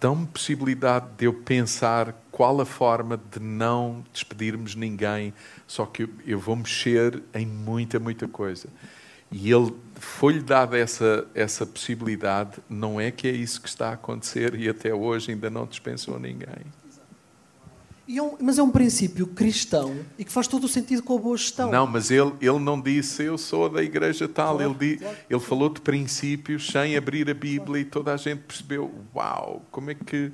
dão-me 0.00 0.26
possibilidade 0.26 1.06
de 1.16 1.26
eu 1.26 1.32
pensar 1.32 2.14
qual 2.30 2.60
a 2.60 2.64
forma 2.64 3.16
de 3.16 3.38
não 3.38 4.04
despedirmos 4.12 4.74
ninguém, 4.74 5.32
só 5.66 5.86
que 5.86 6.08
eu, 6.26 6.38
vou 6.38 6.56
mexer 6.56 7.22
em 7.32 7.46
muita, 7.46 8.00
muita 8.00 8.26
coisa. 8.26 8.68
E 9.30 9.50
ele 9.50 9.72
foi-lhe 9.94 10.40
dada 10.40 10.76
essa, 10.76 11.26
essa 11.34 11.64
possibilidade, 11.64 12.58
não 12.68 13.00
é 13.00 13.10
que 13.10 13.28
é 13.28 13.30
isso 13.30 13.60
que 13.60 13.68
está 13.68 13.90
a 13.90 13.92
acontecer 13.94 14.54
e 14.54 14.68
até 14.68 14.92
hoje 14.92 15.30
ainda 15.30 15.48
não 15.48 15.66
dispensou 15.66 16.18
ninguém. 16.18 16.64
É 18.06 18.20
um, 18.20 18.36
mas 18.38 18.58
é 18.58 18.62
um 18.62 18.70
princípio 18.70 19.26
cristão 19.26 19.96
e 20.18 20.24
que 20.24 20.32
faz 20.32 20.46
todo 20.46 20.64
o 20.64 20.68
sentido 20.68 21.02
com 21.02 21.16
a 21.16 21.18
boa 21.18 21.36
gestão. 21.36 21.70
Não, 21.70 21.86
mas 21.86 22.10
ele, 22.10 22.32
ele 22.38 22.58
não 22.58 22.78
disse 22.78 23.24
eu 23.24 23.38
sou 23.38 23.68
da 23.68 23.82
igreja 23.82 24.28
tal. 24.28 24.58
Claro, 24.58 24.76
ele, 24.78 24.96
claro. 24.98 25.16
ele 25.28 25.40
falou 25.40 25.70
de 25.70 25.80
princípios 25.80 26.66
sem 26.66 26.96
abrir 26.96 27.30
a 27.30 27.34
Bíblia 27.34 27.80
e 27.80 27.84
toda 27.84 28.12
a 28.12 28.16
gente 28.18 28.40
percebeu: 28.40 28.92
uau, 29.14 29.64
como 29.70 29.90
é 29.90 29.94
que. 29.94 30.30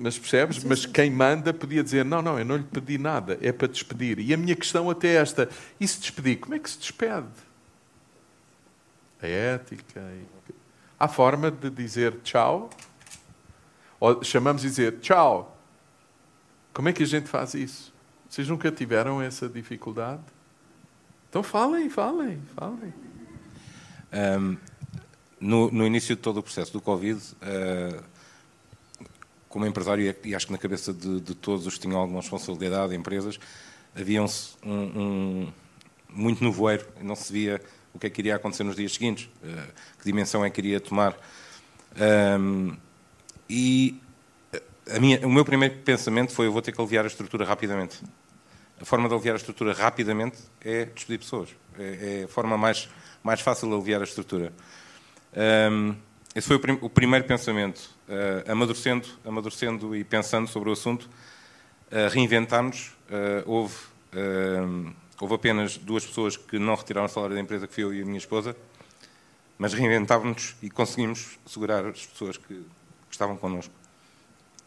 Mas 0.00 0.18
percebes? 0.18 0.56
Sim, 0.56 0.68
mas 0.68 0.80
sim. 0.80 0.90
quem 0.90 1.08
manda 1.08 1.54
podia 1.54 1.84
dizer: 1.84 2.04
não, 2.04 2.20
não, 2.20 2.36
eu 2.36 2.44
não 2.44 2.56
lhe 2.56 2.64
pedi 2.64 2.98
nada, 2.98 3.38
é 3.40 3.52
para 3.52 3.68
despedir. 3.68 4.18
E 4.18 4.34
a 4.34 4.36
minha 4.36 4.56
questão 4.56 4.90
até 4.90 5.08
é 5.08 5.14
esta: 5.14 5.48
e 5.78 5.86
se 5.86 6.00
despedir? 6.00 6.38
Como 6.38 6.54
é 6.56 6.58
que 6.58 6.68
se 6.68 6.78
despede? 6.78 7.26
A 9.22 9.26
ética. 9.26 10.02
Há 10.98 11.06
forma 11.06 11.48
de 11.48 11.70
dizer 11.70 12.16
tchau? 12.24 12.70
Ou 14.00 14.24
chamamos 14.24 14.62
de 14.62 14.68
dizer 14.68 14.98
tchau 14.98 15.55
como 16.76 16.90
é 16.90 16.92
que 16.92 17.02
a 17.02 17.06
gente 17.06 17.26
faz 17.26 17.54
isso? 17.54 17.90
Vocês 18.28 18.46
nunca 18.46 18.70
tiveram 18.70 19.22
essa 19.22 19.48
dificuldade? 19.48 20.20
Então 21.30 21.42
falem, 21.42 21.88
falem, 21.88 22.38
falem. 22.54 22.92
Um, 24.12 24.58
no, 25.40 25.70
no, 25.70 25.86
início 25.86 26.14
de 26.14 26.20
todo 26.20 26.36
o 26.36 26.42
processo 26.42 26.74
do 26.74 26.82
Covid, 26.82 27.18
uh, 27.18 28.04
como 29.48 29.64
empresário, 29.64 30.14
e 30.22 30.34
acho 30.34 30.48
que 30.48 30.52
na 30.52 30.58
cabeça 30.58 30.92
de, 30.92 31.18
de, 31.18 31.34
todos 31.34 31.66
os 31.66 31.76
que 31.76 31.80
tinham 31.80 31.98
alguma 31.98 32.20
responsabilidade, 32.20 32.94
empresas, 32.94 33.40
havia 33.98 34.22
um, 34.22 34.28
um, 34.66 35.52
muito 36.10 36.44
nevoeiro 36.44 36.86
não 37.00 37.16
se 37.16 37.32
via 37.32 37.58
o 37.94 37.98
que 37.98 38.06
é 38.06 38.10
que 38.10 38.20
iria 38.20 38.36
acontecer 38.36 38.64
nos 38.64 38.76
dias 38.76 38.92
seguintes, 38.92 39.30
uh, 39.42 39.72
que 39.98 40.04
dimensão 40.04 40.44
é 40.44 40.50
que 40.50 40.60
iria 40.60 40.78
tomar. 40.78 41.16
Um, 42.38 42.76
e 43.48 43.98
minha, 45.00 45.26
o 45.26 45.30
meu 45.30 45.44
primeiro 45.44 45.76
pensamento 45.78 46.32
foi: 46.32 46.46
eu 46.46 46.52
vou 46.52 46.62
ter 46.62 46.72
que 46.72 46.80
aliviar 46.80 47.04
a 47.04 47.08
estrutura 47.08 47.44
rapidamente. 47.44 48.02
A 48.80 48.84
forma 48.84 49.08
de 49.08 49.14
aliviar 49.14 49.34
a 49.34 49.38
estrutura 49.38 49.72
rapidamente 49.72 50.38
é 50.60 50.84
despedir 50.84 51.18
pessoas. 51.18 51.48
É, 51.78 52.20
é 52.20 52.24
a 52.24 52.28
forma 52.28 52.56
mais, 52.56 52.88
mais 53.22 53.40
fácil 53.40 53.68
de 53.68 53.74
aliviar 53.74 54.00
a 54.00 54.04
estrutura. 54.04 54.52
Um, 55.70 55.96
esse 56.34 56.46
foi 56.46 56.56
o, 56.56 56.60
prim, 56.60 56.78
o 56.80 56.90
primeiro 56.90 57.24
pensamento. 57.24 57.96
Uh, 58.06 58.52
amadurecendo, 58.52 59.08
amadurecendo 59.24 59.96
e 59.96 60.04
pensando 60.04 60.46
sobre 60.46 60.68
o 60.68 60.72
assunto, 60.72 61.08
uh, 61.90 62.08
reinventámos. 62.12 62.92
Uh, 63.10 63.50
houve, 63.50 63.74
uh, 64.12 64.92
houve 65.20 65.34
apenas 65.34 65.78
duas 65.78 66.04
pessoas 66.04 66.36
que 66.36 66.58
não 66.58 66.74
retiraram 66.74 67.06
o 67.06 67.08
salário 67.08 67.34
da 67.34 67.40
empresa, 67.40 67.66
que 67.66 67.74
fui 67.74 67.84
eu 67.84 67.94
e 67.94 68.02
a 68.02 68.04
minha 68.04 68.18
esposa, 68.18 68.54
mas 69.58 69.72
reinventávamos 69.72 70.54
e 70.62 70.68
conseguimos 70.68 71.38
segurar 71.46 71.86
as 71.86 72.04
pessoas 72.04 72.36
que, 72.36 72.54
que 72.54 72.64
estavam 73.10 73.36
connosco. 73.36 73.72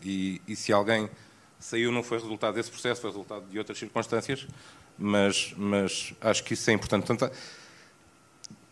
E, 0.04 0.42
e, 0.48 0.56
se 0.56 0.72
alguém 0.72 1.10
saiu, 1.60 1.92
não 1.92 2.04
foi 2.04 2.20
resultado 2.20 2.56
desse 2.56 2.72
processo, 2.72 3.02
foi 3.02 3.10
resultado 3.10 3.46
de 3.50 3.58
outras 3.58 3.78
circunstâncias, 3.78 4.48
mas, 4.98 5.54
mas 5.58 6.14
acho 6.22 6.44
que 6.44 6.54
isso 6.54 6.70
é 6.70 6.74
importante. 6.74 7.06
Portanto, 7.06 7.36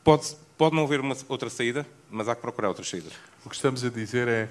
pode, 0.03 0.35
pode 0.57 0.75
não 0.75 0.83
haver 0.83 0.99
uma 0.99 1.15
outra 1.27 1.49
saída, 1.49 1.85
mas 2.09 2.27
há 2.27 2.35
que 2.35 2.41
procurar 2.41 2.69
outras 2.69 2.89
saídas. 2.89 3.13
O 3.45 3.49
que 3.49 3.55
estamos 3.55 3.83
a 3.83 3.89
dizer 3.89 4.27
é 4.27 4.49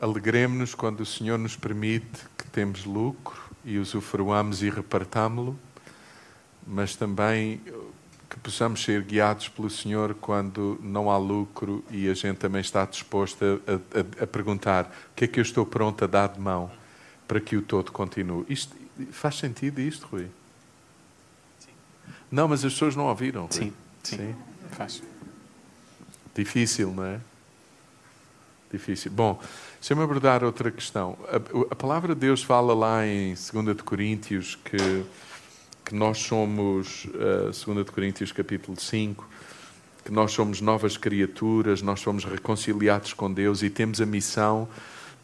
alegremos-nos 0.00 0.74
quando 0.74 1.00
o 1.00 1.06
Senhor 1.06 1.38
nos 1.38 1.56
permite 1.56 2.24
que 2.36 2.46
temos 2.46 2.84
lucro 2.86 3.38
e 3.64 3.78
usufruamos 3.78 4.62
e 4.62 4.70
repartámo-lo, 4.70 5.58
mas 6.66 6.96
também 6.96 7.60
que 8.30 8.38
possamos 8.38 8.84
ser 8.84 9.02
guiados 9.02 9.48
pelo 9.48 9.68
Senhor 9.68 10.14
quando 10.14 10.78
não 10.80 11.10
há 11.10 11.18
lucro 11.18 11.84
e 11.90 12.08
a 12.08 12.14
gente 12.14 12.36
também 12.36 12.60
está 12.60 12.84
disposto 12.84 13.44
a, 13.44 13.72
a, 14.22 14.22
a, 14.22 14.26
perguntar 14.26 14.84
o 15.10 15.14
que 15.16 15.24
é 15.24 15.26
que 15.26 15.40
eu 15.40 15.42
estou 15.42 15.66
pronto 15.66 16.04
a 16.04 16.06
dar 16.06 16.28
de 16.28 16.38
mão 16.38 16.70
para 17.26 17.40
que 17.40 17.56
o 17.56 17.62
todo 17.62 17.90
continue. 17.90 18.46
Isto, 18.48 18.76
faz 19.10 19.34
sentido 19.34 19.80
isto, 19.80 20.06
Rui? 20.06 20.28
Sim. 21.58 21.70
Não, 22.30 22.46
mas 22.46 22.64
as 22.64 22.72
pessoas 22.72 22.94
não 22.94 23.06
ouviram. 23.06 23.42
Rui. 23.42 23.52
Sim, 23.52 23.72
sim, 24.04 24.16
sim. 24.16 24.36
Faz. 24.70 25.02
Difícil, 26.32 26.92
não 26.92 27.04
é? 27.04 27.20
Difícil. 28.70 29.10
Bom, 29.10 29.40
deixa-me 29.80 30.02
abordar 30.04 30.44
outra 30.44 30.70
questão. 30.70 31.18
A, 31.28 31.72
a 31.72 31.74
palavra 31.74 32.14
de 32.14 32.20
Deus 32.20 32.44
fala 32.44 32.72
lá 32.74 33.04
em 33.04 33.34
2 33.34 33.76
de 33.76 33.82
Coríntios 33.82 34.54
que 34.54 35.04
que 35.90 35.94
nós 35.96 36.18
somos, 36.18 37.06
uh, 37.06 37.50
eh, 37.50 37.74
2 37.74 37.90
Coríntios 37.90 38.30
capítulo 38.30 38.80
5, 38.80 39.28
que 40.04 40.12
nós 40.12 40.30
somos 40.30 40.60
novas 40.60 40.96
criaturas, 40.96 41.82
nós 41.82 41.98
somos 41.98 42.24
reconciliados 42.24 43.12
com 43.12 43.30
Deus 43.32 43.60
e 43.64 43.68
temos 43.68 44.00
a 44.00 44.06
missão 44.06 44.68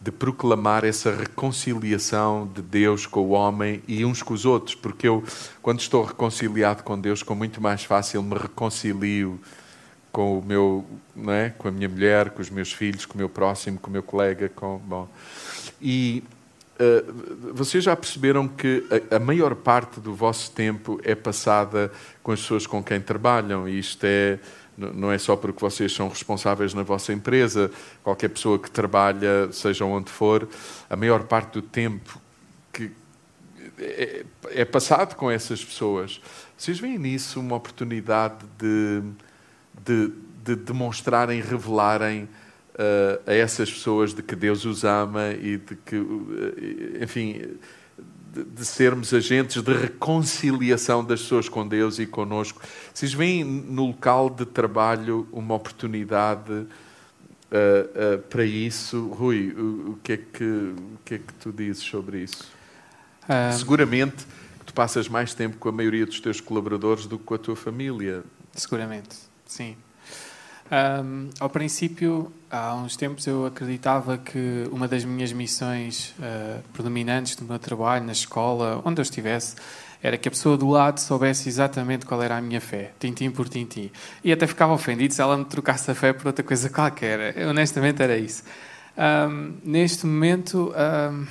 de 0.01 0.11
proclamar 0.11 0.85
essa 0.85 1.15
reconciliação 1.15 2.51
de 2.53 2.63
Deus 2.63 3.07
com 3.07 3.21
o 3.21 3.31
homem 3.31 3.81
e 3.87 4.05
uns 4.05 4.25
com 4.25 4.35
os 4.35 4.45
outros, 4.45 4.75
porque 4.75 5.07
eu, 5.07 5.23
quando 5.63 5.79
estou 5.79 6.03
reconciliado 6.03 6.83
com 6.83 6.99
Deus, 6.99 7.23
com 7.23 7.37
muito 7.37 7.63
mais 7.63 7.85
fácil 7.85 8.21
me 8.21 8.35
reconcilio 8.37 9.39
com 10.11 10.41
o 10.41 10.45
meu, 10.45 10.85
não 11.15 11.33
é? 11.33 11.51
com 11.51 11.69
a 11.69 11.71
minha 11.71 11.89
mulher, 11.89 12.31
com 12.31 12.43
os 12.43 12.51
meus 12.51 12.73
filhos, 12.73 13.07
com 13.07 13.15
o 13.15 13.19
meu 13.19 13.29
próximo, 13.29 13.79
com 13.79 13.89
o 13.89 13.93
meu 13.93 14.03
colega, 14.03 14.49
com 14.49 14.79
bom. 14.79 15.09
E 15.81 16.25
uh, 16.81 17.55
vocês 17.55 17.85
já 17.85 17.97
perceberam 17.97 18.49
que 18.49 18.85
a, 19.11 19.17
a, 19.17 19.19
maior 19.19 19.55
parte 19.55 20.01
do 20.01 20.15
vosso 20.15 20.53
tempo 20.53 21.01
é 21.03 21.15
passada 21.15 21.91
com 22.23 22.33
as 22.33 22.41
pessoas 22.41 22.67
com 22.67 22.83
quem 22.83 23.01
trabalham, 23.01 23.69
e 23.69 23.79
isto 23.79 24.05
é 24.05 24.39
não 24.77 25.11
é 25.11 25.17
só 25.17 25.35
porque 25.37 25.59
vocês 25.59 25.91
são 25.93 26.09
responsáveis 26.09 26.75
na 26.75 26.83
vossa 26.83 27.13
empresa, 27.13 27.71
qualquer 28.03 28.29
pessoa 28.29 28.59
que 28.59 28.71
trabalha, 28.71 29.51
seja 29.51 29.87
onde 29.87 30.11
for, 30.11 30.47
a 30.91 30.95
maior 30.95 31.25
parte 31.25 31.55
do 31.55 31.63
tempo 31.63 32.21
que 32.73 32.91
é, 33.79 34.25
é 34.51 34.65
passado 34.65 35.15
com 35.15 35.31
essas 35.31 35.65
pessoas. 35.65 36.21
Vocês 36.57 36.79
veem 36.79 36.99
nisso 36.99 37.41
uma 37.41 37.57
oportunidade 37.57 38.45
de, 38.59 39.03
de, 39.83 40.13
de 40.45 40.57
demonstrarem, 40.57 41.41
revelarem 41.41 42.29
a 43.27 43.33
essas 43.33 43.71
pessoas 43.71 44.13
de 44.13 44.23
que 44.23 44.37
Deus 44.37 44.65
os 44.65 44.85
ama 44.85 45.31
e 45.31 45.57
de 45.57 45.77
que, 45.77 45.97
uh, 45.97 47.03
enfim, 47.03 47.57
de, 48.33 48.45
de, 48.45 48.65
sermos 48.65 49.15
agentes 49.15 49.63
de 49.63 49.73
reconciliação 49.73 51.05
das 51.05 51.23
pessoas 51.23 51.49
com 51.49 51.67
Deus 51.67 51.99
e 51.99 52.07
conosco. 52.07 52.61
Vocês 52.93 53.15
veem 53.15 53.45
no 53.45 53.87
local 53.87 54.29
de 54.29 54.45
trabalho 54.45 55.27
uma 55.33 55.55
oportunidade 55.55 56.53
uh, 56.53 58.19
para 58.29 58.45
isso? 58.45 59.09
Rui, 59.09 59.55
o, 59.57 59.93
o, 59.93 59.99
que 60.03 60.13
é 60.13 60.17
que, 60.19 60.45
o 60.45 60.99
que 61.05 61.15
é 61.15 61.19
que 61.19 61.33
tu 61.35 61.53
dizes 61.53 61.83
sobre 61.83 62.19
isso? 62.25 62.55
Seguramente 63.59 64.25
tu 64.67 64.75
passas 64.75 65.09
mais 65.09 65.33
tempo 65.33 65.57
com 65.57 65.69
a 65.69 65.73
maioria 65.73 66.05
dos 66.05 66.21
teus 66.21 66.41
colaboradores 66.41 67.07
do 67.07 67.19
que 67.19 67.25
com 67.25 67.35
a 67.35 67.39
tua 67.39 67.57
família. 67.57 68.25
Seguramente, 68.53 69.17
sim. 69.47 69.77
Um, 70.71 71.31
ao 71.39 71.49
princípio, 71.49 72.33
há 72.51 72.75
uns 72.75 72.97
tempos, 72.97 73.27
eu 73.27 73.47
acreditava 73.47 74.19
que 74.19 74.69
uma 74.71 74.89
das 74.89 75.05
minhas 75.05 75.33
missões 75.33 76.15
uh, 76.19 76.61
predominantes 76.73 77.37
do 77.37 77.45
meu 77.45 77.59
trabalho, 77.59 78.05
na 78.05 78.13
escola, 78.13 78.83
onde 78.85 79.01
eu 79.01 79.03
estivesse, 79.03 79.55
era 80.03 80.17
que 80.19 80.29
a 80.29 80.31
pessoa 80.31 80.57
do 80.57 80.69
lado 80.69 80.99
soubesse 80.99 81.49
exatamente 81.49 82.05
qual 82.05 82.23
era 82.23 82.37
a 82.37 82.41
minha 82.41 82.61
fé, 82.61 82.93
tintim 82.99 83.31
por 83.31 83.49
tintim. 83.49 83.91
E 84.23 84.33
até 84.33 84.47
ficava 84.47 84.73
ofendido 84.73 85.15
se 85.15 85.21
ela 85.21 85.37
me 85.37 85.45
trocasse 85.45 85.91
a 85.91 85.95
fé 85.95 86.13
por 86.13 86.27
outra 86.27 86.45
coisa 86.45 86.69
qualquer. 86.71 87.37
Honestamente, 87.49 88.03
era 88.03 88.17
isso. 88.17 88.43
Um, 88.97 89.55
neste 89.65 90.07
momento. 90.07 90.73
Um, 91.11 91.27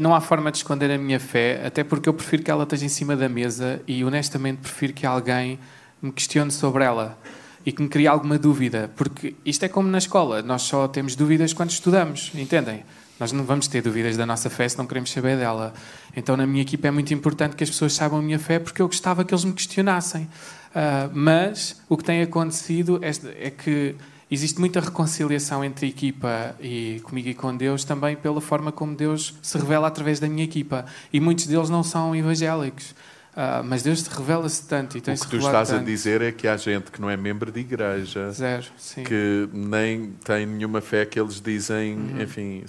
não 0.00 0.14
há 0.14 0.20
forma 0.20 0.52
de 0.52 0.58
esconder 0.58 0.92
a 0.92 0.96
minha 0.96 1.18
fé, 1.18 1.60
até 1.66 1.82
porque 1.82 2.08
eu 2.08 2.14
prefiro 2.14 2.44
que 2.44 2.50
ela 2.50 2.62
esteja 2.62 2.84
em 2.86 2.88
cima 2.88 3.16
da 3.16 3.28
mesa 3.28 3.82
e 3.84 4.04
honestamente 4.04 4.58
prefiro 4.58 4.92
que 4.92 5.04
alguém 5.04 5.58
me 6.02 6.12
questione 6.12 6.50
sobre 6.50 6.84
ela 6.84 7.18
e 7.64 7.70
que 7.70 7.80
me 7.80 7.88
crie 7.88 8.06
alguma 8.06 8.38
dúvida, 8.38 8.90
porque 8.96 9.36
isto 9.44 9.64
é 9.64 9.68
como 9.68 9.88
na 9.88 9.98
escola, 9.98 10.42
nós 10.42 10.62
só 10.62 10.88
temos 10.88 11.14
dúvidas 11.14 11.52
quando 11.52 11.70
estudamos, 11.70 12.32
entendem? 12.34 12.84
Nós 13.20 13.30
não 13.30 13.44
vamos 13.44 13.68
ter 13.68 13.82
dúvidas 13.82 14.16
da 14.16 14.26
nossa 14.26 14.50
fé 14.50 14.68
se 14.68 14.76
não 14.76 14.84
queremos 14.84 15.12
saber 15.12 15.36
dela. 15.36 15.72
Então, 16.16 16.36
na 16.36 16.44
minha 16.44 16.62
equipa 16.62 16.88
é 16.88 16.90
muito 16.90 17.14
importante 17.14 17.54
que 17.54 17.62
as 17.62 17.70
pessoas 17.70 17.92
saibam 17.92 18.18
a 18.18 18.22
minha 18.22 18.38
fé 18.38 18.58
porque 18.58 18.82
eu 18.82 18.86
gostava 18.88 19.24
que 19.24 19.32
eles 19.32 19.44
me 19.44 19.52
questionassem. 19.52 20.22
Uh, 20.24 21.08
mas 21.12 21.80
o 21.88 21.96
que 21.96 22.02
tem 22.02 22.20
acontecido 22.20 22.98
é, 23.00 23.46
é 23.46 23.50
que 23.50 23.94
existe 24.28 24.58
muita 24.58 24.80
reconciliação 24.80 25.62
entre 25.62 25.86
a 25.86 25.88
equipa 25.88 26.56
e 26.60 27.00
comigo 27.04 27.28
e 27.28 27.34
com 27.34 27.56
Deus 27.56 27.84
também 27.84 28.16
pela 28.16 28.40
forma 28.40 28.72
como 28.72 28.96
Deus 28.96 29.34
se 29.40 29.56
revela 29.56 29.86
através 29.86 30.18
da 30.18 30.28
minha 30.28 30.42
equipa. 30.42 30.84
E 31.12 31.20
muitos 31.20 31.46
deles 31.46 31.70
não 31.70 31.84
são 31.84 32.16
evangélicos. 32.16 32.92
Uh, 33.32 33.64
mas 33.64 33.82
Deus 33.82 34.06
revela-se 34.06 34.66
tanto 34.68 34.98
e 34.98 35.00
tem 35.00 35.14
O 35.14 35.18
que 35.18 35.26
tu 35.26 35.38
estás 35.38 35.70
tanto. 35.70 35.80
a 35.80 35.84
dizer 35.84 36.20
é 36.20 36.30
que 36.32 36.46
há 36.46 36.54
gente 36.56 36.90
que 36.90 37.00
não 37.00 37.08
é 37.08 37.16
membro 37.16 37.50
de 37.50 37.60
igreja, 37.60 38.30
Zero, 38.30 38.66
que 39.06 39.48
nem 39.50 40.12
tem 40.22 40.44
nenhuma 40.44 40.82
fé 40.82 41.06
que 41.06 41.18
eles 41.18 41.40
dizem, 41.40 41.94
uhum. 41.94 42.20
enfim. 42.20 42.62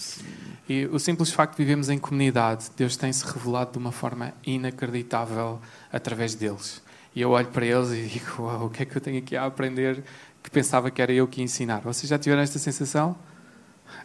E 0.70 0.86
o 0.86 0.98
simples 1.00 1.32
facto 1.32 1.58
de 1.58 1.64
vivemos 1.66 1.90
em 1.90 2.00
comunidade, 2.00 2.72
Deus 2.78 2.96
tem-se 2.96 3.26
revelado 3.26 3.74
de 3.74 3.78
uma 3.78 3.92
forma 3.92 4.34
inacreditável 4.46 5.60
através 5.92 6.34
deles. 6.34 6.82
E 7.14 7.22
eu 7.22 7.32
olho 7.32 7.48
para 7.48 7.66
eles 7.66 7.92
e 7.92 8.08
digo: 8.20 8.44
o 8.44 8.70
que 8.70 8.84
é 8.84 8.86
que 8.86 8.96
eu 8.96 9.02
tenho 9.02 9.18
aqui 9.18 9.36
a 9.36 9.46
aprender 9.46 10.02
que 10.42 10.50
pensava 10.50 10.92
que 10.92 11.02
era 11.02 11.12
eu 11.12 11.28
que 11.28 11.40
ia 11.40 11.46
ensinar. 11.46 11.82
Vocês 11.82 12.10
já 12.10 12.18
tiveram 12.18 12.42
esta 12.42 12.60
sensação? 12.60 13.18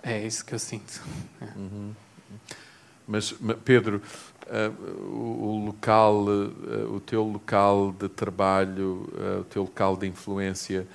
É 0.02 0.24
isso 0.24 0.44
que 0.44 0.54
eu 0.54 0.58
sinto. 0.58 1.02
Uhum. 1.56 1.92
Mas, 3.06 3.34
Pedro, 3.64 4.02
o, 5.10 5.64
local, 5.66 6.24
uh, 6.24 6.94
o 6.94 7.00
teu 7.00 7.22
local 7.22 7.92
de 7.92 8.08
trabalho, 8.08 9.08
uh, 9.12 9.40
o 9.40 9.44
teu 9.44 9.62
local 9.62 9.96
de 9.96 10.06
influência, 10.06 10.86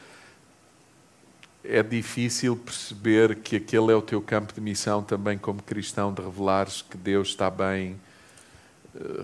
é 1.64 1.82
difícil 1.82 2.56
perceber 2.58 3.36
que 3.38 3.56
aquele 3.56 3.92
é 3.92 3.96
o 3.96 4.02
teu 4.02 4.22
campo 4.22 4.54
de 4.54 4.60
missão 4.60 5.02
também 5.02 5.38
como 5.38 5.62
cristão, 5.62 6.14
de 6.14 6.22
revelares 6.22 6.82
que 6.82 6.98
Deus 6.98 7.30
está 7.30 7.50
bem, 7.50 7.96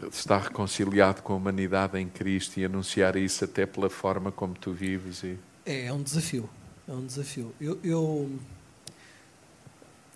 está 0.09 0.37
reconciliado 0.37 1.21
com 1.21 1.33
a 1.33 1.35
humanidade 1.35 1.99
em 1.99 2.07
Cristo 2.07 2.57
e 2.57 2.65
anunciar 2.65 3.17
isso 3.17 3.43
até 3.43 3.65
pela 3.65 3.89
forma 3.89 4.31
como 4.31 4.53
tu 4.53 4.71
vives 4.71 5.21
e... 5.21 5.37
É, 5.65 5.87
é 5.87 5.93
um 5.93 6.01
desafio. 6.01 6.49
É 6.87 6.93
um 6.93 7.05
desafio. 7.05 7.53
Eu, 7.59 7.77
eu 7.83 8.31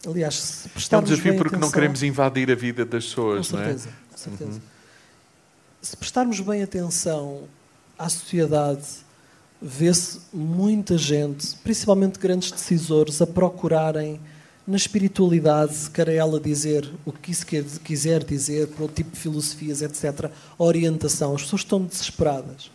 aliás, 0.05 0.35
se 0.35 0.69
prestarmos 0.69 1.09
É 1.09 1.13
um 1.13 1.15
desafio 1.15 1.35
porque 1.37 1.55
atenção, 1.55 1.67
não 1.67 1.71
queremos 1.71 2.03
invadir 2.03 2.51
a 2.51 2.55
vida 2.55 2.85
das 2.85 3.05
pessoas, 3.05 3.47
com 3.49 3.57
certeza, 3.57 3.89
não 3.89 3.93
é? 3.93 4.11
Com 4.11 4.17
certeza. 4.17 4.51
Uhum. 4.51 4.61
Se 5.81 5.97
prestarmos 5.97 6.39
bem 6.39 6.63
atenção 6.63 7.43
à 7.97 8.09
sociedade, 8.09 8.85
vê-se 9.61 10.19
muita 10.33 10.97
gente, 10.97 11.55
principalmente 11.57 12.19
grandes 12.19 12.51
decisores, 12.51 13.21
a 13.21 13.27
procurarem 13.27 14.19
na 14.65 14.77
espiritualidade, 14.77 15.89
quer 15.93 16.07
ela 16.07 16.39
dizer 16.39 16.89
o 17.05 17.11
que 17.11 17.31
isso 17.31 17.45
quiser 17.83 18.23
dizer, 18.23 18.67
para 18.67 18.85
o 18.85 18.87
tipo 18.87 19.11
de 19.11 19.19
filosofias, 19.19 19.81
etc., 19.81 20.31
orientação. 20.57 21.35
As 21.35 21.43
pessoas 21.43 21.61
estão 21.61 21.83
desesperadas 21.83 22.71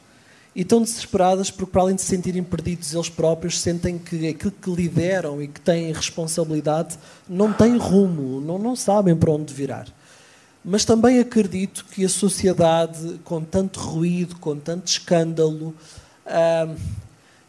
e 0.58 0.62
estão 0.62 0.82
desesperadas 0.82 1.52
porque, 1.52 1.70
para 1.70 1.82
além 1.82 1.94
de 1.94 2.02
se 2.02 2.08
sentirem 2.08 2.42
perdidos 2.42 2.92
eles 2.92 3.08
próprios, 3.08 3.60
sentem 3.60 3.96
que 3.96 4.26
aquilo 4.26 4.50
que 4.50 4.68
lideram 4.68 5.40
e 5.40 5.46
que 5.46 5.60
têm 5.60 5.92
responsabilidade 5.92 6.98
não 7.28 7.52
tem 7.52 7.76
rumo, 7.76 8.40
não, 8.40 8.58
não 8.58 8.74
sabem 8.74 9.14
para 9.14 9.30
onde 9.30 9.54
virar. 9.54 9.86
Mas 10.64 10.84
também 10.84 11.20
acredito 11.20 11.84
que 11.92 12.04
a 12.04 12.08
sociedade, 12.08 13.20
com 13.22 13.40
tanto 13.40 13.78
ruído, 13.78 14.34
com 14.40 14.56
tanto 14.56 14.88
escândalo, 14.88 15.72
hum, 16.26 16.76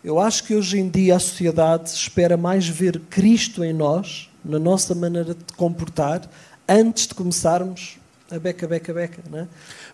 eu 0.04 0.20
acho 0.20 0.44
que 0.44 0.54
hoje 0.54 0.78
em 0.78 0.88
dia 0.88 1.16
a 1.16 1.20
sociedade 1.20 1.90
espera 1.90 2.38
mais 2.38 2.68
ver 2.68 3.00
Cristo 3.10 3.64
em 3.64 3.74
nós, 3.74 4.30
na 4.46 4.60
nossa 4.60 4.94
maneira 4.94 5.34
de 5.34 5.54
comportar, 5.58 6.30
antes 6.68 7.08
de 7.08 7.16
começarmos 7.16 7.98
a 8.32 8.40
beca, 8.40 8.68
beca, 8.68 8.94
beca. 8.94 9.24
Não 9.30 9.40
é? 9.40 9.48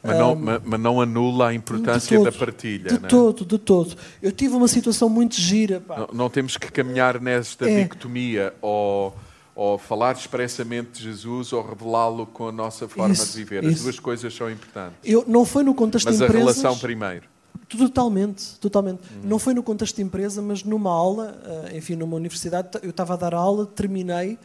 Mas 0.04 0.18
não, 0.18 0.34
um, 0.34 0.62
mas 0.64 0.80
não 0.80 1.02
anula 1.02 1.50
a 1.50 1.54
importância 1.54 2.18
todo, 2.18 2.32
da 2.32 2.38
partilha. 2.38 2.90
De 2.90 3.00
né? 3.00 3.08
todo, 3.08 3.46
de 3.46 3.58
todo. 3.58 3.96
Eu 4.22 4.32
tive 4.32 4.56
uma 4.56 4.68
situação 4.68 5.08
muito 5.08 5.36
gira. 5.36 5.82
Não, 5.88 6.10
não, 6.14 6.30
temos 6.30 6.58
que 6.58 6.72
caminhar 6.72 7.22
nesta 7.22 7.70
é. 7.70 7.84
dicotomia 7.84 8.54
ou, 8.62 9.16
ou 9.56 9.78
falar 9.78 10.16
expressamente 10.16 11.00
de 11.00 11.04
Jesus 11.04 11.54
ou 11.54 11.66
revelá-lo 11.66 12.26
com 12.26 12.50
a 12.50 12.52
nossa 12.52 12.88
forma 12.88 13.14
isso, 13.14 13.32
de 13.32 13.44
viver. 13.44 13.66
As 13.66 13.74
isso. 13.74 13.84
duas 13.84 14.00
coisas 14.00 14.34
são 14.34 14.52
importantes. 14.52 14.98
Eu, 15.04 15.24
não 15.28 15.46
foi 15.46 15.64
no 15.64 15.74
contexto 15.74 16.08
mas 16.08 16.18
de 16.18 16.24
empresas... 16.24 16.46
Mas 16.46 16.58
a 16.58 16.62
relação 16.62 16.80
primeiro. 16.80 17.36
Totalmente, 17.70 18.60
totalmente. 18.60 19.00
Uhum. 19.00 19.22
Não 19.30 19.40
foi 19.40 19.54
no 19.54 19.64
contexto 19.64 19.96
de 19.96 20.02
empresa, 20.02 20.42
mas 20.42 20.64
numa 20.64 20.92
aula, 20.92 21.36
eh, 21.46 21.78
enfim, 21.78 21.96
numa 21.96 22.16
universidade, 22.16 22.70
eu 22.84 22.92
estava 22.92 23.14
a 23.14 23.18
dar 23.18 23.34
aula, 23.34 23.66
terminei 23.66 24.38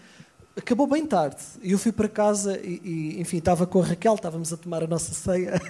acabou 0.56 0.86
bem 0.86 1.06
tarde. 1.06 1.38
E 1.62 1.72
eu 1.72 1.78
fui 1.78 1.92
para 1.92 2.08
casa 2.08 2.58
e, 2.58 2.80
e, 2.84 3.20
enfim, 3.20 3.38
estava 3.38 3.66
com 3.66 3.80
a 3.80 3.86
Raquel, 3.86 4.14
estávamos 4.14 4.52
a 4.52 4.56
tomar 4.56 4.82
a 4.82 4.86
nossa 4.86 5.12
ceia 5.12 5.60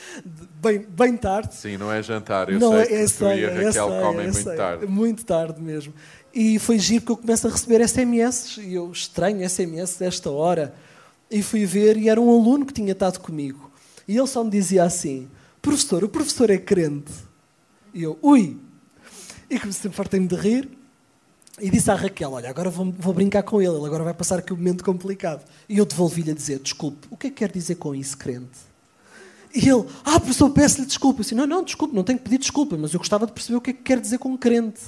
bem, 0.60 0.86
bem 0.88 1.16
tarde. 1.16 1.54
Sim, 1.54 1.76
não 1.76 1.90
é 1.90 2.02
jantar, 2.02 2.48
eu 2.48 2.58
não 2.58 2.72
sei 2.72 2.80
é, 2.80 2.86
que 2.86 2.94
é 2.94 3.06
ceia, 3.06 3.34
e 3.34 3.44
a 3.44 3.50
é 3.50 3.64
Raquel 3.66 3.94
é 3.94 4.02
comem 4.02 4.20
é 4.20 4.22
muito 4.24 4.42
ceia, 4.42 4.56
tarde. 4.56 4.86
Muito 4.86 5.24
tarde 5.24 5.62
mesmo. 5.62 5.94
E 6.32 6.58
foi 6.58 6.78
giro 6.78 7.02
porque 7.02 7.12
eu 7.12 7.16
começo 7.16 7.46
a 7.46 7.50
receber 7.50 7.86
SMS 7.86 8.58
e 8.58 8.74
eu 8.74 8.90
estranho 8.90 9.48
SMS 9.48 9.96
desta 9.98 10.30
hora. 10.30 10.74
E 11.30 11.42
fui 11.42 11.64
ver 11.64 11.96
e 11.96 12.08
era 12.08 12.20
um 12.20 12.28
aluno 12.28 12.66
que 12.66 12.72
tinha 12.72 12.92
estado 12.92 13.18
comigo. 13.20 13.70
E 14.06 14.16
ele 14.16 14.26
só 14.26 14.44
me 14.44 14.50
dizia 14.50 14.84
assim: 14.84 15.28
Professor, 15.62 16.04
o 16.04 16.08
professor 16.08 16.50
é 16.50 16.58
crente. 16.58 17.12
E 17.92 18.02
eu, 18.02 18.18
ui! 18.20 18.58
E 19.48 19.58
comecei 19.58 19.90
a 19.90 19.94
fartei-me 19.94 20.26
de 20.26 20.34
rir 20.34 20.68
e 21.60 21.70
disse 21.70 21.90
à 21.90 21.94
Raquel: 21.94 22.32
Olha, 22.32 22.50
agora 22.50 22.70
vou, 22.70 22.92
vou, 22.98 23.14
brincar 23.14 23.42
com 23.42 23.60
ele, 23.60 23.76
ele 23.76 23.86
agora 23.86 24.04
vai 24.04 24.14
passar 24.14 24.38
aqui 24.38 24.52
um 24.52 24.56
momento 24.56 24.84
complicado. 24.84 25.44
E 25.68 25.78
eu 25.78 25.84
devolvi-lhe 25.84 26.30
a 26.30 26.34
dizer: 26.34 26.58
Desculpe, 26.58 27.06
o 27.10 27.16
que 27.16 27.28
é 27.28 27.30
que 27.30 27.36
quer 27.36 27.52
dizer 27.52 27.76
com 27.76 27.94
isso, 27.94 28.16
crente? 28.16 28.58
E 29.54 29.68
ele: 29.68 29.84
Ah, 30.04 30.18
professor, 30.18 30.50
peço-lhe 30.50 30.86
desculpa. 30.86 31.20
Eu 31.20 31.22
disse: 31.22 31.34
Não, 31.34 31.46
não, 31.46 31.62
desculpe, 31.62 31.94
não 31.94 32.02
tenho 32.02 32.18
que 32.18 32.24
pedir 32.24 32.38
desculpa, 32.38 32.76
mas 32.76 32.92
eu 32.92 32.98
gostava 32.98 33.26
de 33.26 33.32
perceber 33.32 33.56
o 33.56 33.60
que 33.60 33.70
é 33.70 33.72
que 33.72 33.82
quer 33.82 34.00
dizer 34.00 34.18
com 34.18 34.36
crente. 34.36 34.80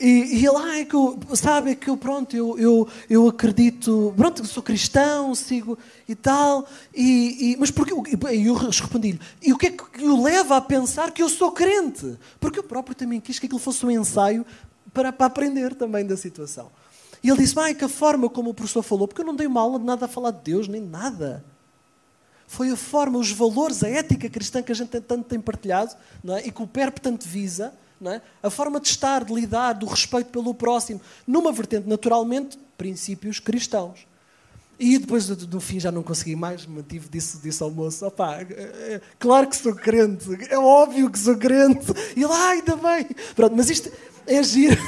E, 0.00 0.36
e 0.36 0.46
ele, 0.46 0.56
ah, 0.56 0.78
é 0.78 0.84
que 0.84 0.94
eu, 0.94 1.18
sabe, 1.34 1.72
é 1.72 1.74
que 1.74 1.90
eu, 1.90 1.96
pronto, 1.96 2.36
eu, 2.36 2.56
eu, 2.56 2.88
eu 3.10 3.26
acredito, 3.26 4.14
pronto, 4.16 4.46
sou 4.46 4.62
cristão, 4.62 5.34
sigo 5.34 5.76
e 6.08 6.14
tal, 6.14 6.68
e, 6.94 7.52
e 7.52 7.56
mas 7.56 7.72
porque, 7.72 7.92
e 8.32 8.46
eu 8.46 8.54
respondi-lhe, 8.54 9.18
e 9.42 9.52
o 9.52 9.58
que 9.58 9.66
é 9.66 9.70
que 9.72 10.04
o 10.04 10.22
leva 10.22 10.56
a 10.56 10.60
pensar 10.60 11.10
que 11.10 11.20
eu 11.20 11.28
sou 11.28 11.50
crente? 11.50 12.16
Porque 12.38 12.60
eu 12.60 12.62
próprio 12.62 12.94
também 12.94 13.20
quis 13.20 13.40
que 13.40 13.46
aquilo 13.46 13.58
fosse 13.58 13.84
um 13.84 13.90
ensaio 13.90 14.46
para, 14.92 15.12
para 15.12 15.26
aprender 15.26 15.74
também 15.74 16.06
da 16.06 16.16
situação. 16.16 16.70
E 17.22 17.28
ele 17.28 17.38
disse, 17.38 17.58
ah, 17.58 17.70
é 17.70 17.74
que 17.74 17.84
a 17.84 17.88
forma 17.88 18.28
como 18.28 18.50
o 18.50 18.54
professor 18.54 18.82
falou, 18.82 19.08
porque 19.08 19.20
eu 19.20 19.26
não 19.26 19.34
dei 19.34 19.46
uma 19.46 19.60
aula 19.60 19.78
de 19.78 19.84
nada 19.84 20.04
a 20.04 20.08
falar 20.08 20.30
de 20.30 20.40
Deus, 20.42 20.68
nem 20.68 20.80
nada. 20.80 21.44
Foi 22.46 22.70
a 22.70 22.76
forma, 22.76 23.18
os 23.18 23.30
valores, 23.30 23.82
a 23.82 23.88
ética 23.88 24.30
cristã 24.30 24.62
que 24.62 24.72
a 24.72 24.74
gente 24.74 25.00
tanto 25.00 25.24
tem 25.24 25.40
partilhado, 25.40 25.94
não 26.22 26.36
é? 26.36 26.46
e 26.46 26.52
que 26.52 26.62
o 26.62 26.66
PERP 26.66 26.98
tanto 26.98 27.26
visa, 27.26 27.74
é? 28.06 28.20
A 28.42 28.48
forma 28.48 28.78
de 28.78 28.88
estar, 28.88 29.24
de 29.24 29.34
lidar, 29.34 29.72
do 29.72 29.86
respeito 29.86 30.30
pelo 30.30 30.54
próximo, 30.54 31.00
numa 31.26 31.50
vertente, 31.50 31.88
naturalmente, 31.88 32.56
princípios 32.76 33.40
cristãos. 33.40 34.06
E 34.78 34.96
depois, 34.96 35.28
no 35.28 35.60
fim, 35.60 35.80
já 35.80 35.90
não 35.90 36.04
consegui 36.04 36.36
mais, 36.36 36.64
mantive, 36.64 37.08
disse, 37.10 37.38
disse 37.38 37.62
ao 37.62 37.70
moço: 37.70 38.06
opá, 38.06 38.40
é, 38.40 39.00
claro 39.18 39.48
que 39.48 39.56
sou 39.56 39.74
crente, 39.74 40.26
é 40.48 40.56
óbvio 40.56 41.10
que 41.10 41.18
sou 41.18 41.36
crente. 41.36 41.86
E 42.16 42.24
lá, 42.24 42.50
ainda 42.50 42.76
bem. 42.76 43.08
Pronto, 43.34 43.56
mas 43.56 43.68
isto 43.68 43.90
é 44.26 44.40
giro. 44.42 44.80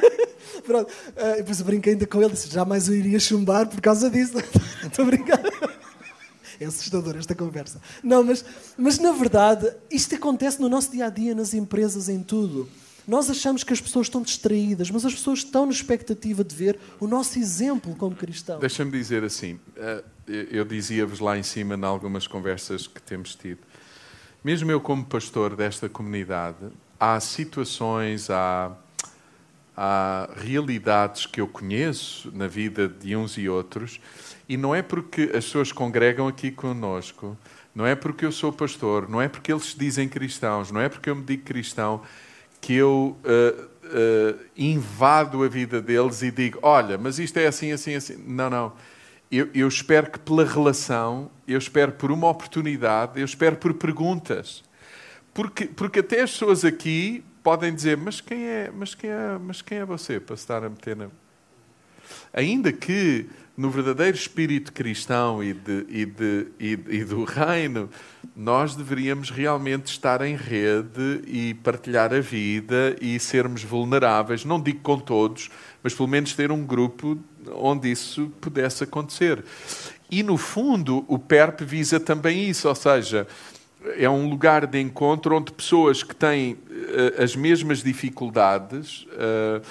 Pronto, 0.64 0.90
uh, 0.90 1.36
depois 1.36 1.60
eu 1.60 1.66
brinquei 1.66 1.92
ainda 1.92 2.06
com 2.06 2.22
ele, 2.22 2.32
disse: 2.32 2.48
jamais 2.48 2.88
eu 2.88 2.94
iria 2.94 3.20
chumbar 3.20 3.68
por 3.68 3.80
causa 3.80 4.08
disso. 4.08 4.38
Estou 4.82 5.04
brincando. 5.04 5.50
É 6.58 6.64
assustador 6.64 7.16
esta 7.18 7.34
conversa. 7.34 7.78
Não, 8.02 8.24
mas, 8.24 8.42
mas 8.78 8.98
na 8.98 9.12
verdade, 9.12 9.70
isto 9.90 10.14
acontece 10.14 10.58
no 10.60 10.68
nosso 10.68 10.90
dia 10.90 11.06
a 11.06 11.10
dia, 11.10 11.34
nas 11.34 11.52
empresas, 11.52 12.08
em 12.08 12.22
tudo. 12.22 12.66
Nós 13.06 13.30
achamos 13.30 13.62
que 13.62 13.72
as 13.72 13.80
pessoas 13.80 14.06
estão 14.06 14.20
distraídas, 14.20 14.90
mas 14.90 15.04
as 15.04 15.14
pessoas 15.14 15.40
estão 15.40 15.64
na 15.64 15.72
expectativa 15.72 16.42
de 16.42 16.54
ver 16.54 16.78
o 16.98 17.06
nosso 17.06 17.38
exemplo 17.38 17.94
como 17.94 18.16
cristãos. 18.16 18.60
Deixa-me 18.60 18.90
dizer 18.90 19.22
assim, 19.22 19.60
eh, 19.76 20.02
eu 20.50 20.64
dizia-vos 20.64 21.20
lá 21.20 21.38
em 21.38 21.42
cima, 21.42 21.76
em 21.76 21.84
algumas 21.84 22.26
conversas 22.26 22.86
que 22.88 23.00
temos 23.00 23.36
tido, 23.36 23.60
mesmo 24.42 24.70
eu 24.70 24.80
como 24.80 25.04
pastor 25.04 25.54
desta 25.54 25.88
comunidade, 25.88 26.56
há 26.98 27.20
situações, 27.20 28.28
há, 28.28 28.72
há 29.76 30.28
realidades 30.36 31.26
que 31.26 31.40
eu 31.40 31.46
conheço 31.46 32.32
na 32.34 32.48
vida 32.48 32.88
de 32.88 33.14
uns 33.14 33.38
e 33.38 33.48
outros 33.48 34.00
e 34.48 34.56
não 34.56 34.74
é 34.74 34.82
porque 34.82 35.30
as 35.34 35.44
pessoas 35.44 35.70
congregam 35.70 36.26
aqui 36.26 36.50
conosco, 36.50 37.36
não 37.74 37.86
é 37.86 37.94
porque 37.94 38.24
eu 38.24 38.32
sou 38.32 38.52
pastor, 38.52 39.08
não 39.08 39.20
é 39.20 39.28
porque 39.28 39.52
eles 39.52 39.66
se 39.66 39.78
dizem 39.78 40.08
cristãos, 40.08 40.70
não 40.70 40.80
é 40.80 40.88
porque 40.88 41.10
eu 41.10 41.14
me 41.14 41.22
digo 41.22 41.44
cristão 41.44 42.02
que 42.66 42.74
eu 42.74 43.16
uh, 43.22 43.62
uh, 43.62 44.40
invado 44.56 45.44
a 45.44 45.48
vida 45.48 45.80
deles 45.80 46.20
e 46.20 46.32
digo: 46.32 46.58
olha, 46.62 46.98
mas 46.98 47.20
isto 47.20 47.38
é 47.38 47.46
assim, 47.46 47.70
assim, 47.70 47.94
assim. 47.94 48.16
Não, 48.26 48.50
não. 48.50 48.72
Eu, 49.30 49.48
eu 49.54 49.68
espero 49.68 50.10
que 50.10 50.18
pela 50.18 50.44
relação, 50.44 51.30
eu 51.46 51.58
espero 51.58 51.92
por 51.92 52.10
uma 52.10 52.28
oportunidade, 52.28 53.20
eu 53.20 53.24
espero 53.24 53.54
por 53.54 53.72
perguntas. 53.74 54.64
Porque, 55.32 55.66
porque 55.66 56.00
até 56.00 56.22
as 56.22 56.32
pessoas 56.32 56.64
aqui 56.64 57.22
podem 57.40 57.72
dizer: 57.72 57.96
mas 57.96 58.20
quem 58.20 58.44
é, 58.48 58.68
mas 58.74 58.96
quem 58.96 59.10
é, 59.10 59.38
mas 59.40 59.62
quem 59.62 59.78
é 59.78 59.84
você 59.84 60.18
para 60.18 60.34
estar 60.34 60.64
a 60.64 60.68
meter 60.68 60.96
na. 60.96 61.06
Ainda 62.32 62.72
que 62.72 63.26
no 63.56 63.70
verdadeiro 63.70 64.16
espírito 64.16 64.72
cristão 64.72 65.42
e, 65.42 65.54
de, 65.54 65.86
e, 65.88 66.04
de, 66.04 66.46
e, 66.60 66.78
e, 66.88 67.04
do 67.04 67.24
reino, 67.24 67.88
nós 68.36 68.76
deveríamos 68.76 69.30
realmente 69.30 69.86
estar 69.86 70.20
em 70.20 70.36
rede 70.36 71.22
e 71.26 71.54
partilhar 71.54 72.12
a 72.12 72.20
vida 72.20 72.94
e 73.00 73.18
sermos 73.18 73.64
vulneráveis. 73.64 74.44
Não 74.44 74.60
digo 74.60 74.80
com 74.80 74.98
todos, 74.98 75.48
mas 75.82 75.94
pelo 75.94 76.08
menos 76.08 76.34
ter 76.34 76.52
um 76.52 76.64
grupo 76.66 77.18
onde 77.54 77.90
isso 77.90 78.30
pudesse 78.40 78.84
acontecer. 78.84 79.42
E 80.10 80.22
no 80.22 80.36
fundo, 80.36 81.04
o 81.08 81.18
PERP 81.18 81.62
visa 81.62 81.98
também 81.98 82.50
isso, 82.50 82.68
ou 82.68 82.74
seja, 82.74 83.26
é 83.96 84.08
um 84.08 84.28
lugar 84.28 84.66
de 84.66 84.80
encontro 84.80 85.36
onde 85.36 85.52
pessoas 85.52 86.02
que 86.02 86.14
têm 86.14 86.52
uh, 86.52 87.22
as 87.22 87.34
mesmas 87.34 87.82
dificuldades. 87.82 89.06
Uh, 89.12 89.62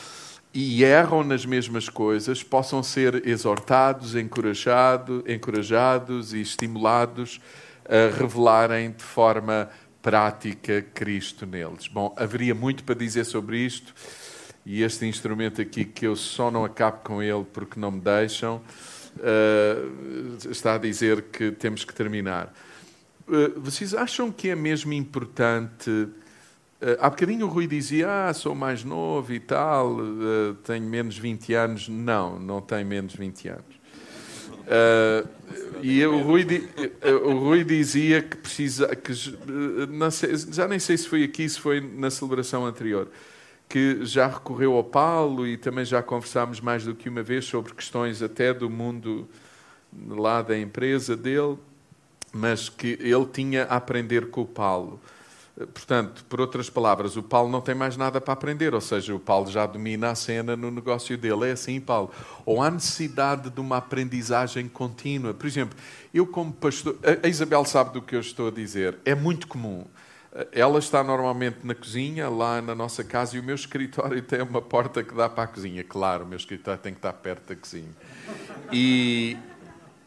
e 0.56 0.86
erram 0.86 1.22
nas 1.22 1.46
mesmas 1.46 1.90
coisas 1.90 2.42
possam 2.42 2.82
ser 2.82 3.28
exortados, 3.28 4.16
encorajado, 4.16 5.22
encorajados 5.28 6.34
e 6.34 6.40
estimulados 6.40 7.42
a 7.84 8.18
revelarem 8.18 8.92
de 8.92 9.04
forma 9.04 9.70
prática 10.02 10.82
Cristo 10.94 11.46
neles. 11.46 11.90
Bom, 11.90 12.16
haveria 12.18 12.56
muito 12.56 12.86
para 12.86 12.96
dizer 12.96 13.26
sobre 13.26 13.58
isto 13.58 13.94
e 14.66 14.82
este 14.82 15.06
instrumento 15.06 15.62
aqui 15.62 15.84
que 15.84 16.08
eu 16.08 16.16
só 16.16 16.50
não 16.50 16.64
acabo 16.64 17.00
com 17.04 17.22
ele 17.22 17.46
porque 17.52 17.78
não 17.78 17.92
me 17.92 18.00
deixam 18.00 18.62
uh, 19.18 20.50
está 20.50 20.76
a 20.76 20.78
dizer 20.78 21.24
que 21.24 21.52
temos 21.52 21.84
que 21.84 21.94
terminar. 21.94 22.54
Uh, 23.28 23.60
vocês 23.60 23.94
acham 23.94 24.32
que 24.32 24.50
é 24.50 24.56
mesmo 24.56 24.94
importante 24.94 26.08
há 27.00 27.10
bocadinho 27.10 27.48
o 27.48 27.50
Rui 27.50 27.68
dizia, 27.68 28.30
ah, 28.30 28.34
sou 28.34 28.54
mais 28.54 28.84
novo 28.84 29.34
e 29.34 29.40
tal, 29.40 29.98
uh, 29.98 30.54
tenho 30.64 30.86
menos 30.86 31.18
20 31.18 31.54
anos. 31.54 31.90
Não, 31.90 32.40
não 32.40 32.62
tenho 32.62 32.86
menos 32.86 33.16
20 33.16 33.48
anos. 33.50 33.76
Uh, 34.66 35.28
e 35.82 36.06
o 36.06 36.22
Rui, 36.22 36.46
o 37.24 37.34
Rui, 37.34 37.64
dizia 37.64 38.22
que 38.22 38.38
precisa, 38.38 38.96
que, 38.96 39.14
sei, 39.14 40.38
já 40.52 40.68
nem 40.68 40.80
sei 40.80 40.98
se 40.98 41.08
foi 41.08 41.24
aqui, 41.24 41.48
se 41.48 41.60
foi 41.60 41.80
na 41.80 42.10
celebração 42.10 42.66
anterior, 42.66 43.08
que 43.70 44.04
já 44.04 44.28
recorreu 44.28 44.74
ao 44.74 44.84
Paulo 44.84 45.48
e 45.48 45.58
também 45.58 45.86
já 45.86 46.02
conversámos 46.02 46.60
mais 46.60 46.84
do 46.84 46.96
que 46.96 47.10
uma 47.10 47.22
vez 47.22 47.46
sobre 47.46 47.74
questões 47.74 48.22
até 48.24 48.54
do 48.54 48.70
mundo 48.70 49.28
lá 50.08 50.42
da 50.42 50.58
empresa 50.58 51.16
dele, 51.16 51.58
mas 52.34 52.68
que 52.68 52.98
ele 53.00 53.26
tinha 53.32 53.66
a 53.66 53.78
aprender 53.78 54.28
com 54.28 54.42
o 54.42 54.46
Paulo. 54.46 55.00
Portanto, 55.56 56.26
por 56.28 56.42
outras 56.42 56.70
palavras, 56.70 57.16
o 57.16 57.24
Paulo 57.24 57.50
não 57.50 57.62
tem 57.62 57.74
mais 57.74 57.96
nada 57.96 58.20
para 58.20 58.34
aprender, 58.34 58.74
ou 58.74 58.82
seja, 58.82 59.16
o 59.16 59.20
Paulo 59.20 59.50
já 59.50 59.66
domina 59.66 60.10
a 60.10 60.16
cena 60.16 60.54
no 60.54 60.70
negócio 60.70 61.18
dele. 61.18 61.48
É 61.48 61.52
assim, 61.54 61.80
Paulo. 61.80 62.12
Ou 62.46 62.62
há 62.62 62.70
necessidade 62.70 63.50
de 63.50 63.62
uma 63.62 63.78
aprendizagem 63.78 64.68
contínua. 64.68 65.34
Por 65.34 65.48
exemplo, 65.48 65.78
eu, 66.14 66.28
como 66.28 66.52
pastor. 66.52 66.98
A 67.24 67.28
Isabel 67.28 67.64
sabe 67.64 67.94
do 67.94 68.02
que 68.02 68.18
eu 68.18 68.20
estou 68.20 68.50
a 68.50 68.52
dizer. 68.52 68.98
É 69.06 69.16
muito 69.16 69.48
comum. 69.48 69.86
Ela 70.52 70.80
está 70.80 71.02
normalmente 71.02 71.60
na 71.64 71.74
cozinha, 71.74 72.28
lá 72.28 72.62
na 72.62 72.76
nossa 72.76 73.02
casa, 73.06 73.38
e 73.38 73.40
o 73.40 73.44
meu 73.44 73.56
escritório 73.56 74.22
tem 74.22 74.42
uma 74.42 74.62
porta 74.62 75.02
que 75.02 75.16
dá 75.16 75.30
para 75.30 75.46
a 75.46 75.48
cozinha. 75.48 75.82
Claro, 75.86 76.26
o 76.26 76.28
meu 76.28 76.38
escritório 76.38 76.82
tem 76.82 76.92
que 76.92 77.00
estar 77.00 77.14
perto 77.14 77.48
da 77.48 77.56
cozinha. 77.56 77.92
E, 78.74 79.38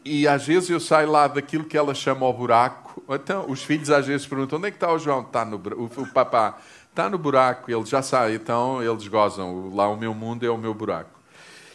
e 0.05 0.27
às 0.27 0.45
vezes 0.45 0.69
eu 0.69 0.79
saio 0.79 1.09
lá 1.09 1.27
daquilo 1.27 1.63
que 1.63 1.75
ela 1.75 1.95
chama 1.95 2.27
o 2.27 2.33
buraco. 2.33 2.88
Então, 3.09 3.49
os 3.49 3.63
filhos 3.63 3.89
às 3.89 4.05
vezes 4.05 4.27
perguntam: 4.27 4.57
onde 4.59 4.67
é 4.67 4.71
que 4.71 4.77
está 4.77 4.91
o 4.91 4.99
João? 4.99 5.21
Está 5.21 5.43
no 5.43 5.57
o, 5.57 5.85
o 5.85 6.07
papá 6.13 6.59
está 6.89 7.09
no 7.09 7.17
buraco, 7.17 7.71
ele 7.71 7.85
já 7.85 8.01
sai, 8.01 8.35
então 8.35 8.83
eles 8.83 9.07
gozam. 9.07 9.73
Lá 9.73 9.87
o 9.87 9.95
meu 9.95 10.13
mundo 10.13 10.45
é 10.45 10.49
o 10.49 10.57
meu 10.57 10.73
buraco. 10.73 11.19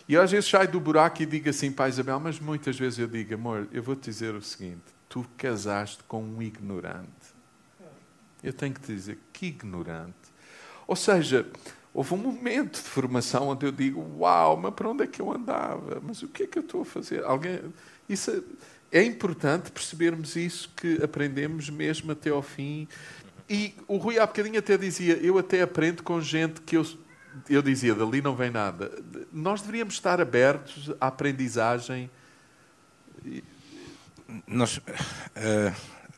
E 0.06 0.14
eu 0.14 0.22
às 0.22 0.30
vezes 0.30 0.50
saio 0.50 0.68
do 0.70 0.78
buraco 0.78 1.22
e 1.22 1.26
digo 1.26 1.48
assim 1.48 1.74
a 1.78 1.88
Isabel, 1.88 2.20
mas 2.20 2.38
muitas 2.38 2.78
vezes 2.78 2.98
eu 2.98 3.06
digo, 3.06 3.34
amor, 3.34 3.66
eu 3.72 3.82
vou 3.82 3.96
te 3.96 4.10
dizer 4.10 4.34
o 4.34 4.42
seguinte: 4.42 4.82
tu 5.08 5.24
casaste 5.36 6.02
com 6.04 6.22
um 6.22 6.42
ignorante. 6.42 7.08
Eu 8.42 8.52
tenho 8.52 8.74
que 8.74 8.80
te 8.80 8.92
dizer, 8.94 9.18
que 9.32 9.46
ignorante. 9.46 10.12
Ou 10.86 10.94
seja, 10.94 11.46
houve 11.94 12.12
um 12.12 12.18
momento 12.18 12.74
de 12.74 12.88
formação 12.88 13.48
onde 13.48 13.64
eu 13.64 13.72
digo, 13.72 14.04
uau, 14.18 14.58
mas 14.58 14.74
para 14.74 14.90
onde 14.90 15.04
é 15.04 15.06
que 15.06 15.22
eu 15.22 15.32
andava? 15.32 15.98
Mas 16.02 16.22
o 16.22 16.28
que 16.28 16.42
é 16.42 16.46
que 16.46 16.58
eu 16.58 16.62
estou 16.62 16.82
a 16.82 16.84
fazer? 16.84 17.24
Alguém 17.24 17.60
isso 18.06 18.30
é 18.30 18.42
importante 19.02 19.72
percebermos 19.72 20.36
isso 20.36 20.70
que 20.76 21.02
aprendemos 21.02 21.68
mesmo 21.68 22.12
até 22.12 22.30
ao 22.30 22.42
fim. 22.42 22.86
E 23.48 23.74
o 23.88 23.96
Rui 23.96 24.18
há 24.18 24.26
bocadinho 24.26 24.58
até 24.58 24.78
dizia, 24.78 25.14
eu 25.16 25.38
até 25.38 25.62
aprendo 25.62 26.02
com 26.02 26.20
gente 26.20 26.60
que 26.60 26.76
eu, 26.76 26.86
eu 27.48 27.60
dizia, 27.60 27.94
dali 27.94 28.22
não 28.22 28.36
vem 28.36 28.50
nada. 28.50 28.90
Nós 29.32 29.60
deveríamos 29.60 29.94
estar 29.94 30.20
abertos 30.20 30.90
à 31.00 31.08
aprendizagem. 31.08 32.08
Nós 34.46 34.78
uh, 34.78 35.74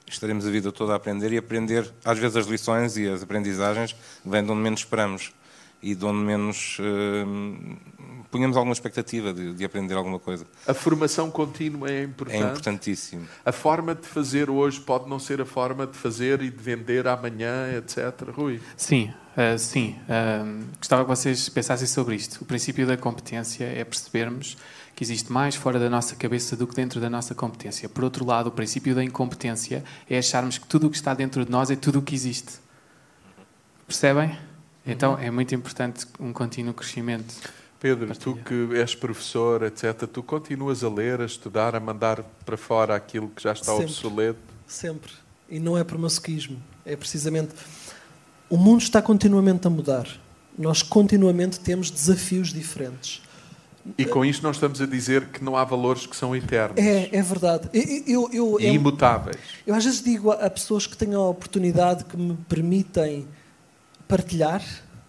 estaremos 0.06 0.46
a 0.46 0.50
vida 0.50 0.70
toda 0.70 0.92
a 0.92 0.96
aprender 0.96 1.32
e 1.32 1.38
aprender, 1.38 1.90
às 2.04 2.18
vezes 2.18 2.36
as 2.36 2.46
lições 2.46 2.96
e 2.96 3.08
as 3.08 3.22
aprendizagens 3.22 3.96
vêm 4.24 4.44
de 4.44 4.50
onde 4.50 4.60
menos 4.60 4.80
esperamos 4.80 5.32
e 5.82 5.94
de 5.94 6.04
onde 6.04 6.18
menos 6.18 6.78
uh, 6.78 8.15
punhamos 8.36 8.56
alguma 8.56 8.74
expectativa 8.74 9.32
de, 9.32 9.54
de, 9.54 9.64
aprender 9.64 9.94
alguma 9.94 10.18
coisa. 10.18 10.46
A 10.66 10.74
formação 10.74 11.30
contínua 11.30 11.90
é 11.90 12.02
importante. 12.02 12.42
É 12.42 12.46
importantíssimo. 12.46 13.26
A 13.44 13.50
forma 13.50 13.94
de 13.94 14.06
fazer 14.06 14.50
hoje 14.50 14.78
pode 14.78 15.08
não 15.08 15.18
ser 15.18 15.40
a 15.40 15.46
forma 15.46 15.86
de 15.86 15.96
fazer 15.96 16.42
e 16.42 16.50
de 16.50 16.62
vender 16.62 17.08
amanhã, 17.08 17.74
etc. 17.76 18.28
Rui? 18.30 18.60
Sim, 18.76 19.10
uh, 19.36 19.58
sim. 19.58 19.96
Uh, 20.02 20.64
gostava 20.78 21.02
que 21.02 21.08
vocês 21.08 21.48
pensassem 21.48 21.86
sobre 21.86 22.14
isto. 22.14 22.42
O 22.42 22.44
princípio 22.44 22.86
da 22.86 22.96
competência 22.96 23.64
é 23.64 23.82
percebermos 23.84 24.58
que 24.94 25.02
existe 25.02 25.32
mais 25.32 25.54
fora 25.54 25.78
da 25.78 25.88
nossa 25.88 26.14
cabeça 26.14 26.56
do 26.56 26.66
que 26.66 26.74
dentro 26.74 27.00
da 27.00 27.08
nossa 27.08 27.34
competência. 27.34 27.88
Por 27.88 28.04
outro 28.04 28.24
lado, 28.24 28.48
o 28.48 28.52
princípio 28.52 28.94
da 28.94 29.02
incompetência 29.02 29.82
é 30.08 30.18
acharmos 30.18 30.58
que 30.58 30.66
tudo 30.66 30.86
o 30.86 30.90
que 30.90 30.96
está 30.96 31.14
dentro 31.14 31.44
de 31.44 31.50
nós 31.50 31.70
é 31.70 31.76
tudo 31.76 32.00
o 32.00 32.02
que 32.02 32.14
existe. 32.14 32.54
Percebem? 33.86 34.38
Então 34.86 35.18
é 35.18 35.30
muito 35.30 35.54
importante 35.54 36.06
um 36.20 36.32
contínuo 36.32 36.72
crescimento. 36.72 37.34
Pedro, 37.78 38.16
tu 38.16 38.36
que 38.36 38.76
és 38.76 38.94
professor, 38.94 39.62
etc., 39.62 40.06
tu 40.10 40.22
continuas 40.22 40.82
a 40.82 40.88
ler, 40.88 41.20
a 41.20 41.26
estudar, 41.26 41.74
a 41.74 41.80
mandar 41.80 42.22
para 42.44 42.56
fora 42.56 42.94
aquilo 42.94 43.28
que 43.28 43.42
já 43.42 43.52
está 43.52 43.72
sempre, 43.72 43.84
obsoleto? 43.84 44.38
Sempre. 44.66 45.12
E 45.48 45.58
não 45.58 45.76
é 45.76 45.84
por 45.84 45.98
masoquismo. 45.98 46.60
É 46.84 46.96
precisamente. 46.96 47.54
O 48.48 48.56
mundo 48.56 48.80
está 48.80 49.02
continuamente 49.02 49.66
a 49.66 49.70
mudar. 49.70 50.08
Nós 50.58 50.82
continuamente 50.82 51.60
temos 51.60 51.90
desafios 51.90 52.52
diferentes. 52.52 53.22
E 53.96 54.04
com 54.04 54.24
isto 54.24 54.42
nós 54.42 54.56
estamos 54.56 54.80
a 54.80 54.86
dizer 54.86 55.26
que 55.26 55.44
não 55.44 55.56
há 55.56 55.62
valores 55.62 56.06
que 56.06 56.16
são 56.16 56.34
eternos. 56.34 56.78
É, 56.78 57.14
é 57.14 57.22
verdade. 57.22 57.68
Eu, 57.72 58.28
eu, 58.32 58.58
eu, 58.58 58.60
e 58.60 58.66
imutáveis. 58.74 59.36
Eu 59.66 59.74
às 59.74 59.84
vezes 59.84 60.02
digo 60.02 60.32
a, 60.32 60.50
pessoas 60.50 60.86
que 60.86 60.96
têm 60.96 61.14
a 61.14 61.20
oportunidade 61.20 62.04
que 62.04 62.16
me 62.16 62.36
permitem 62.48 63.28
partilhar 64.08 64.62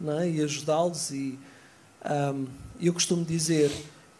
é? 0.05 0.29
e 0.29 0.43
ajudá-los. 0.43 1.09
E 1.11 1.39
um, 2.05 2.45
eu 2.79 2.93
costumo 2.93 3.23
dizer: 3.23 3.71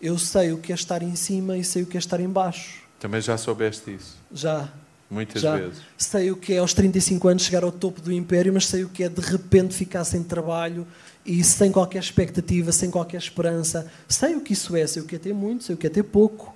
eu 0.02 0.18
sei 0.18 0.52
o 0.52 0.58
que 0.58 0.72
é 0.72 0.76
estar 0.76 1.02
em 1.02 1.16
cima 1.16 1.58
e 1.58 1.64
sei 1.64 1.84
o 1.84 1.86
que 1.86 1.98
é 1.98 2.00
estar 2.00 2.20
em 2.20 2.30
baixo. 2.30 2.84
Também 3.00 3.22
já 3.22 3.38
soubeste 3.38 3.96
isso? 3.96 4.16
Já. 4.32 4.72
Muitas 5.10 5.42
já 5.42 5.56
vezes. 5.56 5.80
Sei 5.98 6.32
o 6.32 6.36
que 6.36 6.54
é 6.54 6.58
aos 6.58 6.74
35 6.74 7.28
anos 7.30 7.44
chegar 7.44 7.64
ao 7.64 7.72
topo 7.72 8.02
do 8.02 8.12
império, 8.12 8.54
mas 8.54 8.66
sei 8.68 8.84
o 8.84 8.90
que 8.90 9.04
é 9.04 9.10
de 9.10 9.22
repente 9.22 9.74
ficar 9.74 10.04
sem 10.04 10.22
trabalho 10.22 10.86
e 11.26 11.44
sem 11.44 11.72
qualquer 11.72 12.00
expectativa, 12.00 12.72
sem 12.72 12.92
qualquer 12.92 13.18
esperança. 13.18 13.90
Sei 14.08 14.36
o 14.36 14.42
que 14.42 14.54
isso 14.54 14.76
é, 14.76 14.86
sei 14.86 15.02
o 15.02 15.06
que 15.06 15.16
é 15.16 15.20
ter 15.20 15.34
muito, 15.34 15.64
sei 15.64 15.76
o 15.76 15.78
que 15.78 15.88
é 15.88 15.90
ter 15.90 16.04
pouco. 16.04 16.56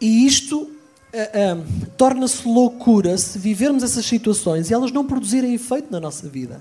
E 0.00 0.26
isto 0.26 0.62
uh, 0.62 0.66
uh, 0.66 1.86
torna-se 1.96 2.46
loucura 2.46 3.16
se 3.16 3.38
vivermos 3.38 3.82
essas 3.82 4.04
situações 4.04 4.68
e 4.70 4.74
elas 4.74 4.92
não 4.92 5.06
produzirem 5.06 5.54
efeito 5.54 5.90
na 5.90 6.00
nossa 6.00 6.28
vida. 6.28 6.60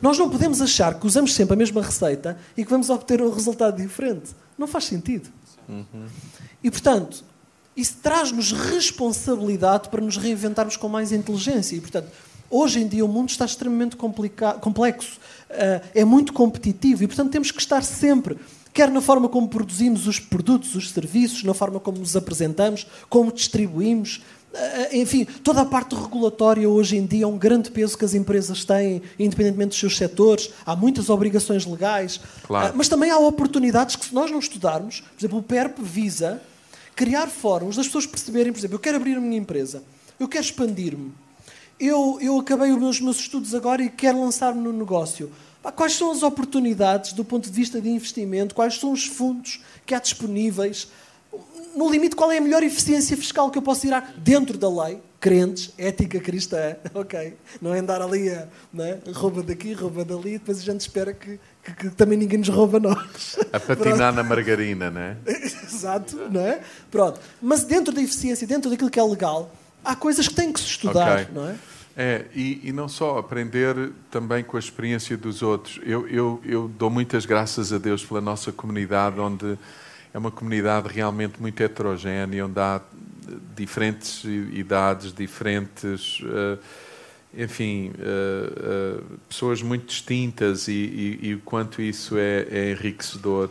Nós 0.00 0.18
não 0.18 0.30
podemos 0.30 0.60
achar 0.60 0.98
que 0.98 1.06
usamos 1.06 1.34
sempre 1.34 1.54
a 1.54 1.56
mesma 1.56 1.82
receita 1.82 2.38
e 2.56 2.64
que 2.64 2.70
vamos 2.70 2.90
obter 2.90 3.20
um 3.20 3.30
resultado 3.30 3.76
diferente. 3.76 4.30
Não 4.56 4.66
faz 4.66 4.84
sentido. 4.84 5.28
Uhum. 5.68 6.06
E, 6.62 6.70
portanto, 6.70 7.24
isso 7.76 7.96
traz-nos 8.02 8.52
responsabilidade 8.52 9.88
para 9.88 10.00
nos 10.00 10.16
reinventarmos 10.16 10.76
com 10.76 10.88
mais 10.88 11.12
inteligência. 11.12 11.76
E, 11.76 11.80
portanto, 11.80 12.08
Hoje 12.50 12.80
em 12.80 12.88
dia 12.88 13.04
o 13.04 13.08
mundo 13.08 13.28
está 13.28 13.44
extremamente 13.44 13.94
complexo, 13.94 15.20
uh, 15.50 15.86
é 15.94 16.04
muito 16.04 16.32
competitivo 16.32 17.04
e, 17.04 17.06
portanto, 17.06 17.30
temos 17.30 17.52
que 17.52 17.60
estar 17.60 17.84
sempre, 17.84 18.36
quer 18.74 18.90
na 18.90 19.00
forma 19.00 19.28
como 19.28 19.48
produzimos 19.48 20.08
os 20.08 20.18
produtos, 20.18 20.74
os 20.74 20.90
serviços, 20.90 21.44
na 21.44 21.54
forma 21.54 21.78
como 21.78 21.98
nos 21.98 22.16
apresentamos, 22.16 22.88
como 23.08 23.30
distribuímos. 23.30 24.22
Uh, 24.52 24.96
enfim, 24.96 25.24
toda 25.24 25.60
a 25.60 25.64
parte 25.64 25.94
regulatória 25.94 26.68
hoje 26.68 26.96
em 26.96 27.06
dia 27.06 27.24
é 27.24 27.26
um 27.26 27.38
grande 27.38 27.70
peso 27.70 27.96
que 27.96 28.04
as 28.04 28.14
empresas 28.14 28.64
têm, 28.64 29.00
independentemente 29.18 29.70
dos 29.70 29.78
seus 29.78 29.96
setores. 29.96 30.50
Há 30.66 30.74
muitas 30.74 31.08
obrigações 31.08 31.64
legais, 31.64 32.20
claro. 32.42 32.72
uh, 32.72 32.76
mas 32.76 32.88
também 32.88 33.10
há 33.10 33.18
oportunidades 33.18 33.96
que, 33.96 34.06
se 34.06 34.14
nós 34.14 34.30
não 34.30 34.38
estudarmos, 34.38 35.00
por 35.00 35.20
exemplo, 35.20 35.38
o 35.38 35.42
PERP 35.42 35.78
visa 35.80 36.42
criar 36.96 37.28
fóruns 37.28 37.76
das 37.76 37.86
pessoas 37.86 38.06
perceberem, 38.06 38.52
por 38.52 38.58
exemplo, 38.58 38.74
eu 38.74 38.80
quero 38.80 38.96
abrir 38.96 39.16
a 39.16 39.20
minha 39.20 39.38
empresa, 39.38 39.82
eu 40.18 40.28
quero 40.28 40.44
expandir-me 40.44 41.12
eu, 41.80 42.18
eu 42.20 42.38
acabei 42.38 42.70
os 42.70 42.78
meus, 42.78 43.00
meus 43.00 43.18
estudos 43.18 43.54
agora 43.54 43.82
e 43.82 43.88
quero 43.88 44.20
lançar-me 44.20 44.60
no 44.60 44.70
negócio. 44.70 45.32
Quais 45.74 45.94
são 45.94 46.10
as 46.10 46.22
oportunidades 46.22 47.14
do 47.14 47.24
ponto 47.24 47.48
de 47.48 47.56
vista 47.56 47.80
de 47.80 47.88
investimento? 47.88 48.54
Quais 48.54 48.78
são 48.78 48.92
os 48.92 49.06
fundos 49.06 49.62
que 49.86 49.94
há 49.94 49.98
disponíveis? 49.98 50.88
No 51.74 51.88
limite, 51.88 52.16
qual 52.16 52.32
é 52.32 52.38
a 52.38 52.40
melhor 52.40 52.62
eficiência 52.62 53.16
fiscal 53.16 53.50
que 53.50 53.56
eu 53.56 53.62
posso 53.62 53.82
tirar 53.82 54.14
dentro 54.16 54.58
da 54.58 54.68
lei? 54.68 55.00
Crentes, 55.20 55.72
ética 55.78 56.18
cristã, 56.18 56.76
ok. 56.94 57.36
Não 57.60 57.74
é 57.74 57.78
andar 57.78 58.00
ali 58.00 58.30
a 58.30 58.48
né? 58.72 58.98
rouba 59.12 59.42
daqui, 59.42 59.72
rouba 59.74 60.04
dali, 60.04 60.38
depois 60.38 60.58
a 60.58 60.62
gente 60.62 60.80
espera 60.80 61.12
que, 61.12 61.38
que, 61.62 61.74
que 61.74 61.90
também 61.90 62.18
ninguém 62.18 62.38
nos 62.38 62.48
rouba 62.48 62.80
nós. 62.80 63.38
A 63.52 63.60
patinar 63.60 64.12
na 64.12 64.22
margarina, 64.22 64.90
não 64.90 65.00
é? 65.00 65.16
Exato, 65.28 66.16
não 66.30 66.40
é? 66.40 66.60
Pronto. 66.90 67.20
Mas 67.40 67.64
dentro 67.64 67.94
da 67.94 68.02
eficiência, 68.02 68.46
dentro 68.46 68.70
daquilo 68.70 68.90
que 68.90 68.98
é 68.98 69.02
legal, 69.04 69.54
há 69.84 69.94
coisas 69.94 70.26
que 70.26 70.34
têm 70.34 70.52
que 70.52 70.58
se 70.58 70.66
estudar, 70.66 71.20
okay. 71.20 71.34
não 71.34 71.48
é? 71.48 71.56
É, 71.96 72.24
e, 72.34 72.60
e, 72.64 72.72
não 72.72 72.88
só 72.88 73.18
aprender 73.18 73.92
também 74.10 74.42
com 74.42 74.56
a 74.56 74.60
experiência 74.60 75.16
dos 75.16 75.42
outros. 75.42 75.80
Eu, 75.82 76.08
eu, 76.08 76.40
eu 76.44 76.68
dou 76.68 76.88
muitas 76.88 77.26
graças 77.26 77.72
a 77.72 77.78
Deus 77.78 78.04
pela 78.04 78.20
nossa 78.20 78.50
comunidade, 78.52 79.20
onde 79.20 79.58
é 80.12 80.18
uma 80.18 80.30
comunidade 80.30 80.88
realmente 80.88 81.40
muito 81.40 81.60
heterogénea, 81.62 82.44
onde 82.44 82.58
há 82.58 82.80
diferentes 83.54 84.24
idades, 84.24 85.12
diferentes, 85.12 86.20
uh, 86.20 86.58
enfim, 87.32 87.92
uh, 87.98 89.18
pessoas 89.28 89.62
muito 89.62 89.86
distintas 89.86 90.66
e, 90.66 90.72
e, 90.72 91.18
e, 91.28 91.34
o 91.34 91.40
quanto 91.40 91.80
isso 91.80 92.16
é, 92.18 92.46
é 92.50 92.70
enriquecedor. 92.72 93.50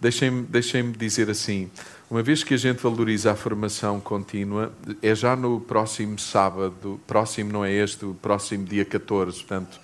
Deixem-me 0.00 0.42
deixem 0.44 0.90
dizer 0.92 1.28
assim, 1.28 1.70
uma 2.10 2.22
vez 2.22 2.42
que 2.42 2.54
a 2.54 2.56
gente 2.56 2.82
valoriza 2.82 3.30
a 3.32 3.36
formação 3.36 4.00
contínua, 4.00 4.72
é 5.02 5.14
já 5.14 5.36
no 5.36 5.60
próximo 5.60 6.18
sábado, 6.18 6.98
próximo 7.06 7.52
não 7.52 7.64
é 7.64 7.72
este, 7.72 8.06
o 8.06 8.14
próximo 8.14 8.64
dia 8.64 8.84
14, 8.84 9.36
portanto, 9.38 9.78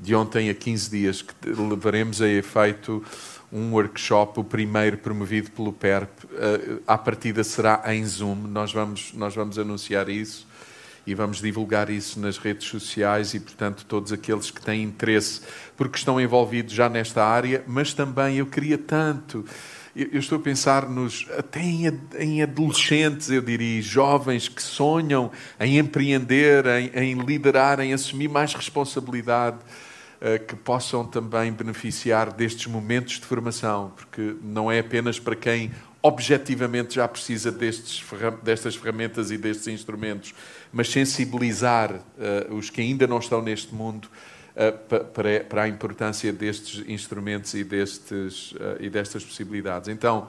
de 0.00 0.14
ontem 0.14 0.48
a 0.48 0.54
15 0.54 0.90
dias, 0.90 1.22
que 1.22 1.34
levaremos 1.50 2.22
a 2.22 2.28
efeito 2.28 3.04
um 3.52 3.72
workshop, 3.72 4.40
o 4.40 4.44
primeiro 4.44 4.98
promovido 4.98 5.50
pelo 5.50 5.72
PERP. 5.72 6.10
Eh, 6.32 6.78
à 6.86 6.98
partida 6.98 7.42
será 7.42 7.82
em 7.86 8.04
Zoom, 8.04 8.36
nós 8.48 8.72
vamos, 8.72 9.12
nós 9.14 9.34
vamos 9.34 9.58
anunciar 9.58 10.08
isso 10.08 10.46
e 11.06 11.14
vamos 11.14 11.40
divulgar 11.40 11.88
isso 11.88 12.20
nas 12.20 12.36
redes 12.36 12.68
sociais 12.68 13.32
e, 13.32 13.40
portanto, 13.40 13.86
todos 13.86 14.12
aqueles 14.12 14.50
que 14.50 14.60
têm 14.60 14.82
interesse, 14.82 15.40
porque 15.76 15.96
estão 15.96 16.20
envolvidos 16.20 16.74
já 16.74 16.88
nesta 16.88 17.24
área, 17.24 17.64
mas 17.66 17.94
também 17.94 18.36
eu 18.36 18.46
queria 18.46 18.76
tanto 18.76 19.44
eu 19.98 20.20
estou 20.20 20.38
a 20.38 20.40
pensar 20.40 20.88
nos, 20.88 21.26
até 21.36 21.60
em, 21.60 22.40
adolescentes, 22.40 23.30
eu 23.30 23.42
diria, 23.42 23.82
jovens 23.82 24.48
que 24.48 24.62
sonham 24.62 25.28
em 25.58 25.76
empreender, 25.76 26.64
em, 26.66 26.90
em 26.94 27.14
liderar, 27.14 27.80
em 27.80 27.92
assumir 27.92 28.28
mais 28.28 28.54
responsabilidade, 28.54 29.56
uh, 29.56 29.87
que 30.48 30.56
possam 30.56 31.04
também 31.04 31.52
beneficiar 31.52 32.32
destes 32.32 32.66
momentos 32.66 33.20
de 33.20 33.26
formação, 33.26 33.92
porque 33.94 34.34
não 34.42 34.70
é 34.70 34.80
apenas 34.80 35.20
para 35.20 35.36
quem 35.36 35.70
objetivamente 36.02 36.96
já 36.96 37.06
precisa 37.06 37.52
destes, 37.52 38.04
destas 38.42 38.74
ferramentas 38.74 39.30
e 39.30 39.38
destes 39.38 39.68
instrumentos, 39.68 40.34
mas 40.72 40.90
sensibilizar 40.90 41.92
uh, 41.92 42.54
os 42.54 42.70
que 42.70 42.80
ainda 42.80 43.06
não 43.06 43.18
estão 43.18 43.42
neste 43.42 43.74
mundo 43.74 44.08
eh, 44.60 44.72
para, 44.72 45.44
para 45.44 45.62
a 45.62 45.68
importância 45.68 46.32
destes 46.32 46.82
instrumentos 46.88 47.54
e, 47.54 47.62
destes, 47.62 48.52
eh, 48.58 48.78
e 48.80 48.90
destas 48.90 49.24
possibilidades. 49.24 49.88
Então, 49.88 50.26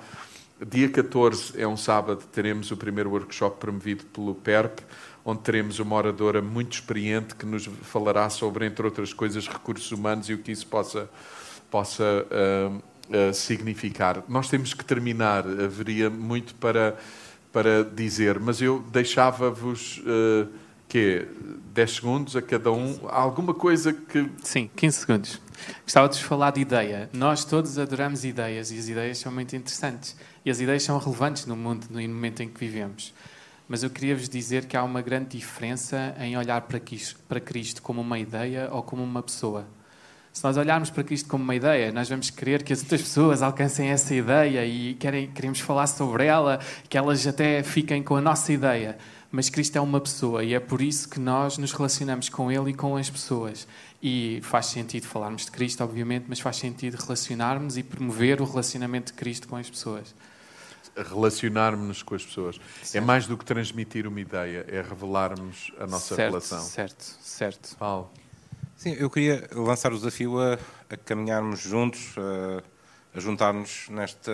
dia 0.70 0.88
14 0.88 1.60
é 1.60 1.68
um 1.68 1.76
sábado, 1.76 2.24
teremos 2.32 2.70
o 2.70 2.78
primeiro 2.78 3.10
workshop 3.10 3.60
promovido 3.60 4.06
pelo 4.06 4.36
PERP, 4.36 4.82
onde 5.30 5.42
teremos 5.42 5.80
uma 5.80 5.96
oradora 5.96 6.42
muito 6.42 6.74
experiente 6.74 7.36
que 7.36 7.46
nos 7.46 7.66
falará 7.84 8.30
sobre, 8.30 8.66
entre 8.66 8.86
outras 8.86 9.14
coisas, 9.14 9.48
recursos 9.48 9.92
humanos 9.92 10.30
e 10.30 10.34
o 10.34 10.40
que 10.40 10.52
isso 10.52 10.68
possa, 10.68 11.10
possa 11.70 12.04
uh, 12.04 12.76
uh, 12.76 13.34
significar. 13.34 14.24
Nós 14.28 14.50
temos 14.50 14.74
que 14.74 14.84
terminar, 14.84 15.46
haveria 15.46 16.10
muito 16.10 16.56
para, 16.56 16.98
para 17.52 17.84
dizer, 17.84 18.40
mas 18.40 18.62
eu 18.62 18.80
deixava-vos. 18.92 20.00
Uh, 20.00 20.50
quê? 20.90 21.28
10 21.74 21.92
segundos 21.92 22.36
a 22.36 22.42
cada 22.42 22.72
um? 22.72 23.00
Alguma 23.08 23.54
coisa 23.54 23.94
que. 23.94 24.30
Sim, 24.44 24.70
15 24.76 24.98
segundos. 24.98 25.42
Gostava 25.84 26.10
de 26.10 26.18
vos 26.18 26.24
falar 26.24 26.52
de 26.52 26.62
ideia. 26.62 27.10
Nós 27.14 27.46
todos 27.46 27.78
adoramos 27.78 28.26
ideias 28.26 28.72
e 28.72 28.78
as 28.78 28.90
ideias 28.90 29.18
são 29.20 29.32
muito 29.32 29.56
interessantes. 29.56 30.16
E 30.44 30.50
as 30.50 30.60
ideias 30.60 30.84
são 30.84 30.98
relevantes 30.98 31.46
no 31.46 31.56
mundo 31.56 31.86
no 31.90 32.02
momento 32.02 32.42
em 32.42 32.50
que 32.50 32.60
vivemos. 32.60 33.14
Mas 33.70 33.84
eu 33.84 33.90
queria 33.90 34.16
vos 34.16 34.28
dizer 34.28 34.66
que 34.66 34.76
há 34.76 34.84
uma 34.84 35.02
grande 35.02 35.38
diferença 35.38 36.16
em 36.20 36.36
olhar 36.36 36.62
para 36.62 37.40
Cristo 37.40 37.82
como 37.82 38.02
uma 38.02 38.20
ideia 38.20 38.68
ou 38.72 38.84
como 38.84 39.04
uma 39.04 39.24
pessoa. 39.24 39.66
Se 40.34 40.44
nós 40.44 40.58
olharmos 40.58 40.90
para 40.90 41.04
Cristo 41.04 41.30
como 41.30 41.44
uma 41.44 41.56
ideia, 41.56 41.92
nós 41.92 42.10
vamos 42.10 42.30
querer 42.30 42.64
que 42.64 42.74
as 42.74 42.82
outras 42.82 43.02
pessoas 43.02 43.42
alcancem 43.42 43.90
essa 43.90 44.14
ideia 44.14 44.66
e 44.66 44.96
querem, 44.96 45.28
queremos 45.32 45.60
falar 45.60 45.88
sobre 45.88 46.26
ela, 46.26 46.60
que 46.90 46.98
elas 46.98 47.26
até 47.28 47.64
fiquem 47.64 48.02
com 48.02 48.16
a 48.16 48.22
nossa 48.22 48.52
ideia 48.52 48.98
mas 49.32 49.50
Cristo 49.50 49.78
é 49.78 49.82
uma 49.82 50.02
pessoa 50.02 50.44
e 50.44 50.54
é 50.54 50.60
por 50.60 50.82
isso 50.82 51.08
que 51.08 51.20
nós 51.20 51.58
nos 51.58 51.72
relacionamos 51.72 52.30
com 52.30 52.52
Ele 52.52 52.72
e 52.72 52.74
com 52.74 52.96
as 52.96 53.10
pessoas. 53.10 53.68
E 54.02 54.40
faz 54.44 54.68
sentido 54.68 55.06
falarmos 55.06 55.46
de 55.46 55.52
Cristo, 55.52 55.84
obviamente, 55.84 56.26
mas 56.28 56.40
faz 56.40 56.58
sentido 56.58 56.96
relacionarmos 56.96 57.78
e 57.78 57.84
promover 57.84 58.42
o 58.42 58.46
relacionamento 58.46 59.12
de 59.12 59.14
Cristo 59.14 59.48
com 59.48 59.56
as 59.56 59.70
pessoas. 59.70 60.16
Relacionarmos-nos 60.96 62.04
com 62.04 62.16
as 62.16 62.26
pessoas. 62.26 62.56
É 62.56 62.86
certo. 62.86 63.04
É 63.04 63.06
mais 63.06 63.28
do 63.28 63.38
que 63.38 63.46
transmitir 63.46 64.08
uma 64.08 64.20
ideia, 64.20 64.66
é 64.68 64.82
revelarmos 64.82 65.72
a 65.80 65.88
nossa 65.88 66.16
certo, 66.16 66.30
relação. 66.30 66.62
Certo, 66.62 67.04
certo. 67.22 67.78
Paulo. 67.78 68.12
Sim, 68.76 68.96
eu 68.98 69.10
queria 69.10 69.48
lançar 69.54 69.92
o 69.92 69.98
desafio 69.98 70.40
a, 70.40 70.58
a 70.90 70.98
caminharmos 70.98 71.60
juntos, 71.60 72.16
a, 72.18 73.18
a 73.18 73.20
juntar-nos 73.20 73.90
nesta, 73.90 74.32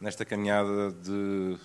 nesta 0.00 0.24
caminhada 0.24 0.92
de 0.92 1.58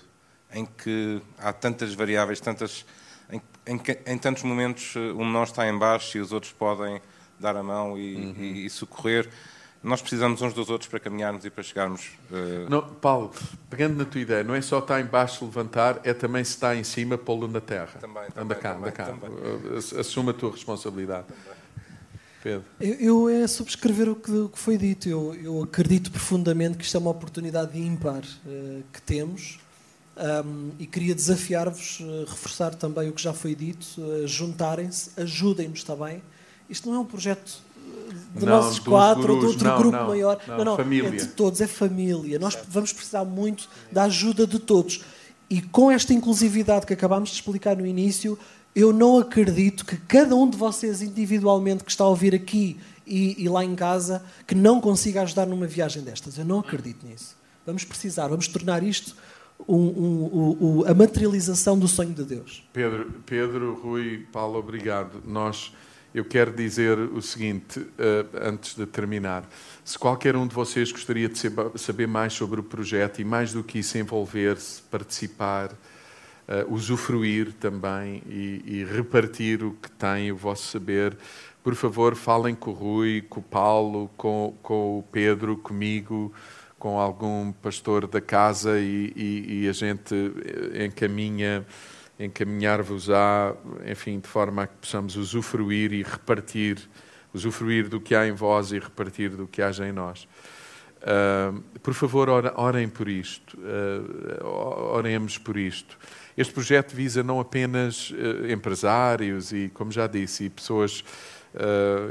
em 0.53 0.65
que 0.65 1.21
há 1.37 1.53
tantas 1.53 1.93
variáveis, 1.93 2.39
tantas, 2.39 2.85
em, 3.29 3.41
em, 3.65 3.81
em 4.05 4.17
tantos 4.17 4.43
momentos 4.43 4.95
eh, 4.95 4.99
um 5.13 5.19
de 5.19 5.31
nós 5.31 5.49
está 5.49 5.67
em 5.67 5.77
baixo 5.77 6.17
e 6.17 6.21
os 6.21 6.31
outros 6.31 6.51
podem 6.51 7.01
dar 7.39 7.55
a 7.55 7.63
mão 7.63 7.97
e, 7.97 8.15
uhum. 8.15 8.35
e, 8.37 8.65
e 8.65 8.69
socorrer 8.69 9.29
nós 9.83 10.01
precisamos 10.01 10.41
uns 10.41 10.53
dos 10.53 10.69
outros 10.69 10.89
para 10.89 10.99
caminharmos 10.99 11.43
e 11.43 11.49
para 11.49 11.63
chegarmos. 11.63 12.09
Uh... 12.29 12.69
Não, 12.69 12.81
Paulo, 12.81 13.31
pegando 13.69 13.97
na 13.97 14.05
tua 14.05 14.21
ideia, 14.21 14.43
não 14.43 14.53
é 14.53 14.61
só 14.61 14.79
estar 14.79 15.01
em 15.01 15.05
baixo 15.05 15.43
levantar, 15.43 15.99
é 16.03 16.13
também 16.13 16.43
se 16.43 16.51
está 16.51 16.75
em 16.75 16.83
cima 16.83 17.17
pô-lo 17.17 17.47
na 17.47 17.59
terra. 17.59 17.99
Também, 17.99 18.23
também, 18.29 18.43
anda 18.43 18.55
cá, 18.55 18.73
também, 18.73 18.89
anda 18.89 18.91
cá. 18.91 19.05
Também. 19.05 19.99
Assuma 19.99 20.31
a 20.31 20.33
tua 20.33 20.51
responsabilidade. 20.51 21.25
Pedro. 22.43 22.63
Eu, 22.79 23.27
eu 23.27 23.29
é 23.29 23.47
subscrever 23.47 24.09
o 24.09 24.15
que, 24.15 24.31
o 24.31 24.49
que 24.49 24.57
foi 24.57 24.77
dito. 24.77 25.07
Eu, 25.07 25.35
eu, 25.35 25.63
acredito 25.63 26.11
profundamente 26.11 26.77
que 26.77 26.83
isto 26.83 26.97
é 26.97 26.99
uma 26.99 27.11
oportunidade 27.11 27.79
ímpar 27.79 28.23
uh, 28.23 28.83
que 28.91 29.01
temos. 29.01 29.59
Um, 30.45 30.71
e 30.77 30.85
queria 30.85 31.15
desafiar-vos, 31.15 31.99
uh, 32.01 32.25
reforçar 32.27 32.75
também 32.75 33.09
o 33.09 33.13
que 33.13 33.21
já 33.21 33.33
foi 33.33 33.55
dito, 33.55 33.85
uh, 33.97 34.27
juntarem-se, 34.27 35.11
ajudem-nos 35.19 35.83
também. 35.83 36.21
Isto 36.69 36.89
não 36.89 36.97
é 36.97 36.99
um 36.99 37.05
projeto 37.05 37.61
de 38.35 38.45
não, 38.45 38.61
nós 38.61 38.79
quatro, 38.79 39.39
de 39.39 39.45
outro 39.45 39.67
não, 39.67 39.77
grupo 39.77 39.97
não, 39.97 40.07
maior. 40.07 40.41
Não, 40.47 40.63
não, 40.63 40.77
família. 40.77 41.09
é 41.09 41.11
de 41.11 41.27
todos, 41.27 41.59
é 41.61 41.67
família. 41.67 42.39
Nós 42.39 42.57
vamos 42.69 42.93
precisar 42.93 43.25
muito 43.25 43.67
da 43.91 44.03
ajuda 44.03 44.47
de 44.47 44.59
todos. 44.59 45.03
E 45.49 45.61
com 45.61 45.91
esta 45.91 46.13
inclusividade 46.13 46.85
que 46.85 46.93
acabámos 46.93 47.29
de 47.29 47.35
explicar 47.35 47.75
no 47.75 47.85
início, 47.85 48.39
eu 48.73 48.93
não 48.93 49.17
acredito 49.17 49.85
que 49.85 49.97
cada 49.97 50.33
um 50.35 50.49
de 50.49 50.57
vocês 50.57 51.01
individualmente 51.01 51.83
que 51.83 51.91
está 51.91 52.05
a 52.05 52.07
ouvir 52.07 52.33
aqui 52.33 52.79
e, 53.05 53.43
e 53.43 53.49
lá 53.49 53.65
em 53.65 53.75
casa, 53.75 54.23
que 54.47 54.55
não 54.55 54.79
consiga 54.79 55.23
ajudar 55.23 55.45
numa 55.45 55.67
viagem 55.67 56.01
destas. 56.01 56.37
Eu 56.37 56.45
não 56.45 56.59
acredito 56.59 57.05
nisso. 57.05 57.35
Vamos 57.65 57.83
precisar, 57.83 58.29
vamos 58.29 58.47
tornar 58.47 58.81
isto 58.81 59.15
um, 59.67 59.75
um, 59.75 60.57
um, 60.61 60.87
a 60.87 60.93
materialização 60.93 61.77
do 61.77 61.87
sonho 61.87 62.13
de 62.13 62.23
Deus. 62.23 62.63
Pedro, 62.73 63.13
Pedro, 63.25 63.79
Rui, 63.81 64.25
Paulo, 64.31 64.57
obrigado. 64.57 65.21
Nós 65.25 65.73
eu 66.13 66.25
quero 66.25 66.51
dizer 66.51 66.97
o 66.97 67.21
seguinte, 67.21 67.79
uh, 67.79 67.87
antes 68.41 68.75
de 68.75 68.85
terminar. 68.85 69.47
Se 69.83 69.97
qualquer 69.97 70.35
um 70.35 70.45
de 70.45 70.53
vocês 70.53 70.91
gostaria 70.91 71.29
de 71.29 71.39
saber 71.75 72.07
mais 72.07 72.33
sobre 72.33 72.59
o 72.59 72.63
projeto 72.63 73.21
e, 73.21 73.23
mais 73.23 73.53
do 73.53 73.63
que 73.63 73.79
isso, 73.79 73.97
envolver-se, 73.97 74.81
participar, 74.83 75.71
uh, 75.71 76.73
usufruir 76.73 77.53
também 77.53 78.21
e, 78.27 78.61
e, 78.65 78.83
repartir 78.83 79.63
o 79.63 79.71
que 79.71 79.89
tem, 79.91 80.31
o 80.31 80.35
vosso 80.35 80.69
saber, 80.69 81.17
por 81.63 81.75
favor, 81.75 82.15
falem 82.15 82.55
com 82.55 82.71
o 82.71 82.73
Rui, 82.73 83.23
com 83.29 83.39
o 83.39 83.43
Paulo, 83.43 84.09
com, 84.17 84.57
com 84.61 84.99
o 84.99 85.03
Pedro, 85.03 85.55
comigo, 85.55 86.33
com 86.77 86.99
algum 86.99 87.51
pastor 87.51 88.07
da 88.07 88.19
casa 88.19 88.79
e, 88.79 89.13
e, 89.15 89.61
e 89.63 89.69
a 89.69 89.71
gente 89.71 90.15
encaminha 90.83 91.63
encaminhar-vos-á, 92.25 93.53
enfim, 93.85 94.19
de 94.19 94.27
forma 94.27 94.63
a 94.63 94.67
que 94.67 94.75
possamos 94.75 95.15
usufruir 95.15 95.93
e 95.93 96.03
repartir, 96.03 96.77
usufruir 97.33 97.89
do 97.89 97.99
que 97.99 98.13
há 98.13 98.27
em 98.27 98.33
vós 98.33 98.71
e 98.71 98.79
repartir 98.79 99.31
do 99.31 99.47
que 99.47 99.61
haja 99.61 99.87
em 99.87 99.91
nós. 99.91 100.27
Uh, 101.01 101.59
por 101.79 101.95
favor, 101.95 102.29
orem 102.55 102.87
por 102.87 103.09
isto, 103.09 103.57
uh, 103.57 104.45
oremos 104.45 105.35
por 105.35 105.57
isto. 105.57 105.97
Este 106.37 106.53
projeto 106.53 106.95
visa 106.95 107.23
não 107.23 107.39
apenas 107.39 108.11
uh, 108.11 108.51
empresários 108.51 109.51
e, 109.51 109.69
como 109.73 109.91
já 109.91 110.05
disse, 110.05 110.49
pessoas 110.49 111.03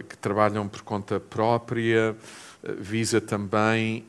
que 0.07 0.19
trabalham 0.19 0.69
por 0.69 0.83
conta 0.83 1.19
própria, 1.19 2.15
visa 2.77 3.23
também 3.23 4.05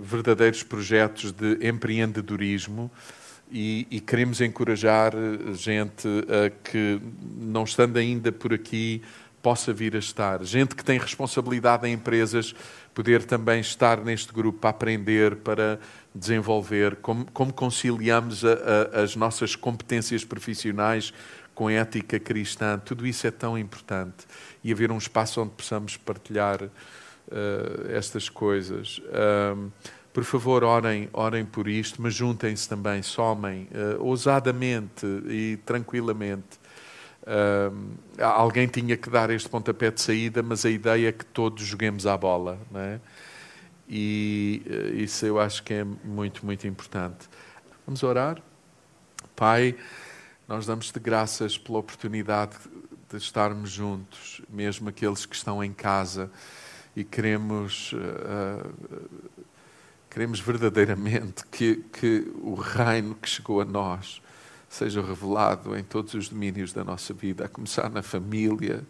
verdadeiros 0.00 0.62
projetos 0.62 1.30
de 1.30 1.68
empreendedorismo 1.68 2.90
e, 3.50 3.86
e, 3.90 4.00
queremos 4.00 4.40
encorajar 4.40 5.12
eh, 5.14 5.54
gente 5.54 6.06
a 6.06 6.50
que, 6.50 7.00
não 7.36 7.64
estando 7.64 7.98
ainda 7.98 8.30
por 8.30 8.52
aqui, 8.54 9.02
possa 9.42 9.72
vir 9.72 9.96
a 9.96 9.98
estar. 9.98 10.42
Gente 10.44 10.74
que 10.74 10.84
tem 10.84 10.98
responsabilidade 10.98 11.86
em 11.88 11.94
empresas, 11.94 12.54
poder 12.94 13.24
também 13.24 13.60
estar 13.60 13.98
neste 14.04 14.32
grupo 14.32 14.58
para 14.58 14.70
aprender, 14.70 15.36
para 15.36 15.78
desenvolver, 16.14 16.96
como, 16.96 17.24
como 17.32 17.52
conciliamos 17.52 18.44
a, 18.44 18.52
a, 18.52 19.02
as 19.02 19.16
nossas 19.16 19.56
competências 19.56 20.24
profissionais 20.24 21.12
com 21.54 21.68
a 21.68 21.72
ética 21.72 22.18
cristã. 22.18 22.78
Tudo 22.78 23.06
isso 23.06 23.26
é 23.26 23.30
tão 23.30 23.58
importante. 23.58 24.26
E 24.62 24.72
haver 24.72 24.90
um 24.90 24.98
espaço 24.98 25.40
onde 25.40 25.52
possamos 25.52 25.96
partilhar 25.96 26.62
uh, 26.62 26.70
estas 27.90 28.28
coisas. 28.28 28.98
Uh, 28.98 29.70
por 30.12 30.24
favor, 30.24 30.64
orem, 30.64 31.08
orem 31.12 31.44
por 31.44 31.68
isto, 31.68 32.02
mas 32.02 32.14
juntem-se 32.14 32.68
também, 32.68 33.02
somem, 33.02 33.68
uh, 33.70 34.04
ousadamente 34.04 35.06
e 35.28 35.58
tranquilamente. 35.64 36.58
Uh, 37.22 37.94
alguém 38.20 38.66
tinha 38.66 38.96
que 38.96 39.08
dar 39.08 39.30
este 39.30 39.48
pontapé 39.48 39.90
de 39.90 40.00
saída, 40.00 40.42
mas 40.42 40.64
a 40.64 40.70
ideia 40.70 41.08
é 41.08 41.12
que 41.12 41.24
todos 41.24 41.62
joguemos 41.62 42.06
à 42.06 42.16
bola. 42.16 42.58
Não 42.70 42.80
é? 42.80 43.00
E 43.88 44.62
uh, 44.66 44.96
isso 44.96 45.24
eu 45.26 45.38
acho 45.38 45.62
que 45.62 45.74
é 45.74 45.84
muito, 45.84 46.44
muito 46.44 46.66
importante. 46.66 47.28
Vamos 47.86 48.02
orar? 48.02 48.42
Pai, 49.36 49.76
nós 50.48 50.66
damos-te 50.66 50.98
graças 50.98 51.56
pela 51.56 51.78
oportunidade 51.78 52.56
de 53.08 53.16
estarmos 53.16 53.70
juntos, 53.70 54.42
mesmo 54.48 54.88
aqueles 54.88 55.24
que 55.24 55.36
estão 55.36 55.62
em 55.62 55.72
casa, 55.72 56.30
e 56.94 57.04
queremos 57.04 57.94
Queremos 60.10 60.40
verdadeiramente 60.40 61.46
que, 61.52 61.84
que 61.92 62.32
o 62.42 62.54
reino 62.54 63.14
que 63.14 63.28
chegou 63.28 63.60
a 63.60 63.64
nós 63.64 64.20
seja 64.68 65.00
revelado 65.00 65.76
em 65.76 65.84
todos 65.84 66.14
os 66.14 66.28
domínios 66.28 66.72
da 66.72 66.82
nossa 66.82 67.14
vida, 67.14 67.44
a 67.44 67.48
começar 67.48 67.88
na 67.88 68.02
família, 68.02 68.82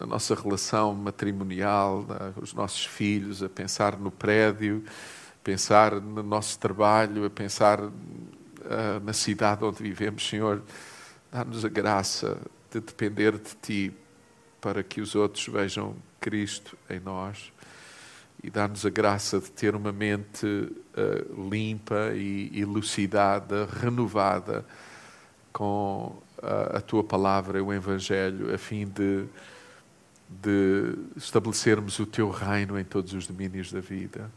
na 0.00 0.06
nossa 0.06 0.34
relação 0.34 0.94
matrimonial, 0.94 2.06
os 2.40 2.54
nossos 2.54 2.86
filhos, 2.86 3.42
a 3.42 3.50
pensar 3.50 3.98
no 3.98 4.10
prédio, 4.10 4.82
pensar 5.44 6.00
no 6.00 6.22
nosso 6.22 6.58
trabalho, 6.58 7.26
a 7.26 7.30
pensar 7.30 7.78
uh, 7.80 7.92
na 9.04 9.12
cidade 9.12 9.62
onde 9.62 9.82
vivemos. 9.82 10.26
Senhor, 10.26 10.62
dá-nos 11.30 11.66
a 11.66 11.68
graça 11.68 12.38
de 12.70 12.80
depender 12.80 13.32
de 13.32 13.54
Ti 13.60 13.94
para 14.58 14.82
que 14.82 15.02
os 15.02 15.14
outros 15.14 15.46
vejam 15.48 15.94
Cristo 16.18 16.78
em 16.88 16.98
nós 16.98 17.52
e 18.42 18.50
dá-nos 18.50 18.84
a 18.86 18.90
graça 18.90 19.40
de 19.40 19.50
ter 19.50 19.74
uma 19.74 19.92
mente 19.92 20.46
uh, 20.46 21.48
limpa 21.48 22.12
e 22.14 22.50
elucidada, 22.60 23.66
renovada 23.66 24.64
com 25.52 26.16
a, 26.42 26.78
a 26.78 26.80
tua 26.80 27.02
palavra, 27.02 27.62
o 27.62 27.72
Evangelho, 27.72 28.54
a 28.54 28.58
fim 28.58 28.86
de, 28.86 29.24
de 30.28 30.94
estabelecermos 31.16 31.98
o 31.98 32.06
teu 32.06 32.30
reino 32.30 32.78
em 32.78 32.84
todos 32.84 33.12
os 33.12 33.26
domínios 33.26 33.72
da 33.72 33.80
vida. 33.80 34.30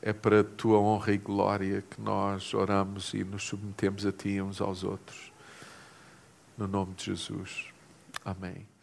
É 0.00 0.12
para 0.12 0.40
a 0.40 0.44
tua 0.44 0.78
honra 0.78 1.12
e 1.12 1.18
glória 1.18 1.82
que 1.82 2.00
nós 2.00 2.54
oramos 2.54 3.12
e 3.14 3.24
nos 3.24 3.44
submetemos 3.44 4.06
a 4.06 4.12
ti 4.12 4.40
uns 4.40 4.60
aos 4.60 4.84
outros. 4.84 5.32
No 6.56 6.68
nome 6.68 6.94
de 6.94 7.06
Jesus. 7.06 7.66
Amém. 8.24 8.75